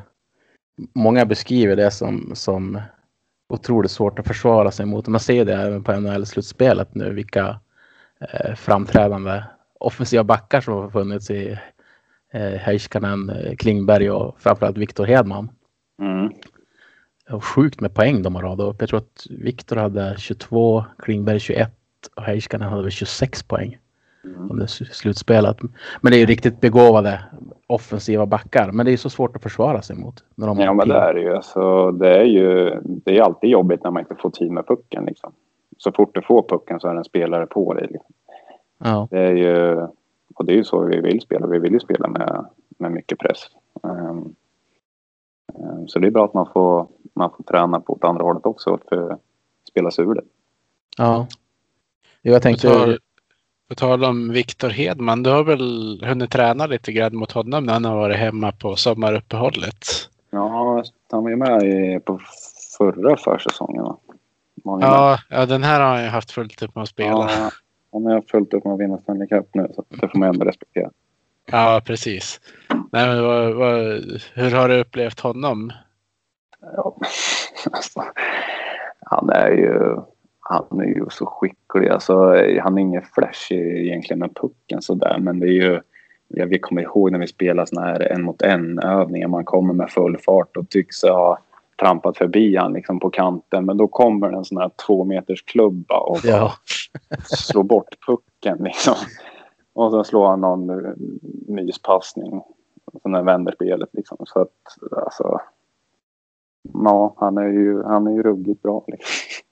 många 0.95 1.25
beskriver 1.25 1.75
det 1.75 1.91
som, 1.91 2.31
som 2.33 2.81
otroligt 3.49 3.91
svårt 3.91 4.19
att 4.19 4.27
försvara 4.27 4.71
sig 4.71 4.85
mot. 4.85 5.07
Man 5.07 5.19
ser 5.19 5.45
det 5.45 5.53
även 5.53 5.83
på 5.83 5.91
NHL-slutspelet 5.91 6.95
nu, 6.95 7.13
vilka 7.13 7.59
eh, 8.19 8.55
framträdande 8.55 9.43
offensiva 9.79 10.23
backar 10.23 10.61
som 10.61 10.73
har 10.73 10.89
funnits 10.89 11.31
i 11.31 11.57
eh, 12.33 12.51
Heiskanen, 12.51 13.29
eh, 13.29 13.55
Klingberg 13.55 14.11
och 14.11 14.41
framförallt 14.41 14.77
Viktor 14.77 15.05
Hedman. 15.05 15.49
Mm. 16.01 16.31
Och 17.29 17.45
sjukt 17.45 17.81
med 17.81 17.93
poäng 17.93 18.21
de 18.21 18.35
har 18.35 18.43
radat 18.43 18.73
upp. 18.73 18.81
Jag 18.81 18.89
tror 18.89 18.99
att 18.99 19.27
Viktor 19.29 19.75
hade 19.75 20.15
22, 20.17 20.85
Klingberg 20.97 21.39
21 21.39 21.71
och 22.15 22.23
Heiskanen 22.23 22.69
hade 22.69 22.81
väl 22.81 22.91
26 22.91 23.43
poäng 23.43 23.77
Mm. 24.23 24.51
under 24.51 24.65
s- 24.65 24.93
slutspelet. 24.95 25.57
Men 26.01 26.11
det 26.11 26.17
är 26.17 26.19
ju 26.19 26.25
riktigt 26.25 26.61
begåvade 26.61 27.21
offensiva 27.67 28.25
backar. 28.25 28.71
Men 28.71 28.85
det 28.85 28.91
är 28.93 28.97
så 28.97 29.09
svårt 29.09 29.35
att 29.35 29.43
försvara 29.43 29.81
sig 29.81 29.95
mot. 29.95 30.23
När 30.35 30.47
de 30.47 30.59
Ja, 30.59 30.73
men 30.73 30.87
det 30.87 30.95
är 30.95 31.13
det 31.13 31.21
ju. 31.21 31.35
Alltså, 31.35 31.91
det 31.91 32.17
är 32.17 32.23
ju 32.23 32.79
det 32.83 33.17
är 33.17 33.21
alltid 33.21 33.49
jobbigt 33.49 33.83
när 33.83 33.91
man 33.91 33.99
inte 34.01 34.15
får 34.15 34.29
tid 34.29 34.51
med 34.51 34.67
pucken. 34.67 35.05
Liksom. 35.05 35.33
Så 35.77 35.91
fort 35.91 36.15
du 36.15 36.21
får 36.21 36.41
pucken 36.49 36.79
så 36.79 36.87
är 36.87 36.93
det 36.93 36.99
en 36.99 37.03
spelare 37.03 37.45
på 37.45 37.73
dig. 37.73 37.87
Liksom. 37.91 38.13
Ja, 38.77 39.07
Det 39.11 39.19
är 39.19 39.31
ju, 39.35 39.87
och 40.35 40.45
det 40.45 40.53
är 40.53 40.57
ju 40.57 40.63
så 40.63 40.79
vi 40.85 41.01
vill 41.01 41.21
spela. 41.21 41.47
Vi 41.47 41.59
vill 41.59 41.73
ju 41.73 41.79
spela 41.79 42.07
med, 42.07 42.45
med 42.77 42.91
mycket 42.91 43.19
press. 43.19 43.39
Ehm, 43.83 44.35
ehm, 45.59 45.87
så 45.87 45.99
det 45.99 46.07
är 46.07 46.11
bra 46.11 46.25
att 46.25 46.33
man 46.33 46.47
får, 46.53 46.87
man 47.13 47.29
får 47.37 47.43
träna 47.43 47.79
på 47.79 47.93
åt 47.93 48.03
andra 48.03 48.23
hållet 48.23 48.45
också 48.45 48.79
för 48.89 49.09
att 49.11 49.19
spela 49.69 49.91
sig 49.91 50.05
ur 50.05 50.13
det. 50.13 50.23
ja. 50.97 51.27
Jag 52.21 52.41
tänkte... 52.41 52.97
på 53.71 53.75
tal 53.75 54.03
om 54.03 54.31
Viktor 54.31 54.69
Hedman, 54.69 55.23
du 55.23 55.29
har 55.29 55.43
väl 55.43 56.01
hunnit 56.05 56.31
träna 56.31 56.65
lite 56.65 56.91
grann 56.91 57.15
mot 57.15 57.31
honom 57.31 57.63
när 57.63 57.73
han 57.73 57.85
har 57.85 57.95
varit 57.95 58.17
hemma 58.17 58.51
på 58.51 58.75
sommaruppehållet? 58.75 60.09
Ja, 60.29 60.83
han 61.11 61.23
var 61.23 61.29
ju 61.29 61.35
med 61.35 62.05
på 62.05 62.19
förra 62.77 63.17
försäsongen. 63.17 63.85
Ja, 64.63 65.19
ja, 65.29 65.45
den 65.45 65.63
här 65.63 65.79
har 65.81 65.87
han 65.87 66.03
ju 66.03 66.09
haft 66.09 66.31
fullt 66.31 66.61
upp 66.61 66.75
med 66.75 66.81
att 66.81 66.89
spela. 66.89 67.09
Ja, 67.09 67.51
han 67.91 68.05
har 68.05 68.23
följt 68.31 68.53
upp 68.53 68.63
med 68.63 68.73
att 68.73 68.79
vinna 68.79 68.97
Stanley 68.97 69.27
Cup 69.27 69.49
nu 69.53 69.71
så 69.75 69.83
det 69.89 70.07
får 70.07 70.19
man 70.19 70.29
ändå 70.29 70.45
respektera. 70.45 70.89
Ja, 71.51 71.81
precis. 71.85 72.39
Nej, 72.91 73.07
men 73.07 73.23
vad, 73.23 73.53
vad, 73.53 73.75
hur 74.33 74.51
har 74.51 74.69
du 74.69 74.79
upplevt 74.79 75.19
honom? 75.19 75.71
Ja, 76.61 76.97
alltså, 77.71 78.03
han 79.05 79.29
är 79.29 79.49
ju 79.49 79.97
han 80.51 80.79
är 80.79 80.85
ju 80.85 81.05
så 81.09 81.25
skicklig. 81.25 81.89
Alltså, 81.89 82.13
han 82.61 82.77
är 82.77 82.81
ingen 82.81 83.01
flash 83.01 83.53
egentligen 83.53 84.19
med 84.19 84.35
pucken 84.35 84.81
sådär 84.81 85.17
men 85.19 85.39
det 85.39 85.47
är 85.47 85.53
ju 85.63 85.81
ja, 86.27 86.45
vi 86.45 86.59
kommer 86.59 86.81
ihåg 86.81 87.11
när 87.11 87.19
vi 87.19 87.27
spelade 87.27 87.67
såna 87.67 87.81
här 87.81 88.11
en 88.11 88.23
mot 88.23 88.41
en 88.41 88.79
övningar. 88.79 89.27
Man 89.27 89.45
kommer 89.45 89.73
med 89.73 89.89
full 89.89 90.17
fart 90.17 90.57
och 90.57 90.69
tycks 90.69 91.03
ha 91.03 91.39
trampat 91.79 92.17
förbi 92.17 92.55
han 92.55 92.73
liksom 92.73 92.99
på 92.99 93.09
kanten 93.09 93.65
men 93.65 93.77
då 93.77 93.87
kommer 93.87 94.31
en 94.31 94.45
sån 94.45 94.57
här 94.57 94.71
två 94.87 95.03
meters 95.03 95.43
klubba 95.43 95.99
och 95.99 96.19
Ja, 96.23 96.51
slår 97.23 97.63
bort 97.63 98.05
pucken 98.07 98.57
liksom. 98.63 98.95
Och 99.73 99.91
så 99.91 100.03
slår 100.03 100.27
han 100.27 100.41
någon 100.41 100.95
myspassning. 101.47 102.41
Och 102.85 103.01
sen 103.01 103.25
vänder 103.25 103.51
spelet 103.51 103.89
liksom. 103.91 104.17
Så 104.25 104.41
att 104.41 104.49
alltså. 105.05 105.39
Ja, 106.73 107.13
han 107.17 107.37
är 107.37 107.47
ju, 107.47 107.83
han 107.83 108.07
är 108.07 108.11
ju 108.11 108.23
ruggigt 108.23 108.61
bra 108.61 108.83
liksom. 108.87 109.43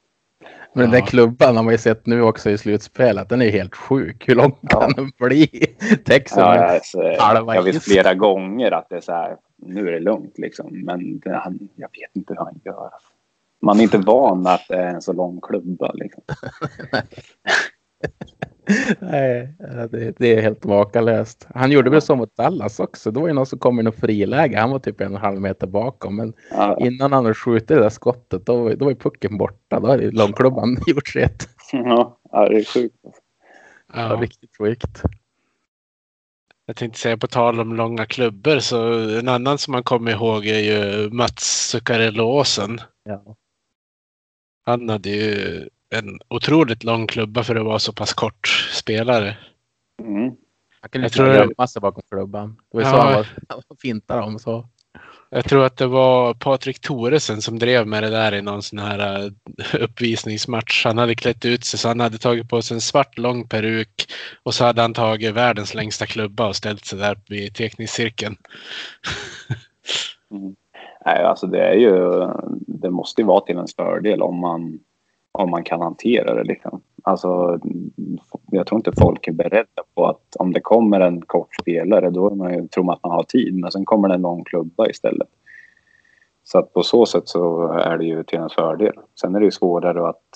Men 0.73 0.81
den 0.81 0.91
där 0.91 0.99
Ja. 0.99 1.05
klubban 1.05 1.55
har 1.55 1.63
man 1.63 1.73
ju 1.73 1.77
sett 1.77 2.05
nu 2.05 2.21
också 2.21 2.49
i 2.49 2.57
slutspelet. 2.57 3.29
Den 3.29 3.41
är 3.41 3.49
helt 3.49 3.75
sjuk. 3.75 4.29
Hur 4.29 4.35
lång 4.35 4.57
Ja. 4.61 4.81
kan 4.81 4.91
den 4.91 5.11
bli? 5.19 5.47
Texas. 6.05 6.37
Ja, 6.37 6.73
alltså, 6.75 7.01
jag 7.53 7.63
vet 7.63 7.83
flera 7.83 8.13
gånger 8.13 8.71
att 8.71 8.89
det 8.89 8.95
är 8.95 9.01
så 9.01 9.11
här. 9.11 9.37
Nu 9.57 9.87
är 9.87 9.91
det 9.91 9.99
lugnt 9.99 10.37
liksom. 10.37 10.81
Men 10.85 11.19
det, 11.19 11.35
han, 11.35 11.69
jag 11.75 11.89
vet 11.91 12.15
inte 12.15 12.33
hur 12.33 12.45
han 12.45 12.61
gör. 12.65 12.89
Man 13.61 13.79
är 13.79 13.83
inte 13.83 13.97
van 13.97 14.47
att 14.47 14.65
det 14.69 14.75
är 14.75 14.87
en 14.87 15.01
så 15.01 15.13
lång 15.13 15.41
klubba 15.41 15.91
liksom. 15.93 16.23
Nej, 18.99 19.53
det, 19.91 20.13
det 20.17 20.33
är 20.37 20.41
helt 20.41 20.63
makalöst. 20.63 21.47
Han 21.55 21.71
gjorde 21.71 21.89
väl 21.89 22.01
så 22.01 22.15
mot 22.15 22.35
Dallas 22.35 22.79
också. 22.79 23.11
Det 23.11 23.19
var 23.19 23.27
ju 23.27 23.33
någon 23.33 23.45
som 23.45 23.59
kom 23.59 23.79
i 23.79 23.83
något 23.83 23.95
friläge. 23.95 24.57
Han 24.59 24.69
var 24.71 24.79
typ 24.79 25.01
en 25.01 25.15
halv 25.15 25.41
meter 25.41 25.67
bakom. 25.67 26.15
Men 26.15 26.33
Ja, 26.51 26.77
innan 26.79 27.13
han 27.13 27.23
hade 27.25 27.35
skjutit 27.35 27.67
det 27.67 27.75
där 27.79 27.89
skottet, 27.89 28.45
då, 28.45 28.69
då 28.69 28.85
var 28.85 28.91
ju 28.91 28.97
pucken 28.97 29.37
borta. 29.37 29.79
Då 29.79 29.87
hade 29.87 30.11
långklubban 30.11 30.77
gjort 30.87 31.07
sitt. 31.07 31.49
ja, 31.71 32.17
det 32.49 32.57
är 32.57 32.63
sjukt. 32.63 32.95
Ja. 33.03 33.11
Ja, 33.93 34.15
Riktigt 34.21 34.57
sjukt. 34.57 35.01
jag 36.65 36.75
tänkte 36.75 36.99
säga 36.99 37.17
på 37.17 37.27
tal 37.27 37.59
om 37.59 37.75
långa 37.75 38.05
klubbor 38.05 38.59
så 38.59 38.93
en 39.19 39.27
annan 39.27 39.57
som 39.57 39.71
man 39.71 39.83
kommer 39.83 40.11
ihåg 40.11 40.45
är 40.45 40.59
ju 40.59 41.09
Mats 41.09 41.71
Zuccarello-Åsen. 41.73 42.79
Ja. 43.03 43.35
Han 44.65 44.89
hade 44.89 45.09
ju 45.09 45.67
en 45.95 46.19
otroligt 46.27 46.83
lång 46.83 47.07
klubba 47.07 47.43
för 47.43 47.55
att 47.55 47.65
vara 47.65 47.79
så 47.79 47.93
pass 47.93 48.13
kort 48.13 48.47
spelare. 48.73 49.37
Mm. 50.01 50.35
Han 50.81 50.89
kunde 50.91 51.09
tror- 51.09 51.33
gömma 51.33 51.67
sig 51.67 51.81
bakom 51.81 52.03
klubban. 52.11 52.55
Det 52.71 52.77
var 52.77 52.81
ju 52.81 52.89
så 52.89 52.95
Ja. 52.95 53.01
han 53.01 53.13
var, 53.13 53.27
han 53.49 53.77
fintade 53.81 54.21
om. 54.21 54.39
Så. 54.39 54.69
Jag 55.31 55.45
tror 55.45 55.65
att 55.65 55.77
det 55.77 55.87
var 55.87 56.33
Patrik 56.33 56.79
Thoresen 56.79 57.41
som 57.41 57.59
drev 57.59 57.87
med 57.87 58.03
det 58.03 58.09
där 58.09 58.33
i 58.33 58.41
någon 58.41 58.61
sån 58.61 58.79
här 58.79 59.25
eh, 59.25 59.31
uppvisningsmatch. 59.83 60.85
Han 60.85 60.97
hade 60.97 61.15
klätt 61.15 61.45
ut 61.45 61.65
sig 61.65 61.79
så 61.79 61.87
han 61.87 61.99
hade 61.99 62.17
tagit 62.17 62.49
på 62.49 62.61
sig 62.61 62.75
en 62.75 62.81
svart 62.81 63.17
lång 63.17 63.47
peruk 63.47 64.11
och 64.43 64.53
så 64.53 64.65
hade 64.65 64.81
han 64.81 64.93
tagit 64.93 65.33
världens 65.33 65.73
längsta 65.73 66.05
klubba 66.05 66.47
och 66.47 66.55
ställt 66.55 66.85
sig 66.85 66.99
där 66.99 67.17
vid 67.29 67.55
teckningscirkeln. 67.55 68.35
Nej, 71.05 71.23
alltså 71.23 71.47
det 71.47 71.61
är 71.61 71.73
ju, 71.73 72.27
det 72.67 72.89
måste 72.89 73.21
ju 73.21 73.27
vara 73.27 73.41
till 73.41 73.55
ens 73.55 73.75
fördel 73.75 74.21
om 74.21 74.35
man, 74.39 74.79
om 75.43 75.49
man 75.49 75.63
kan 75.63 75.81
hantera 75.81 76.35
det 76.35 76.43
liksom. 76.43 76.81
Alltså, 77.03 77.59
jag 78.51 78.67
tror 78.67 78.79
inte 78.79 78.91
folk 79.01 79.27
är 79.27 79.31
beredda 79.31 79.83
på 79.95 80.05
att 80.05 80.35
om 80.39 80.53
det 80.53 80.61
kommer 80.61 80.99
en 80.99 81.21
kort 81.21 81.55
spelare 81.61 82.09
då 82.09 82.35
man 82.35 82.67
tror 82.67 82.83
man 82.83 82.95
att 82.95 83.03
man 83.03 83.11
har 83.11 83.23
tid 83.23 83.55
men 83.55 83.71
sen 83.71 83.85
kommer 83.85 84.07
det 84.07 84.15
en 84.15 84.21
lång 84.21 84.43
klubba 84.43 84.87
istället. 84.87 85.27
Så 86.43 86.59
att 86.59 86.73
på 86.73 86.83
så 86.83 87.05
sätt 87.05 87.27
så 87.27 87.71
är 87.71 87.97
det 87.97 88.05
ju 88.05 88.23
till 88.23 88.37
ens 88.37 88.53
fördel. 88.53 88.93
Sen 89.21 89.35
är 89.35 89.39
det 89.39 89.45
ju 89.45 89.51
svårare 89.51 90.09
att 90.09 90.29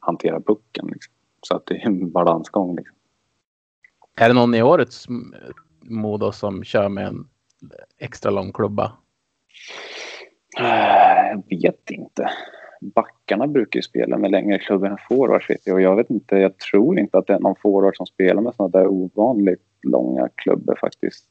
hantera 0.00 0.40
pucken 0.40 0.86
liksom. 0.86 1.14
Så 1.42 1.56
att 1.56 1.66
det 1.66 1.74
är 1.74 1.86
en 1.86 2.10
balansgång 2.10 2.76
liksom. 2.76 2.96
Är 4.20 4.28
det 4.28 4.34
någon 4.34 4.54
i 4.54 4.62
årets 4.62 5.06
Modo 5.80 6.32
som 6.32 6.64
kör 6.64 6.88
med 6.88 7.06
en 7.06 7.28
extra 7.98 8.30
lång 8.30 8.52
klubba? 8.52 8.92
Jag 10.58 11.42
vet 11.48 11.90
inte. 11.90 12.30
Backarna 12.80 13.46
brukar 13.46 13.78
ju 13.78 13.82
spela 13.82 14.18
med 14.18 14.30
längre 14.30 14.58
klubbor 14.58 14.88
än 14.88 14.98
forwards 15.08 15.50
vet 15.50 15.66
jag. 15.66 15.74
Och 15.74 15.80
jag 15.80 15.96
vet 15.96 16.10
inte, 16.10 16.36
jag 16.36 16.58
tror 16.58 16.98
inte 16.98 17.18
att 17.18 17.26
det 17.26 17.34
är 17.34 17.40
någon 17.40 17.56
forward 17.56 17.96
som 17.96 18.06
spelar 18.06 18.42
med 18.42 18.54
sådana 18.54 18.78
där 18.78 18.86
ovanligt 18.86 19.62
långa 19.82 20.28
klubbor 20.34 20.78
faktiskt. 20.80 21.24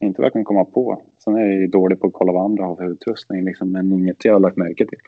Inte 0.00 0.20
vad 0.20 0.26
jag 0.26 0.32
kan 0.32 0.44
komma 0.44 0.64
på. 0.64 1.02
Sen 1.18 1.34
är 1.34 1.40
jag 1.40 1.52
ju 1.52 1.66
dålig 1.66 2.00
på 2.00 2.06
att 2.06 2.12
kolla 2.12 2.32
vad 2.32 2.44
andra 2.44 2.64
har 2.64 2.76
för 2.76 2.90
utrustning 2.92 3.44
liksom, 3.44 3.72
men 3.72 3.92
inget 3.92 4.24
jag 4.24 4.32
har 4.32 4.40
lagt 4.40 4.56
märke 4.56 4.86
till. 4.86 4.98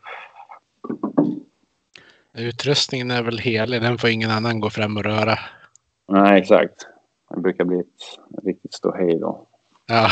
Utrustningen 2.38 3.10
är 3.10 3.22
väl 3.22 3.38
helig, 3.38 3.82
den 3.82 3.98
får 3.98 4.10
ingen 4.10 4.30
annan 4.30 4.60
gå 4.60 4.70
fram 4.70 4.96
och 4.96 5.04
röra. 5.04 5.38
Nej, 6.08 6.40
exakt. 6.40 6.86
Det 7.34 7.40
brukar 7.40 7.64
bli 7.64 7.78
ett 7.78 8.44
riktigt 8.44 8.74
ståhej 8.74 9.18
då. 9.18 9.46
Ja, 9.86 10.08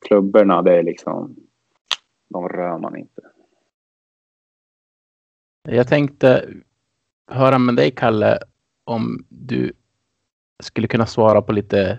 Klubborna, 0.00 0.62
det 0.62 0.78
är 0.78 0.82
liksom... 0.82 1.36
De 2.28 2.48
rör 2.48 2.78
man 2.78 2.96
inte. 2.96 3.22
Jag 5.68 5.88
tänkte 5.88 6.48
höra 7.30 7.58
med 7.58 7.76
dig, 7.76 7.90
Kalle, 7.90 8.38
om 8.84 9.26
du 9.28 9.72
skulle 10.62 10.88
kunna 10.88 11.06
svara 11.06 11.42
på 11.42 11.52
lite 11.52 11.98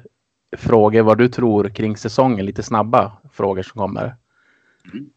frågor 0.57 1.01
vad 1.01 1.17
du 1.17 1.29
tror 1.29 1.69
kring 1.69 1.97
säsongen. 1.97 2.45
Lite 2.45 2.63
snabba 2.63 3.17
frågor 3.31 3.61
som 3.63 3.79
kommer. 3.79 4.15
Mm. 4.93 5.09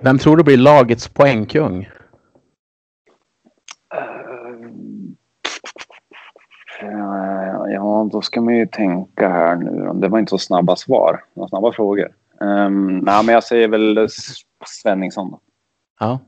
Vem 0.00 0.18
tror 0.18 0.36
du 0.36 0.44
blir 0.44 0.56
lagets 0.56 1.08
poängkung? 1.08 1.88
Eh, 6.82 7.22
Ja, 7.72 8.08
då 8.12 8.22
ska 8.22 8.40
man 8.40 8.56
ju 8.56 8.66
tänka 8.66 9.28
här 9.28 9.56
nu. 9.56 9.92
Det 9.94 10.08
var 10.08 10.18
inte 10.18 10.30
så 10.30 10.38
snabba 10.38 10.76
svar. 10.76 11.24
Det 11.34 11.40
var 11.40 11.48
snabba 11.48 11.72
frågor. 11.72 12.14
Um, 12.42 12.98
nej, 12.98 13.24
men 13.24 13.34
jag 13.34 13.44
säger 13.44 13.68
väl 13.68 14.08
Svenningsson. 14.66 15.30
Då. 15.30 15.40
Ja. 16.00 16.20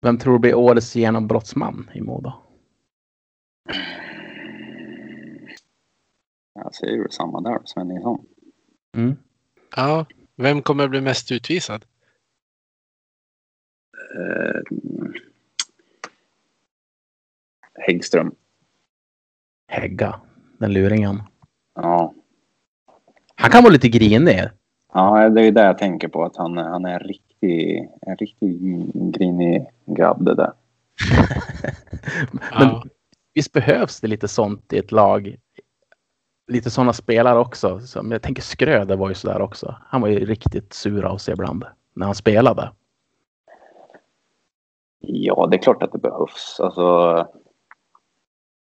Vem 0.00 0.18
tror 0.18 0.32
du 0.32 0.38
blir 0.38 0.54
årets 0.54 0.96
genombrottsman 0.96 1.90
i 1.94 2.00
Modo? 2.00 2.32
Jag 6.54 6.74
säger 6.74 6.92
ju 6.92 7.08
samma 7.10 7.40
där, 7.40 7.60
Svenningsson. 7.64 8.26
Mm. 8.96 9.16
ja. 9.76 10.06
Vem 10.36 10.62
kommer 10.62 10.88
bli 10.88 11.00
mest 11.00 11.32
utvisad? 11.32 11.84
Uh, 14.16 14.62
Häggström. 17.74 18.34
Hägga, 19.68 20.20
den 20.58 20.72
luringen. 20.72 21.22
Ja. 21.74 22.14
Han 23.38 23.50
kan 23.50 23.62
vara 23.62 23.72
lite 23.72 23.88
grinig. 23.88 24.42
ja, 24.94 25.28
det 25.28 25.46
är 25.46 25.52
det 25.52 25.64
jag 25.64 25.78
tänker 25.78 26.08
på. 26.08 26.24
Att 26.24 26.36
han, 26.36 26.56
han 26.56 26.84
är 26.84 26.92
en 26.92 26.98
riktig, 27.08 27.88
en 28.06 28.16
riktig 28.16 28.58
grinig 28.94 29.66
grabb 29.86 30.24
det 30.24 30.34
där. 30.34 30.52
Men 32.32 32.40
Ja. 32.68 32.84
visst 33.34 33.52
behövs 33.52 34.00
det 34.00 34.06
lite 34.08 34.28
sånt 34.28 34.72
i 34.72 34.78
ett 34.78 34.92
lag? 34.92 35.36
Lite 36.50 36.70
sådana 36.70 36.92
spelare 36.92 37.38
också. 37.38 37.80
Som 37.80 38.12
jag 38.12 38.22
tänker 38.22 38.42
Skröder 38.42 38.96
var 38.96 39.08
ju 39.08 39.14
sådär 39.14 39.40
också. 39.40 39.76
Han 39.86 40.00
var 40.00 40.08
ju 40.08 40.24
riktigt 40.26 40.72
sur 40.72 41.04
av 41.04 41.16
sig 41.18 41.32
ibland 41.32 41.64
när 41.94 42.06
han 42.06 42.14
spelade. 42.14 42.70
Ja, 45.00 45.46
det 45.50 45.56
är 45.56 45.62
klart 45.62 45.82
att 45.82 45.92
det 45.92 45.98
behövs. 45.98 46.60
Alltså, 46.60 47.26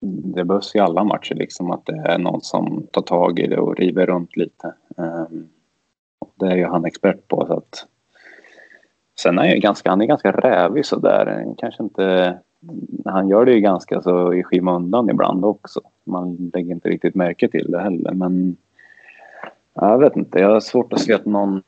det 0.00 0.44
behövs 0.44 0.74
i 0.74 0.78
alla 0.78 1.04
matcher 1.04 1.34
liksom 1.34 1.70
att 1.70 1.86
det 1.86 1.96
är 1.96 2.18
någon 2.18 2.40
som 2.40 2.86
tar 2.90 3.02
tag 3.02 3.38
i 3.38 3.46
det 3.46 3.58
och 3.58 3.76
river 3.76 4.06
runt 4.06 4.36
lite. 4.36 4.74
Ehm, 4.96 5.48
det 6.34 6.46
är 6.46 6.56
ju 6.56 6.66
han 6.66 6.84
expert 6.84 7.28
på. 7.28 7.46
Så 7.46 7.52
att... 7.52 7.86
Sen 9.20 9.38
är 9.38 9.48
han 9.48 9.60
ganska, 9.60 9.90
han 9.90 10.00
är 10.00 10.06
ganska 10.06 10.32
rävig 10.32 10.86
sådär. 10.86 11.54
Kanske 11.58 11.82
inte... 11.82 12.38
Han 13.04 13.28
gör 13.28 13.44
det 13.44 13.52
ju 13.52 13.60
ganska 13.60 14.02
så 14.02 14.34
i 14.34 14.42
skymundan 14.42 15.10
ibland 15.10 15.44
också. 15.44 15.80
Man 16.04 16.50
lägger 16.54 16.74
inte 16.74 16.88
riktigt 16.88 17.14
märke 17.14 17.48
till 17.48 17.70
det 17.70 17.80
heller. 17.80 18.12
Men 18.12 18.56
jag 19.74 19.98
vet 19.98 20.16
inte. 20.16 20.38
Jag 20.38 20.50
har 20.50 20.60
svårt 20.60 20.92
att 20.92 21.00
se 21.00 21.12
att 21.12 21.24
någon, 21.24 21.62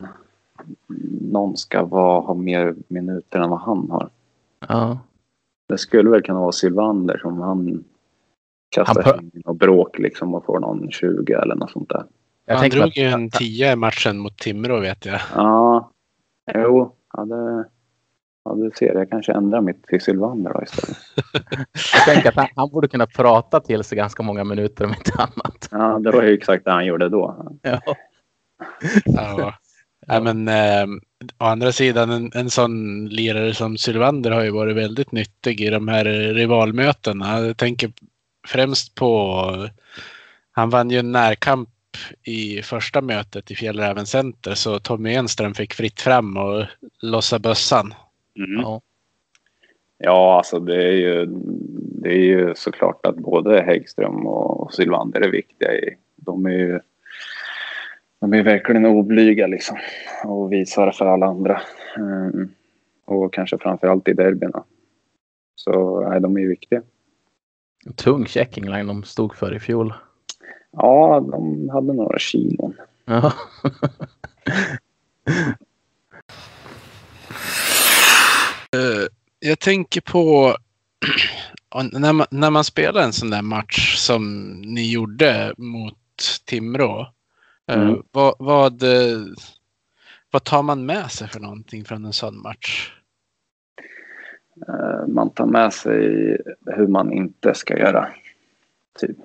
någon 1.20 1.56
ska 1.56 1.84
vara, 1.84 2.20
ha 2.20 2.34
mer 2.34 2.74
minuter 2.88 3.40
än 3.40 3.50
vad 3.50 3.60
han 3.60 3.90
har. 3.90 4.08
Ja. 4.68 4.98
Det 5.68 5.78
skulle 5.78 6.10
väl 6.10 6.22
kunna 6.22 6.40
vara 6.40 6.52
Sylvander 6.52 7.18
som 7.18 7.40
han 7.40 7.84
kastar 8.72 9.02
Han 9.02 9.30
in 9.34 9.42
och 9.44 9.56
bråk 9.56 9.98
liksom 9.98 10.34
och 10.34 10.44
får 10.44 10.60
någon 10.60 10.90
20 10.90 11.32
eller 11.32 11.54
något 11.54 11.70
sånt 11.70 11.88
där. 11.88 12.04
Jag 12.46 12.56
Han 12.56 12.68
drog 12.68 12.96
ju 12.96 13.04
en 13.04 13.30
10 13.30 13.72
i 13.72 13.76
matchen 13.76 14.18
mot 14.18 14.38
Timrå 14.38 14.80
vet 14.80 15.06
jag. 15.06 15.20
Ja, 15.34 15.90
jo, 16.54 16.94
ja 17.12 17.24
det, 17.24 17.64
ja, 18.44 18.54
du 18.54 18.70
ser. 18.74 18.94
Jag 18.94 19.10
kanske 19.10 19.32
ändrar 19.32 19.60
mitt 19.60 19.86
till 19.86 20.00
Sylvander 20.00 20.52
då 20.54 20.62
istället. 20.62 20.98
Jag 21.94 22.14
tänker 22.14 22.28
att 22.28 22.36
han, 22.36 22.46
han 22.56 22.70
borde 22.70 22.88
kunna 22.88 23.06
prata 23.06 23.60
till 23.60 23.84
sig 23.84 23.98
ganska 23.98 24.22
många 24.22 24.44
minuter 24.44 24.84
om 24.84 24.90
inte 24.90 25.12
annat. 25.18 25.68
Ja, 25.70 25.98
det 25.98 26.10
var 26.10 26.22
ju 26.22 26.34
exakt 26.34 26.64
det 26.64 26.70
han 26.70 26.86
gjorde 26.86 27.08
då. 27.08 27.46
Ja. 27.62 27.80
Ja. 29.04 29.54
Ja, 30.06 30.20
men, 30.20 30.48
eh, 30.48 30.86
å 31.38 31.44
andra 31.44 31.72
sidan, 31.72 32.10
en, 32.10 32.30
en 32.34 32.50
sån 32.50 33.06
lirare 33.06 33.54
som 33.54 33.76
Sylvander 33.78 34.30
har 34.30 34.42
ju 34.42 34.50
varit 34.50 34.76
väldigt 34.76 35.12
nyttig 35.12 35.60
i 35.60 35.70
de 35.70 35.88
här 35.88 36.04
rivalmötena. 36.34 37.40
Jag 37.40 37.56
tänker 37.56 37.92
främst 38.46 38.94
på... 38.94 39.44
Han 40.54 40.70
vann 40.70 40.90
ju 40.90 40.98
en 40.98 41.12
närkamp 41.12 41.68
i 42.22 42.62
första 42.62 43.00
mötet 43.00 43.50
i 43.50 43.54
Fjällräven 43.54 44.06
Center 44.06 44.54
så 44.54 44.78
Tommy 44.78 45.14
Enström 45.14 45.54
fick 45.54 45.74
fritt 45.74 46.00
fram 46.00 46.36
och 46.36 46.64
lossa 47.02 47.38
bössan. 47.38 47.94
Mm. 48.36 48.60
Ja. 48.60 48.80
Ja, 50.04 50.36
alltså 50.38 50.60
det 50.60 50.84
är 50.84 50.92
ju, 50.92 51.26
det 52.02 52.08
är 52.08 52.24
ju 52.24 52.54
såklart 52.54 53.06
att 53.06 53.16
både 53.16 53.62
Häggström 53.62 54.26
och 54.26 54.74
Sylvander 54.74 55.20
är 55.20 55.30
viktiga. 55.30 55.74
I, 55.74 55.96
de 56.16 56.46
är 56.46 56.50
ju 56.50 56.80
de 58.20 58.34
är 58.34 58.42
verkligen 58.42 58.86
oblyga 58.86 59.46
liksom 59.46 59.78
och 60.24 60.52
visar 60.52 60.92
för 60.92 61.06
alla 61.06 61.26
andra. 61.26 61.60
Mm. 61.96 62.50
Och 63.04 63.34
kanske 63.34 63.58
framförallt 63.58 64.08
i 64.08 64.12
derbyna. 64.12 64.64
Så 65.54 66.00
nej, 66.08 66.20
de 66.20 66.36
är 66.36 66.40
ju 66.40 66.48
viktiga. 66.48 66.82
Tung 67.96 68.26
checking 68.26 68.70
line 68.70 68.86
de 68.86 69.04
stod 69.04 69.34
för 69.36 69.54
i 69.54 69.60
fjol. 69.60 69.94
Ja, 70.72 71.20
de 71.30 71.68
hade 71.68 71.92
några 71.92 72.18
kilon. 72.18 72.74
Ja. 73.04 73.32
Jag 79.44 79.58
tänker 79.58 80.00
på 80.00 80.56
när 81.92 82.12
man, 82.12 82.26
när 82.30 82.50
man 82.50 82.64
spelar 82.64 83.02
en 83.02 83.12
sån 83.12 83.30
där 83.30 83.42
match 83.42 83.96
som 83.96 84.52
ni 84.52 84.90
gjorde 84.90 85.54
mot 85.58 85.98
Timrå. 86.44 87.00
eh, 87.00 87.06
Mm. 87.80 88.02
Vad, 88.10 88.34
vad, 88.38 88.82
eh, 88.82 89.20
vad 90.30 90.44
tar 90.44 90.62
man 90.62 90.86
med 90.86 91.10
sig 91.10 91.28
för 91.28 91.40
någonting 91.40 91.84
från 91.84 92.04
en 92.04 92.12
sån 92.12 92.42
match? 92.42 92.92
Eh, 94.68 95.06
Man 95.08 95.30
tar 95.30 95.46
med 95.46 95.72
sig 95.72 95.96
hur 96.66 96.86
man 96.86 97.12
inte 97.12 97.54
ska 97.54 97.78
göra. 97.78 98.08
Typ. 98.98 99.16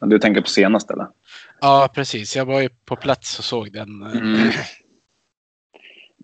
Du 0.00 0.18
tänker 0.18 0.40
på 0.40 0.48
senast 0.48 0.90
eller? 0.90 1.06
Ja, 1.60 1.88
precis. 1.94 2.36
Jag 2.36 2.44
var 2.46 2.60
ju 2.60 2.68
på 2.84 2.96
plats 2.96 3.38
och 3.38 3.44
såg 3.44 3.72
den. 3.72 4.02
eh, 4.02 4.54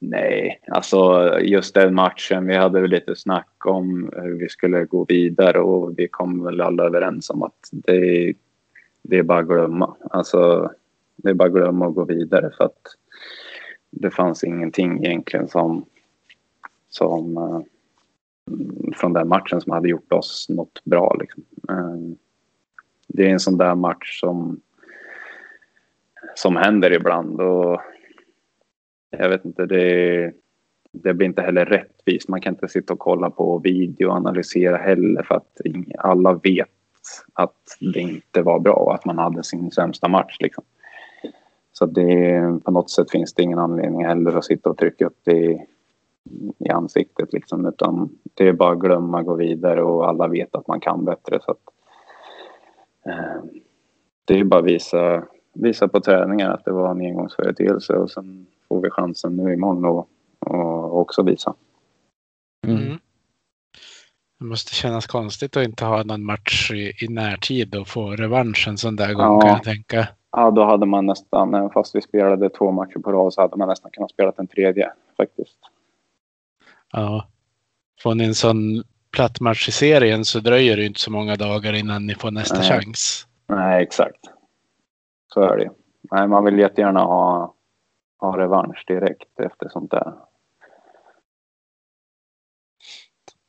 Nej, 0.01 0.61
alltså 0.69 1.31
just 1.41 1.75
den 1.75 1.95
matchen. 1.95 2.47
Vi 2.47 2.57
hade 2.57 2.81
väl 2.81 2.91
lite 2.91 3.17
snack 3.17 3.67
om 3.67 4.11
hur 4.17 4.35
vi 4.39 4.49
skulle 4.49 4.85
gå 4.85 5.05
vidare 5.05 5.59
och 5.61 5.99
vi 5.99 6.09
kom 6.09 6.45
väl 6.45 6.61
alla 6.61 6.85
överens 6.85 7.31
om 7.31 7.43
att 7.43 7.69
det, 7.73 8.35
det 9.03 9.19
är 9.19 9.23
bara 9.23 9.39
att 9.39 9.47
glömma. 9.47 9.97
Alltså, 10.11 10.71
det 11.17 11.31
är 11.31 11.35
bara 11.35 11.49
att 11.49 11.55
glömma 11.55 11.87
och 11.87 11.95
gå 11.95 12.05
vidare 12.05 12.51
för 12.57 12.65
att 12.65 12.81
det 13.91 14.11
fanns 14.11 14.45
ingenting 14.45 15.05
egentligen 15.05 15.49
som, 15.49 15.85
som 16.89 17.37
eh, 17.37 17.61
från 18.97 19.13
den 19.13 19.29
matchen 19.29 19.61
som 19.61 19.73
hade 19.73 19.89
gjort 19.89 20.13
oss 20.13 20.47
något 20.49 20.85
bra. 20.85 21.17
Liksom. 21.21 21.45
Eh, 21.69 22.17
det 23.09 23.27
är 23.27 23.33
en 23.33 23.41
sån 23.41 23.59
där 23.59 23.75
match 23.75 24.21
som, 24.21 24.61
som 26.35 26.57
händer 26.57 26.93
ibland 26.93 27.41
och 27.41 27.81
jag 29.11 29.29
vet 29.29 29.45
inte, 29.45 29.67
det, 29.67 30.33
det 30.93 31.15
blir 31.15 31.27
inte 31.27 31.43
heller 31.43 31.65
rättvist. 31.65 32.29
Man 32.29 32.41
kan 32.41 32.55
inte 32.55 32.69
sitta 32.69 32.93
och 32.93 32.99
kolla 32.99 33.31
på 33.31 33.59
video 33.59 34.09
och 34.09 34.17
analysera 34.17 34.77
heller 34.77 35.23
för 35.23 35.35
att 35.35 35.61
alla 35.99 36.33
vet 36.33 36.69
att 37.33 37.77
det 37.81 38.01
inte 38.01 38.43
var 38.43 38.59
bra 38.59 38.75
och 38.75 38.95
att 38.95 39.05
man 39.05 39.19
hade 39.19 39.45
sin 39.45 39.71
sämsta 39.71 40.09
match. 40.09 40.37
Liksom. 40.41 40.65
Så 41.73 41.87
det, 41.87 42.41
på 42.65 42.71
något 42.71 42.91
sätt 42.91 43.11
finns 43.11 43.35
det 43.35 43.43
ingen 43.43 43.59
anledning 43.59 44.05
heller 44.05 44.37
att 44.37 44.45
sitta 44.45 44.71
och 44.71 44.79
trycka 44.79 45.07
upp 45.07 45.19
det 45.25 45.67
i, 46.59 46.71
ansiktet. 46.71 47.33
Liksom, 47.33 47.67
utan 47.67 48.19
det 48.35 48.49
är 48.49 48.53
bara 48.53 48.73
att 48.73 48.79
glömma, 48.79 49.23
gå 49.23 49.35
vidare 49.35 49.83
och 49.83 50.09
alla 50.09 50.29
vet 50.29 50.55
att 50.55 50.67
man 50.67 50.81
kan 50.81 51.05
bättre. 51.05 51.39
Så 51.43 51.51
att, 51.51 51.61
eh, 53.07 53.43
det 54.25 54.39
är 54.39 54.45
bara 54.45 54.61
att 54.61 54.67
visa, 54.67 55.25
visa 55.55 55.89
på 55.89 56.01
träningen 56.01 56.51
att 56.51 56.65
det 56.65 56.73
var 56.73 56.91
en 56.91 57.01
engångsföreteelse 57.01 57.93
och 57.93 58.11
sen 58.11 58.47
får 58.69 58.81
vi 58.81 58.91
chansen 58.91 59.37
nu 59.37 59.53
imorgon 59.53 59.85
och, 59.85 60.09
och 60.41 61.01
också 61.01 61.23
visa. 61.23 61.55
Mm. 62.67 62.83
Mm. 62.83 62.99
Det 64.39 64.45
måste 64.45 64.75
kännas 64.75 65.07
konstigt 65.07 65.57
att 65.57 65.65
inte 65.65 65.85
ha 65.85 66.03
någon 66.03 66.25
match 66.25 66.71
i, 66.71 67.05
i 67.05 67.09
närtid 67.09 67.75
och 67.75 67.89
få 67.89 68.11
revansch 68.11 68.69
en 68.69 68.77
sån 68.77 68.97
där 68.97 69.15
gång 69.15 69.25
Ja. 69.25 69.41
kan 69.41 69.51
jag 69.51 69.63
tänka. 69.63 70.09
Ja, 70.33 70.51
då 70.51 70.65
hade 70.65 70.87
man 70.87 71.07
nästan, 71.07 71.55
även 71.55 71.71
fast 71.71 71.95
vi 71.95 72.03
spelade 72.03 72.51
två 72.51 72.71
matcher 72.71 72.99
på 72.99 73.13
rad 73.13 73.33
så 73.33 73.41
hade 73.41 73.57
man 73.57 73.69
nästan 73.69 73.91
kunnat 73.91 74.11
spela 74.11 74.33
en 74.37 74.47
tredje 74.47 74.93
faktiskt. 75.17 75.59
Ja. 76.93 77.29
Får 78.03 78.15
ni 78.15 78.25
en 78.25 78.35
sån 78.35 78.83
platt 79.11 79.41
match 79.41 79.69
i 79.69 79.73
serien 79.73 80.25
så 80.25 80.41
dröjer 80.41 80.77
det 80.77 80.83
ju 80.83 80.89
inte 80.89 81.01
så 81.01 81.11
många 81.11 81.37
dagar 81.37 81.73
innan 81.73 82.07
ni 82.07 82.15
får 82.15 82.31
nästa 82.31 82.59
Nej. 82.59 82.69
chans. 82.69 83.27
Nej, 83.49 83.83
exakt. 83.83 84.21
Så 85.35 85.41
är 85.41 85.57
det 85.57 85.71
Nej, 86.11 86.29
man 86.29 86.45
vill 86.45 86.59
jättegärna 86.59 87.01
ha, 87.01 87.55
ha 88.19 88.39
revansch 88.39 88.85
direkt 88.87 89.41
efter 89.41 89.69
sånt 89.69 89.91
där. 89.91 90.13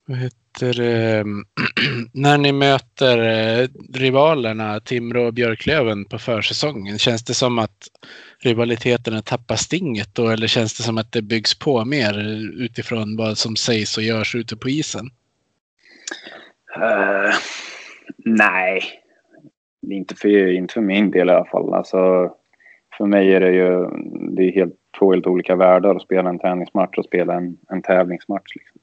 Vad 0.10 0.18
heter 0.18 0.74
det? 0.74 1.18
Ehm, 1.18 1.44
när 2.14 2.38
ni 2.38 2.52
möter 2.52 3.18
eh, 3.18 3.68
rivalerna 3.94 4.80
Timrå 4.80 5.26
och 5.26 5.34
Björklöven 5.34 6.06
på 6.06 6.18
försäsongen, 6.20 6.98
känns 6.98 7.24
det 7.24 7.34
som 7.34 7.60
att 7.60 7.88
rivaliteterna 8.40 9.22
tappar 9.22 9.56
stinget 9.56 10.16
då 10.16 10.30
eller 10.30 10.48
känns 10.48 10.78
det 10.78 10.84
som 10.84 10.98
att 10.98 11.12
det 11.12 11.22
byggs 11.22 11.60
på 11.60 11.86
mer 11.86 12.20
utifrån 12.64 13.18
vad 13.18 13.38
som 13.38 13.56
sägs 13.56 13.98
och 13.98 14.04
görs 14.04 14.36
ute 14.36 14.58
på 14.58 14.70
isen? 14.70 15.06
Uh, 16.78 17.34
nej, 18.18 18.82
inte 19.88 20.16
för, 20.16 20.52
inte 20.52 20.74
för 20.74 20.82
min 20.82 21.12
del 21.12 21.30
i 21.30 21.32
alla 21.32 21.46
fall. 21.46 21.74
Alltså, 21.74 22.32
för 22.98 23.06
mig 23.06 23.34
är 23.34 23.40
det 23.40 23.52
ju 23.52 23.88
det 24.36 24.44
är 24.44 24.52
helt, 24.52 24.76
två 25.00 25.12
helt 25.12 25.28
olika 25.28 25.56
världar 25.56 25.96
att 25.96 26.02
spela 26.02 26.30
en 26.30 26.40
träningsmatch 26.40 26.98
och 26.98 27.06
spela 27.06 27.34
en, 27.34 27.58
en 27.70 27.82
tävlingsmatch. 27.82 28.56
Liksom. 28.56 28.82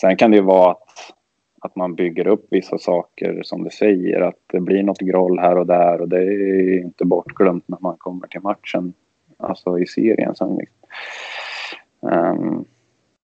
Sen 0.00 0.16
kan 0.16 0.30
det 0.30 0.36
ju 0.36 0.42
vara 0.42 0.70
att, 0.70 1.12
att 1.60 1.76
man 1.76 1.94
bygger 1.94 2.26
upp 2.26 2.46
vissa 2.50 2.78
saker 2.78 3.42
som 3.42 3.64
du 3.64 3.70
säger, 3.70 4.20
att 4.20 4.40
det 4.52 4.60
blir 4.60 4.82
något 4.82 5.00
groll 5.00 5.38
här 5.38 5.58
och 5.58 5.66
där 5.66 6.00
och 6.00 6.08
det 6.08 6.18
är 6.18 6.78
inte 6.78 7.04
bortglömt 7.04 7.68
när 7.68 7.78
man 7.80 7.96
kommer 7.98 8.26
till 8.26 8.40
matchen, 8.40 8.92
alltså 9.36 9.78
i 9.78 9.86
serien 9.86 10.34
sen. 10.34 10.58
Ehm, 12.12 12.64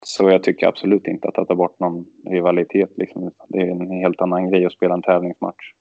så 0.05 0.29
jag 0.29 0.43
tycker 0.43 0.67
absolut 0.67 1.07
inte 1.07 1.27
att 1.27 1.35
det 1.35 1.45
tar 1.45 1.55
bort 1.55 1.79
någon 1.79 2.05
rivalitet. 2.25 2.89
Liksom. 2.97 3.31
Det 3.47 3.57
är 3.59 3.67
en 3.67 3.91
helt 3.91 4.21
annan 4.21 4.49
grej 4.49 4.65
att 4.65 4.73
spela 4.73 4.93
en 4.93 5.01
tävlingsmatch. 5.01 5.73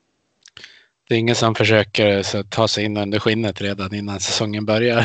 Det 1.08 1.14
är 1.14 1.18
ingen 1.18 1.34
som 1.34 1.54
försöker 1.54 2.22
så, 2.22 2.42
ta 2.42 2.68
sig 2.68 2.84
in 2.84 2.96
under 2.96 3.18
skinnet 3.18 3.60
redan 3.60 3.94
innan 3.94 4.20
säsongen 4.20 4.66
börjar. 4.66 5.04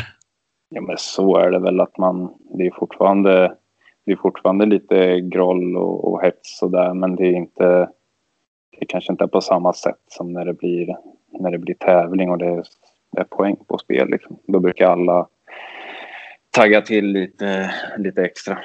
Ja, 0.68 0.80
men 0.80 0.98
så 0.98 1.36
är 1.36 1.50
det 1.50 1.58
väl 1.58 1.80
att 1.80 1.98
man, 1.98 2.34
det 2.38 2.66
är 2.66 2.70
fortfarande, 2.70 3.54
det 4.04 4.12
är 4.12 4.16
fortfarande 4.16 4.66
lite 4.66 5.20
groll 5.20 5.76
och, 5.76 6.12
och 6.12 6.22
hets 6.22 6.62
och 6.62 6.70
där, 6.70 6.94
men 6.94 7.16
det 7.16 7.26
är 7.26 7.32
inte, 7.32 7.88
det 8.78 8.86
kanske 8.86 9.12
inte 9.12 9.24
är 9.24 9.28
på 9.28 9.40
samma 9.40 9.72
sätt 9.72 10.00
som 10.08 10.32
när 10.32 10.44
det 10.44 10.54
blir, 10.54 10.96
när 11.40 11.50
det 11.50 11.58
blir 11.58 11.74
tävling 11.74 12.30
och 12.30 12.38
det 12.38 12.46
är, 12.46 12.64
det 13.12 13.20
är 13.20 13.24
poäng 13.24 13.56
på 13.68 13.78
spel. 13.78 14.10
Liksom. 14.10 14.38
Då 14.46 14.60
brukar 14.60 14.90
alla 14.90 15.26
tagga 16.50 16.80
till 16.80 17.06
lite, 17.06 17.74
lite 17.98 18.22
extra. 18.22 18.58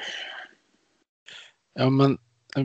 Ja, 1.74 1.90
men 1.90 2.18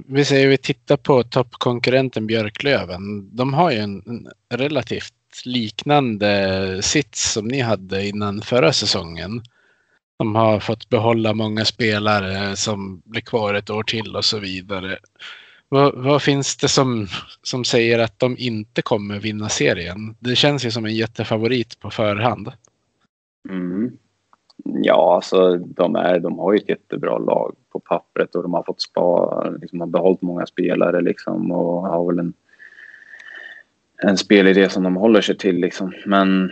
vi 0.08 0.26
säger 0.26 0.48
vi 0.48 0.58
tittar 0.58 0.98
på 0.98 1.24
toppkonkurrenten 1.24 2.28
Björklöven. 2.28 3.36
De 3.36 3.54
har 3.54 3.72
ju 3.72 3.78
en, 3.78 4.04
en 4.06 4.28
relativt 4.58 5.14
liknande 5.46 6.80
sits 6.82 7.34
som 7.34 7.48
ni 7.48 7.60
hade 7.60 8.08
innan 8.08 8.42
förra 8.42 8.74
säsongen. 8.74 9.42
De 10.24 10.36
har 10.36 10.60
fått 10.60 10.90
behålla 10.90 11.34
många 11.34 11.66
spelare 11.66 12.56
som 12.56 13.02
blir 13.06 13.22
kvar 13.22 13.54
ett 13.54 13.70
år 13.70 13.84
till 13.84 14.16
och 14.16 14.26
så 14.26 14.40
vidare. 14.40 14.98
Vad, 15.70 15.96
vad, 15.96 16.22
finns 16.22 16.58
det 16.58 16.68
som, 16.68 17.08
som 17.42 17.64
säger 17.64 18.00
att 18.00 18.20
de 18.20 18.36
inte 18.38 18.82
kommer 18.82 19.20
vinna 19.20 19.50
serien? 19.50 20.16
Det 20.20 20.36
känns 20.36 20.66
ju 20.66 20.72
som 20.72 20.86
en 20.86 20.96
jättefavorit 20.96 21.80
på 21.80 21.90
förhand. 21.90 22.52
Mm. 23.50 23.92
Ja, 24.64 25.16
alltså 25.16 25.58
de, 25.58 25.96
är, 25.96 26.20
de 26.20 26.40
har 26.40 26.54
ju 26.54 26.60
ett 26.60 26.70
jättebra 26.70 27.18
lag 27.18 27.56
på 27.72 27.80
pappret 27.80 28.36
och 28.36 28.44
de 28.44 28.54
har 28.54 28.64
fått 28.64 28.82
spara, 28.82 29.50
liksom 29.50 29.80
har 29.80 29.88
behållit 29.88 30.22
många 30.22 30.46
spelare 30.46 31.02
liksom 31.02 31.52
och 31.52 31.82
har 31.82 32.06
väl 32.06 32.20
en, 32.20 32.34
en 34.04 34.18
spelidé 34.18 34.70
som 34.70 34.84
de 34.84 34.96
håller 34.96 35.22
sig 35.22 35.38
till 35.38 35.56
liksom. 35.56 35.94
Men 36.06 36.52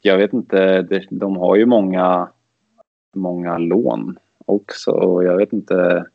jag 0.00 0.18
vet 0.18 0.32
inte, 0.32 0.82
de 1.10 1.36
har 1.36 1.56
ju 1.56 1.66
många, 1.66 2.28
många 3.14 3.58
lån 3.58 4.18
också 4.46 4.90
och 4.90 5.24
jag 5.24 5.36
vet 5.36 5.52
inte 5.52 6.06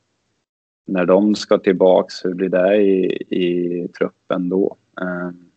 när 0.86 1.06
de 1.06 1.36
ska 1.36 1.58
tillbaks, 1.58 2.26
hur 2.26 2.34
blir 2.34 2.50
det 2.50 2.76
i, 2.76 3.06
i 3.30 3.88
truppen 3.88 4.50
då? 4.50 4.76
Ehm, 5.02 5.50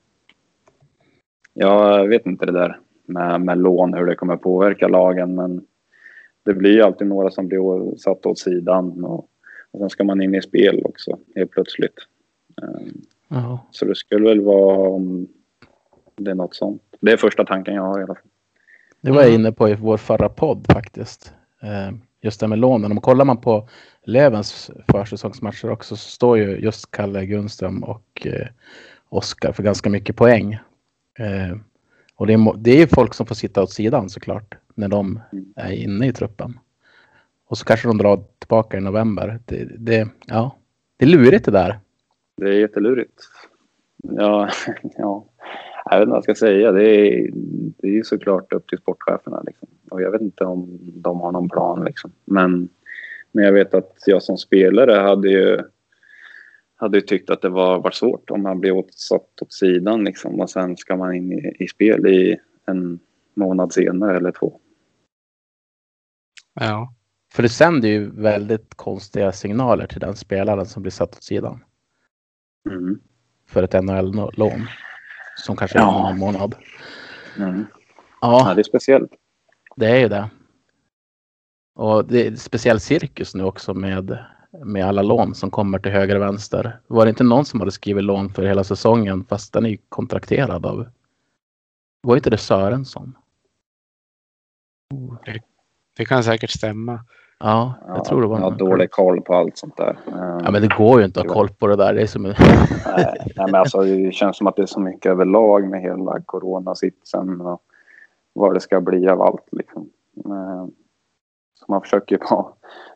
jag 1.54 2.08
vet 2.08 2.26
inte 2.26 2.46
det 2.46 2.52
där 2.52 2.78
med, 3.06 3.40
med 3.40 3.58
lån, 3.58 3.94
hur 3.94 4.06
det 4.06 4.14
kommer 4.14 4.36
påverka 4.36 4.88
lagen. 4.88 5.34
Men 5.34 5.64
det 6.44 6.54
blir 6.54 6.82
alltid 6.82 7.06
några 7.06 7.30
som 7.30 7.48
blir 7.48 7.96
satt 7.96 8.26
åt 8.26 8.38
sidan 8.38 9.04
och, 9.04 9.28
och 9.70 9.78
sen 9.78 9.90
ska 9.90 10.04
man 10.04 10.22
in 10.22 10.34
i 10.34 10.42
spel 10.42 10.82
också 10.84 11.18
helt 11.34 11.50
plötsligt. 11.50 11.94
Um, 12.62 13.02
så 13.70 13.84
det 13.84 13.94
skulle 13.94 14.28
väl 14.28 14.40
vara 14.40 14.88
om 14.88 15.28
det 16.16 16.30
är 16.30 16.34
något 16.34 16.54
sånt. 16.54 16.82
Det 17.00 17.12
är 17.12 17.16
första 17.16 17.44
tanken 17.44 17.74
jag 17.74 17.82
har 17.82 18.00
i 18.00 18.02
alla 18.02 18.14
fall. 18.14 18.29
Det 19.00 19.10
var 19.10 19.22
jag 19.22 19.34
inne 19.34 19.52
på 19.52 19.68
i 19.68 19.74
vår 19.74 19.96
förra 19.96 20.28
podd 20.28 20.66
faktiskt. 20.72 21.34
Ehm, 21.62 22.00
just 22.20 22.40
det 22.40 22.48
med 22.48 22.58
lånen. 22.58 22.92
Om 22.92 23.00
kollar 23.00 23.24
man 23.24 23.40
på 23.40 23.68
Levens 24.02 24.70
försäsongsmatcher 24.92 25.70
också 25.70 25.96
så 25.96 26.10
står 26.10 26.38
ju 26.38 26.58
just 26.58 26.90
Kalle 26.90 27.26
Gunström 27.26 27.84
och 27.84 28.26
eh, 28.26 28.46
Oskar 29.08 29.52
för 29.52 29.62
ganska 29.62 29.90
mycket 29.90 30.16
poäng. 30.16 30.58
Ehm, 31.18 31.64
och 32.14 32.26
det 32.26 32.32
är, 32.32 32.56
det 32.56 32.82
är 32.82 32.86
folk 32.86 33.14
som 33.14 33.26
får 33.26 33.34
sitta 33.34 33.62
åt 33.62 33.72
sidan 33.72 34.08
såklart 34.08 34.54
när 34.74 34.88
de 34.88 35.20
är 35.56 35.72
inne 35.72 36.06
i 36.06 36.12
truppen. 36.12 36.58
Och 37.48 37.58
så 37.58 37.64
kanske 37.64 37.88
de 37.88 37.98
drar 37.98 38.24
tillbaka 38.38 38.76
i 38.76 38.80
november. 38.80 39.40
Det, 39.44 39.64
det, 39.78 40.08
ja, 40.26 40.56
det 40.96 41.04
är 41.04 41.08
lurigt 41.08 41.44
det 41.44 41.50
där. 41.50 41.80
Det 42.36 42.48
är 42.48 42.52
jättelurigt. 42.52 43.22
Ja, 44.02 44.50
ja. 44.82 45.24
Jag 45.84 45.98
vet 45.98 46.02
inte 46.02 46.10
vad 46.10 46.16
jag 46.16 46.24
ska 46.24 46.34
säga. 46.34 46.72
Det 46.72 46.84
är, 46.84 47.30
det 47.78 47.98
är 47.98 48.02
såklart 48.02 48.52
upp 48.52 48.68
till 48.68 48.78
sportcheferna. 48.78 49.42
Liksom. 49.46 49.68
Och 49.90 50.02
jag 50.02 50.10
vet 50.10 50.20
inte 50.20 50.44
om 50.44 50.78
de 50.82 51.20
har 51.20 51.32
någon 51.32 51.48
plan. 51.48 51.84
Liksom. 51.84 52.12
Men, 52.24 52.68
men 53.32 53.44
jag 53.44 53.52
vet 53.52 53.74
att 53.74 53.94
jag 54.06 54.22
som 54.22 54.38
spelare 54.38 54.92
hade 54.92 55.28
ju 55.28 55.62
hade 56.80 56.98
ju 56.98 57.00
tyckt 57.00 57.30
att 57.30 57.42
det 57.42 57.48
var, 57.48 57.80
var 57.80 57.90
svårt 57.90 58.30
om 58.30 58.42
man 58.42 58.60
blir 58.60 58.72
åtsatt 58.72 59.42
åt 59.42 59.52
sidan 59.52 60.04
liksom, 60.04 60.40
och 60.40 60.50
sen 60.50 60.76
ska 60.76 60.96
man 60.96 61.14
in 61.14 61.32
i, 61.32 61.56
i 61.58 61.68
spel 61.68 62.06
i 62.06 62.38
en 62.66 63.00
månad 63.34 63.72
senare 63.72 64.16
eller 64.16 64.32
två. 64.32 64.60
Ja. 66.54 66.94
För 67.32 67.42
det 67.42 67.48
sänder 67.48 67.88
ju 67.88 68.10
väldigt 68.10 68.74
konstiga 68.74 69.32
signaler 69.32 69.86
till 69.86 70.00
den 70.00 70.16
spelaren 70.16 70.66
som 70.66 70.82
blir 70.82 70.90
satt 70.90 71.16
åt 71.16 71.22
sidan. 71.22 71.64
Mm. 72.70 73.00
För 73.48 73.62
ett 73.62 73.84
NHL-lån. 73.84 74.66
Som 75.40 75.56
kanske 75.56 75.78
är 75.78 75.82
ja. 75.82 76.10
en 76.10 76.18
månad. 76.18 76.54
Mm. 77.36 77.66
Ja. 78.20 78.48
ja, 78.48 78.54
det 78.54 78.60
är 78.60 78.64
speciellt. 78.64 79.10
Det 79.76 79.86
är 79.86 79.98
ju 79.98 80.08
det. 80.08 80.30
Och 81.74 82.04
det 82.04 82.26
är 82.26 82.36
speciell 82.36 82.80
cirkus 82.80 83.34
nu 83.34 83.44
också 83.44 83.74
med 83.74 84.18
med 84.52 84.84
alla 84.84 85.02
lån 85.02 85.34
som 85.34 85.50
kommer 85.50 85.78
till 85.78 85.92
höger 85.92 86.16
och 86.16 86.22
vänster. 86.22 86.80
Var 86.86 87.04
det 87.04 87.08
inte 87.08 87.24
någon 87.24 87.44
som 87.44 87.60
hade 87.60 87.72
skrivit 87.72 88.04
lån 88.04 88.34
för 88.34 88.42
hela 88.42 88.64
säsongen 88.64 89.24
fast 89.24 89.52
den 89.52 89.66
är 89.66 89.78
kontrakterad 89.88 90.66
av... 90.66 90.88
Var 92.02 92.16
inte 92.16 92.30
det 92.30 92.38
Sörensson? 92.38 93.16
Det, 95.24 95.40
det 95.96 96.04
kan 96.04 96.24
säkert 96.24 96.50
stämma. 96.50 97.04
Ja, 97.42 97.74
jag 97.86 97.96
ja, 97.96 98.04
tror 98.04 98.22
det 98.22 98.28
var 98.28 98.38
Jag 98.38 98.50
har 98.50 98.58
dålig 98.58 98.90
koll 98.90 99.20
på 99.20 99.34
allt 99.34 99.58
sånt 99.58 99.76
där. 99.76 99.98
Ja, 100.44 100.50
men 100.50 100.62
det 100.62 100.76
går 100.76 100.98
ju 100.98 101.06
inte 101.06 101.20
att 101.20 101.26
ha 101.26 101.34
koll 101.34 101.48
på 101.48 101.66
det 101.66 101.76
där. 101.76 101.94
Det, 101.94 102.02
är 102.02 102.06
som... 102.06 102.22
nej, 102.22 102.34
nej, 102.96 103.32
men 103.36 103.54
alltså, 103.54 103.80
det 103.82 104.14
känns 104.14 104.36
som 104.36 104.46
att 104.46 104.56
det 104.56 104.62
är 104.62 104.66
så 104.66 104.80
mycket 104.80 105.12
överlag 105.12 105.68
med 105.68 105.82
hela 105.82 106.20
coronasitsen 106.20 107.40
och 107.40 107.62
vad 108.32 108.54
det 108.54 108.60
ska 108.60 108.80
bli 108.80 109.08
av 109.08 109.22
allt. 109.22 109.48
Liksom. 109.52 109.90
Så 111.54 111.64
man 111.68 111.80
försöker 111.80 112.18
bara 112.30 112.46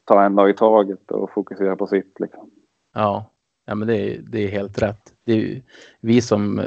ta 0.05 0.25
en 0.25 0.37
dag 0.37 0.51
i 0.51 0.55
taget 0.55 1.11
och 1.11 1.31
fokusera 1.31 1.77
på 1.77 1.87
sitt. 1.87 2.21
Liksom. 2.21 2.51
Ja, 2.95 3.31
ja 3.67 3.75
men 3.75 3.89
det 3.89 3.97
är, 3.97 4.19
det 4.19 4.45
är 4.45 4.49
helt 4.49 4.83
rätt. 4.83 5.15
Det 5.25 5.33
är 5.33 5.63
vi 6.01 6.21
som 6.21 6.59
eh, 6.59 6.67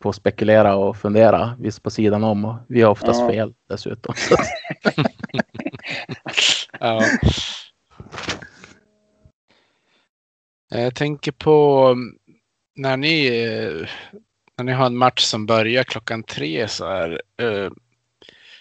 får 0.00 0.12
spekulera 0.12 0.76
och 0.76 0.96
fundera, 0.96 1.50
vi 1.60 1.70
på 1.82 1.90
sidan 1.90 2.24
om 2.24 2.44
och 2.44 2.54
vi 2.66 2.82
har 2.82 2.90
oftast 2.90 3.20
ja. 3.20 3.28
fel 3.28 3.54
dessutom. 3.68 4.14
ja. 6.80 7.02
Jag 10.70 10.94
tänker 10.94 11.32
på 11.32 11.86
mm, 11.92 12.18
när 12.76 12.96
ni, 12.96 13.26
eh, 13.26 13.88
när 14.56 14.64
ni 14.64 14.72
har 14.72 14.86
en 14.86 14.96
match 14.96 15.22
som 15.22 15.46
börjar 15.46 15.84
klockan 15.84 16.22
tre 16.22 16.68
så 16.68 16.86
här. 16.86 17.22
Eh, 17.40 17.70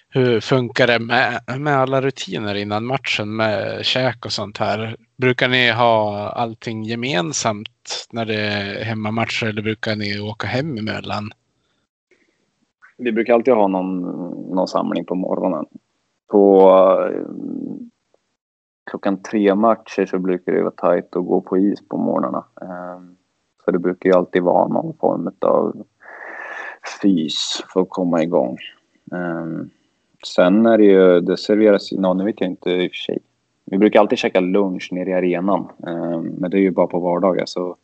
hur 0.10 0.40
funkar 0.40 0.88
det 0.88 1.00
med, 1.00 1.42
med 1.60 1.78
alla 1.78 2.02
rutiner 2.02 2.56
innan 2.56 2.86
matchen 2.86 3.36
med 3.36 3.86
käk 3.86 4.26
och 4.26 4.32
sånt 4.32 4.58
här? 4.58 4.96
Brukar 5.18 5.48
ni 5.48 5.72
ha 5.72 6.30
allting 6.30 6.84
gemensamt 6.84 8.08
när 8.12 8.26
det 8.26 8.42
är 8.42 8.84
hemmamatcher 8.84 9.46
eller 9.46 9.62
brukar 9.62 9.96
ni 9.96 10.20
åka 10.20 10.48
hem 10.48 10.78
emellan? 10.78 11.32
Vi 12.98 13.12
brukar 13.12 13.34
alltid 13.34 13.54
ha 13.54 13.68
någon, 13.68 14.02
någon 14.56 14.68
samling 14.68 15.06
på 15.06 15.16
morgonen. 15.16 15.66
På 16.28 16.72
eh, 17.10 17.22
klockan 18.92 19.22
tre 19.22 19.56
matcher 19.56 20.06
så 20.06 20.20
brukar 20.20 20.52
det 20.52 20.62
vara 20.62 20.72
tajt 20.72 21.16
att 21.16 21.26
gå 21.26 21.42
på 21.42 21.58
is 21.58 21.88
på 21.88 21.98
morgnarna. 21.98 22.46
Ehm, 22.62 23.16
så 23.66 23.72
det 23.72 23.80
brukar 23.80 24.10
ju 24.10 24.16
alltid 24.16 24.44
vara 24.44 24.68
någon 24.68 24.94
form 24.98 25.32
av 25.42 25.86
fys 27.02 27.64
för 27.74 27.82
att 27.82 27.90
komma 27.90 28.24
igång. 28.24 28.58
Ehm, 29.12 29.70
sen 30.26 30.66
är 30.66 30.78
det 30.78 30.84
ju, 30.84 31.22
det 31.22 31.38
serveras 31.38 31.92
no, 31.92 32.14
nu 32.14 32.24
vet 32.24 32.42
jag 32.42 32.50
inte 32.50 32.70
i 32.70 32.88
och 32.88 32.92
för 32.92 32.96
sig. 32.96 33.20
Vi 33.66 33.78
brukar 33.78 34.00
alltid 34.00 34.18
käka 34.18 34.40
lunch 34.40 34.90
nere 34.92 35.10
i 35.10 35.14
arenan, 35.14 35.68
ehm, 35.88 36.22
men 36.22 36.52
det 36.52 36.58
är 36.58 36.62
ju 36.62 36.72
bara 36.72 36.88
på 36.88 37.00
vardagar. 37.00 37.46
Så, 37.46 37.76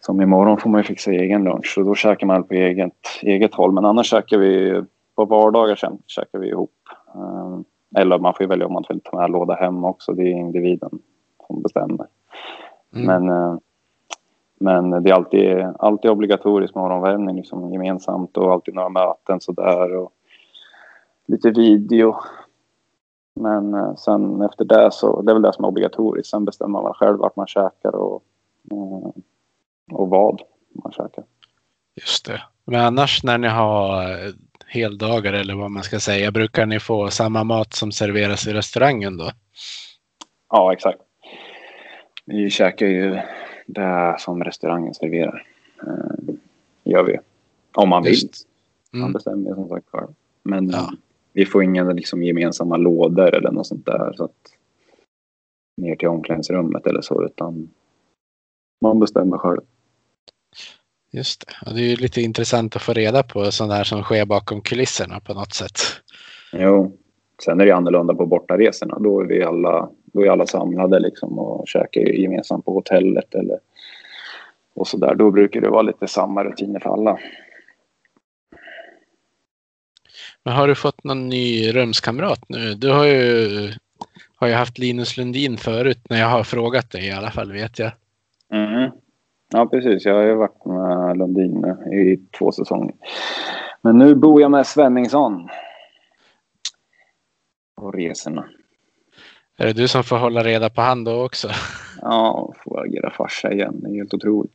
som 0.00 0.20
imorgon 0.20 0.58
får 0.58 0.70
man 0.70 0.80
ju 0.80 0.84
fixa 0.84 1.10
egen 1.10 1.44
lunch 1.44 1.72
så 1.74 1.82
då 1.82 1.94
käkar 1.94 2.26
man 2.26 2.44
på 2.44 2.54
eget, 2.54 2.92
eget 3.22 3.54
håll. 3.54 3.72
Men 3.72 3.84
annars 3.84 4.06
käkar 4.06 4.38
vi, 4.38 4.82
på 5.14 5.24
vardagar 5.24 5.76
sen 5.76 5.98
käkar 6.06 6.38
vi 6.38 6.48
ihop. 6.48 6.70
Eh, 7.16 7.60
eller 8.00 8.18
man 8.18 8.34
får 8.34 8.44
välja 8.44 8.66
om 8.66 8.72
man 8.72 8.84
vill 8.88 9.00
ta 9.00 9.16
med 9.16 9.30
låda 9.30 9.54
hem 9.54 9.84
också, 9.84 10.12
det 10.12 10.22
är 10.22 10.36
individen 10.36 10.98
som 11.46 11.62
bestämmer. 11.62 12.06
Mm. 12.94 13.06
Men, 13.06 13.28
eh, 13.28 13.58
men 14.58 15.02
det 15.02 15.10
är 15.10 15.14
alltid, 15.14 15.66
alltid 15.78 16.10
obligatoriskt 16.10 16.76
morgonvärmning 16.76 17.36
liksom, 17.36 17.72
gemensamt 17.72 18.36
och 18.36 18.52
alltid 18.52 18.74
några 18.74 18.88
möten 18.88 19.40
sådär. 19.40 19.96
Och, 19.96 20.12
lite 21.26 21.50
video. 21.50 22.16
Men 23.34 23.74
eh, 23.74 23.94
sen 23.94 24.42
efter 24.42 24.64
det 24.64 24.92
så, 24.92 25.22
det 25.22 25.32
är 25.32 25.34
väl 25.34 25.42
det 25.42 25.52
som 25.52 25.64
är 25.64 25.68
obligatoriskt. 25.68 26.30
Sen 26.30 26.44
bestämmer 26.44 26.82
man 26.82 26.94
själv 26.94 27.18
vart 27.18 27.36
man 27.36 27.46
käkar 27.46 27.94
och, 27.94 28.22
eh, 28.70 29.10
och 29.92 30.08
vad 30.08 30.42
man 30.84 30.92
käkar. 30.92 31.24
Just 31.94 32.26
det. 32.26 32.42
Men 32.64 32.80
annars 32.80 33.24
när 33.24 33.38
ni 33.38 33.48
har 33.48 34.02
heldagar 34.66 35.32
eller 35.32 35.54
vad 35.54 35.70
man 35.70 35.82
ska 35.82 36.00
säga, 36.00 36.30
brukar 36.30 36.66
ni 36.66 36.80
få 36.80 37.10
samma 37.10 37.44
mat 37.44 37.74
som 37.74 37.92
serveras 37.92 38.46
i 38.46 38.52
restaurangen 38.52 39.16
då? 39.16 39.30
Ja, 40.50 40.72
exakt. 40.72 40.98
Vi 42.24 42.50
käkar 42.50 42.86
ju 42.86 43.18
det 43.66 44.16
som 44.18 44.44
restaurangen 44.44 44.94
serverar. 44.94 45.46
gör 46.84 47.04
vi. 47.04 47.18
Om 47.74 47.88
man 47.88 48.02
vill. 48.02 48.12
Just. 48.12 48.48
Han 48.92 49.00
Mm. 49.00 49.12
bestämmer 49.12 49.48
ju 49.50 49.54
som 49.54 49.68
sagt 49.68 49.86
själv. 49.90 50.08
Men 50.42 50.70
Ja. 50.70 50.92
vi 51.32 51.46
får 51.46 51.62
inga 51.62 51.84
liksom, 51.84 52.22
gemensamma 52.22 52.76
lådor 52.76 53.34
eller 53.34 53.50
något 53.50 53.66
sånt 53.66 53.86
där. 53.86 54.12
Så 54.16 54.24
att, 54.24 54.32
ner 55.76 55.96
till 55.96 56.08
omklädningsrummet 56.08 56.86
eller 56.86 57.00
så. 57.00 57.24
Utan 57.24 57.70
man 58.82 59.00
bestämmer 59.00 59.38
själv. 59.38 59.60
Just 61.16 61.46
det. 61.46 61.68
Och 61.68 61.74
det 61.74 61.80
är 61.80 61.88
ju 61.88 61.96
lite 61.96 62.20
intressant 62.20 62.76
att 62.76 62.82
få 62.82 62.92
reda 62.92 63.22
på 63.22 63.52
sånt 63.52 63.70
där 63.70 63.84
som 63.84 64.02
sker 64.02 64.24
bakom 64.24 64.60
kulisserna 64.60 65.20
på 65.20 65.34
något 65.34 65.54
sätt. 65.54 65.78
Jo. 66.52 66.96
Sen 67.44 67.60
är 67.60 67.66
det 67.66 67.72
annorlunda 67.72 68.14
på 68.14 68.26
bortaresorna. 68.26 68.98
Då 68.98 69.20
är 69.20 69.24
vi 69.24 69.42
alla, 69.42 69.90
då 70.04 70.24
är 70.24 70.30
alla 70.30 70.46
samlade 70.46 70.98
liksom 70.98 71.38
och 71.38 71.68
käkar 71.68 72.00
gemensamt 72.00 72.64
på 72.64 72.72
hotellet 72.72 73.34
eller 73.34 73.58
och 74.74 74.86
så 74.86 74.96
där. 74.96 75.14
Då 75.14 75.30
brukar 75.30 75.60
det 75.60 75.70
vara 75.70 75.82
lite 75.82 76.06
samma 76.06 76.44
rutiner 76.44 76.80
för 76.80 76.90
alla. 76.90 77.18
Men 80.42 80.54
har 80.54 80.68
du 80.68 80.74
fått 80.74 81.04
någon 81.04 81.28
ny 81.28 81.72
rumskamrat 81.72 82.44
nu? 82.48 82.74
Du 82.74 82.90
har 82.90 83.04
ju, 83.04 83.72
har 84.36 84.48
ju 84.48 84.54
haft 84.54 84.78
Linus 84.78 85.16
Lundin 85.16 85.56
förut 85.56 86.00
när 86.10 86.20
jag 86.20 86.28
har 86.28 86.44
frågat 86.44 86.90
dig 86.90 87.06
i 87.06 87.12
alla 87.12 87.30
fall 87.30 87.52
vet 87.52 87.78
jag. 87.78 87.92
Mm. 88.52 88.90
Ja, 89.52 89.66
precis. 89.66 90.04
Jag 90.04 90.14
har 90.14 90.22
ju 90.22 90.34
varit 90.34 90.64
med 90.64 91.16
Lundin 91.18 91.64
i 91.92 92.16
två 92.38 92.52
säsonger. 92.52 92.94
Men 93.82 93.98
nu 93.98 94.14
bor 94.14 94.40
jag 94.40 94.50
med 94.50 94.66
Svenningsson. 94.66 95.48
På 97.80 97.90
resorna. 97.90 98.44
Är 99.58 99.66
det 99.66 99.72
du 99.72 99.88
som 99.88 100.04
får 100.04 100.16
hålla 100.16 100.42
reda 100.42 100.70
på 100.70 100.80
han 100.80 101.04
då 101.04 101.24
också? 101.24 101.48
Ja, 102.02 102.52
får 102.64 102.84
agera 102.86 103.10
farsa 103.10 103.52
igen. 103.52 103.80
Det 103.80 103.90
är 103.90 103.94
helt 103.94 104.14
otroligt. 104.14 104.52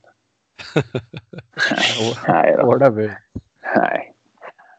Nej 2.28 2.56
då. 2.58 2.64
Hårda 2.64 2.92
bud. 2.92 3.12
Nej. 3.76 4.14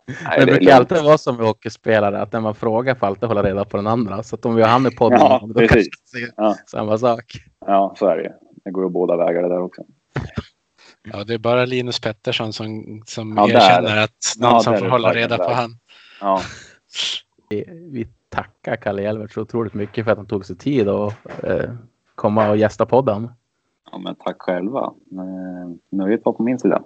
Nej, 0.07 0.39
Det 0.41 0.45
det 0.47 0.53
är 0.53 0.57
brukar 0.57 0.77
alltid 0.77 1.03
vara 1.05 1.19
som 1.19 1.37
med 1.37 1.47
hockeyspelare 1.47 2.21
att 2.23 2.33
när 2.33 2.41
man 2.41 2.55
frågar 2.55 2.95
får 2.95 3.07
alltid 3.07 3.29
hålla 3.29 3.43
reda 3.43 3.65
på 3.65 3.77
den 3.77 3.87
andra. 3.87 4.23
Så 4.23 4.35
att 4.37 4.47
om 4.47 4.55
vi 4.55 4.63
har 4.63 4.69
han 4.69 4.87
i 4.87 4.91
podden 4.97 5.19
Ja, 5.21 5.41
då 5.47 5.55
precis. 5.55 5.89
kanske 6.13 6.33
Ja. 6.37 6.55
samma 6.67 6.99
sak. 6.99 7.25
Ja, 7.67 7.95
så 7.99 8.07
är 8.07 8.17
det. 8.17 8.35
Det 8.65 8.71
går 8.71 8.85
ju 8.85 8.91
båda 8.91 9.17
vägar 9.17 9.43
det 9.43 9.49
där 9.49 9.63
också. 9.63 9.83
Ja, 11.13 11.25
det 11.25 11.35
är 11.35 11.39
bara 11.39 11.65
Linus 11.65 12.01
Pettersson 12.01 12.53
som, 12.53 13.03
som 13.07 13.37
Ja, 13.37 13.49
erkänner 13.49 14.05
att 14.05 14.11
någon 14.39 14.51
Ja, 14.53 14.61
som 14.61 14.77
får 14.79 14.87
hålla 14.89 15.13
reda 15.13 15.39
på 15.39 15.51
han. 15.53 15.71
Ja, 16.21 16.41
Vi, 17.51 17.65
vi 17.93 18.09
tackar 18.29 18.77
Kalle 18.77 19.03
Hjelvert 19.03 19.33
så 19.33 19.41
otroligt 19.41 19.75
mycket 19.75 20.05
för 20.05 20.13
att 20.13 20.19
han 20.19 20.27
tog 20.27 20.45
sig 20.47 20.57
tid 20.57 20.89
att 20.89 21.15
eh, 21.45 21.71
komma 22.15 22.51
och 22.51 22.57
gästa 22.57 22.87
podden. 22.87 23.33
ja 23.93 23.99
men 23.99 24.15
tack 24.15 24.37
själva. 24.39 24.81
Eh, 25.13 25.71
Nöjet 25.91 26.21
var 26.25 26.33
på 26.33 26.43
min 26.43 26.59
sida. 26.59 26.83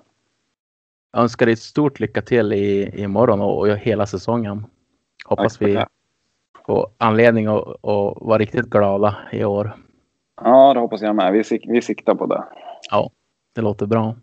Jag 1.12 1.22
önskar 1.22 1.46
dig 1.46 1.52
ett 1.52 1.58
stort 1.58 2.00
lycka 2.00 2.22
till 2.22 2.52
i, 2.52 2.90
i 3.02 3.06
morgon 3.06 3.40
och, 3.40 3.58
och 3.58 3.68
hela 3.68 4.06
säsongen. 4.06 4.66
Hoppas 5.24 5.62
vi 5.62 5.84
får 6.66 6.90
anledning 6.98 7.46
att, 7.46 7.66
att 7.68 8.16
vara 8.20 8.38
riktigt 8.38 8.66
glada 8.66 9.16
i 9.32 9.44
år. 9.44 9.76
Ja, 10.40 10.74
det 10.74 10.80
hoppas 10.80 11.00
jag 11.02 11.16
med. 11.16 11.32
Vi, 11.32 11.44
sik- 11.44 11.68
vi 11.72 11.82
siktar 11.82 12.14
på 12.14 12.26
det. 12.26 12.44
Det 13.56 13.62
låter 13.62 13.86
bra. 13.86 14.14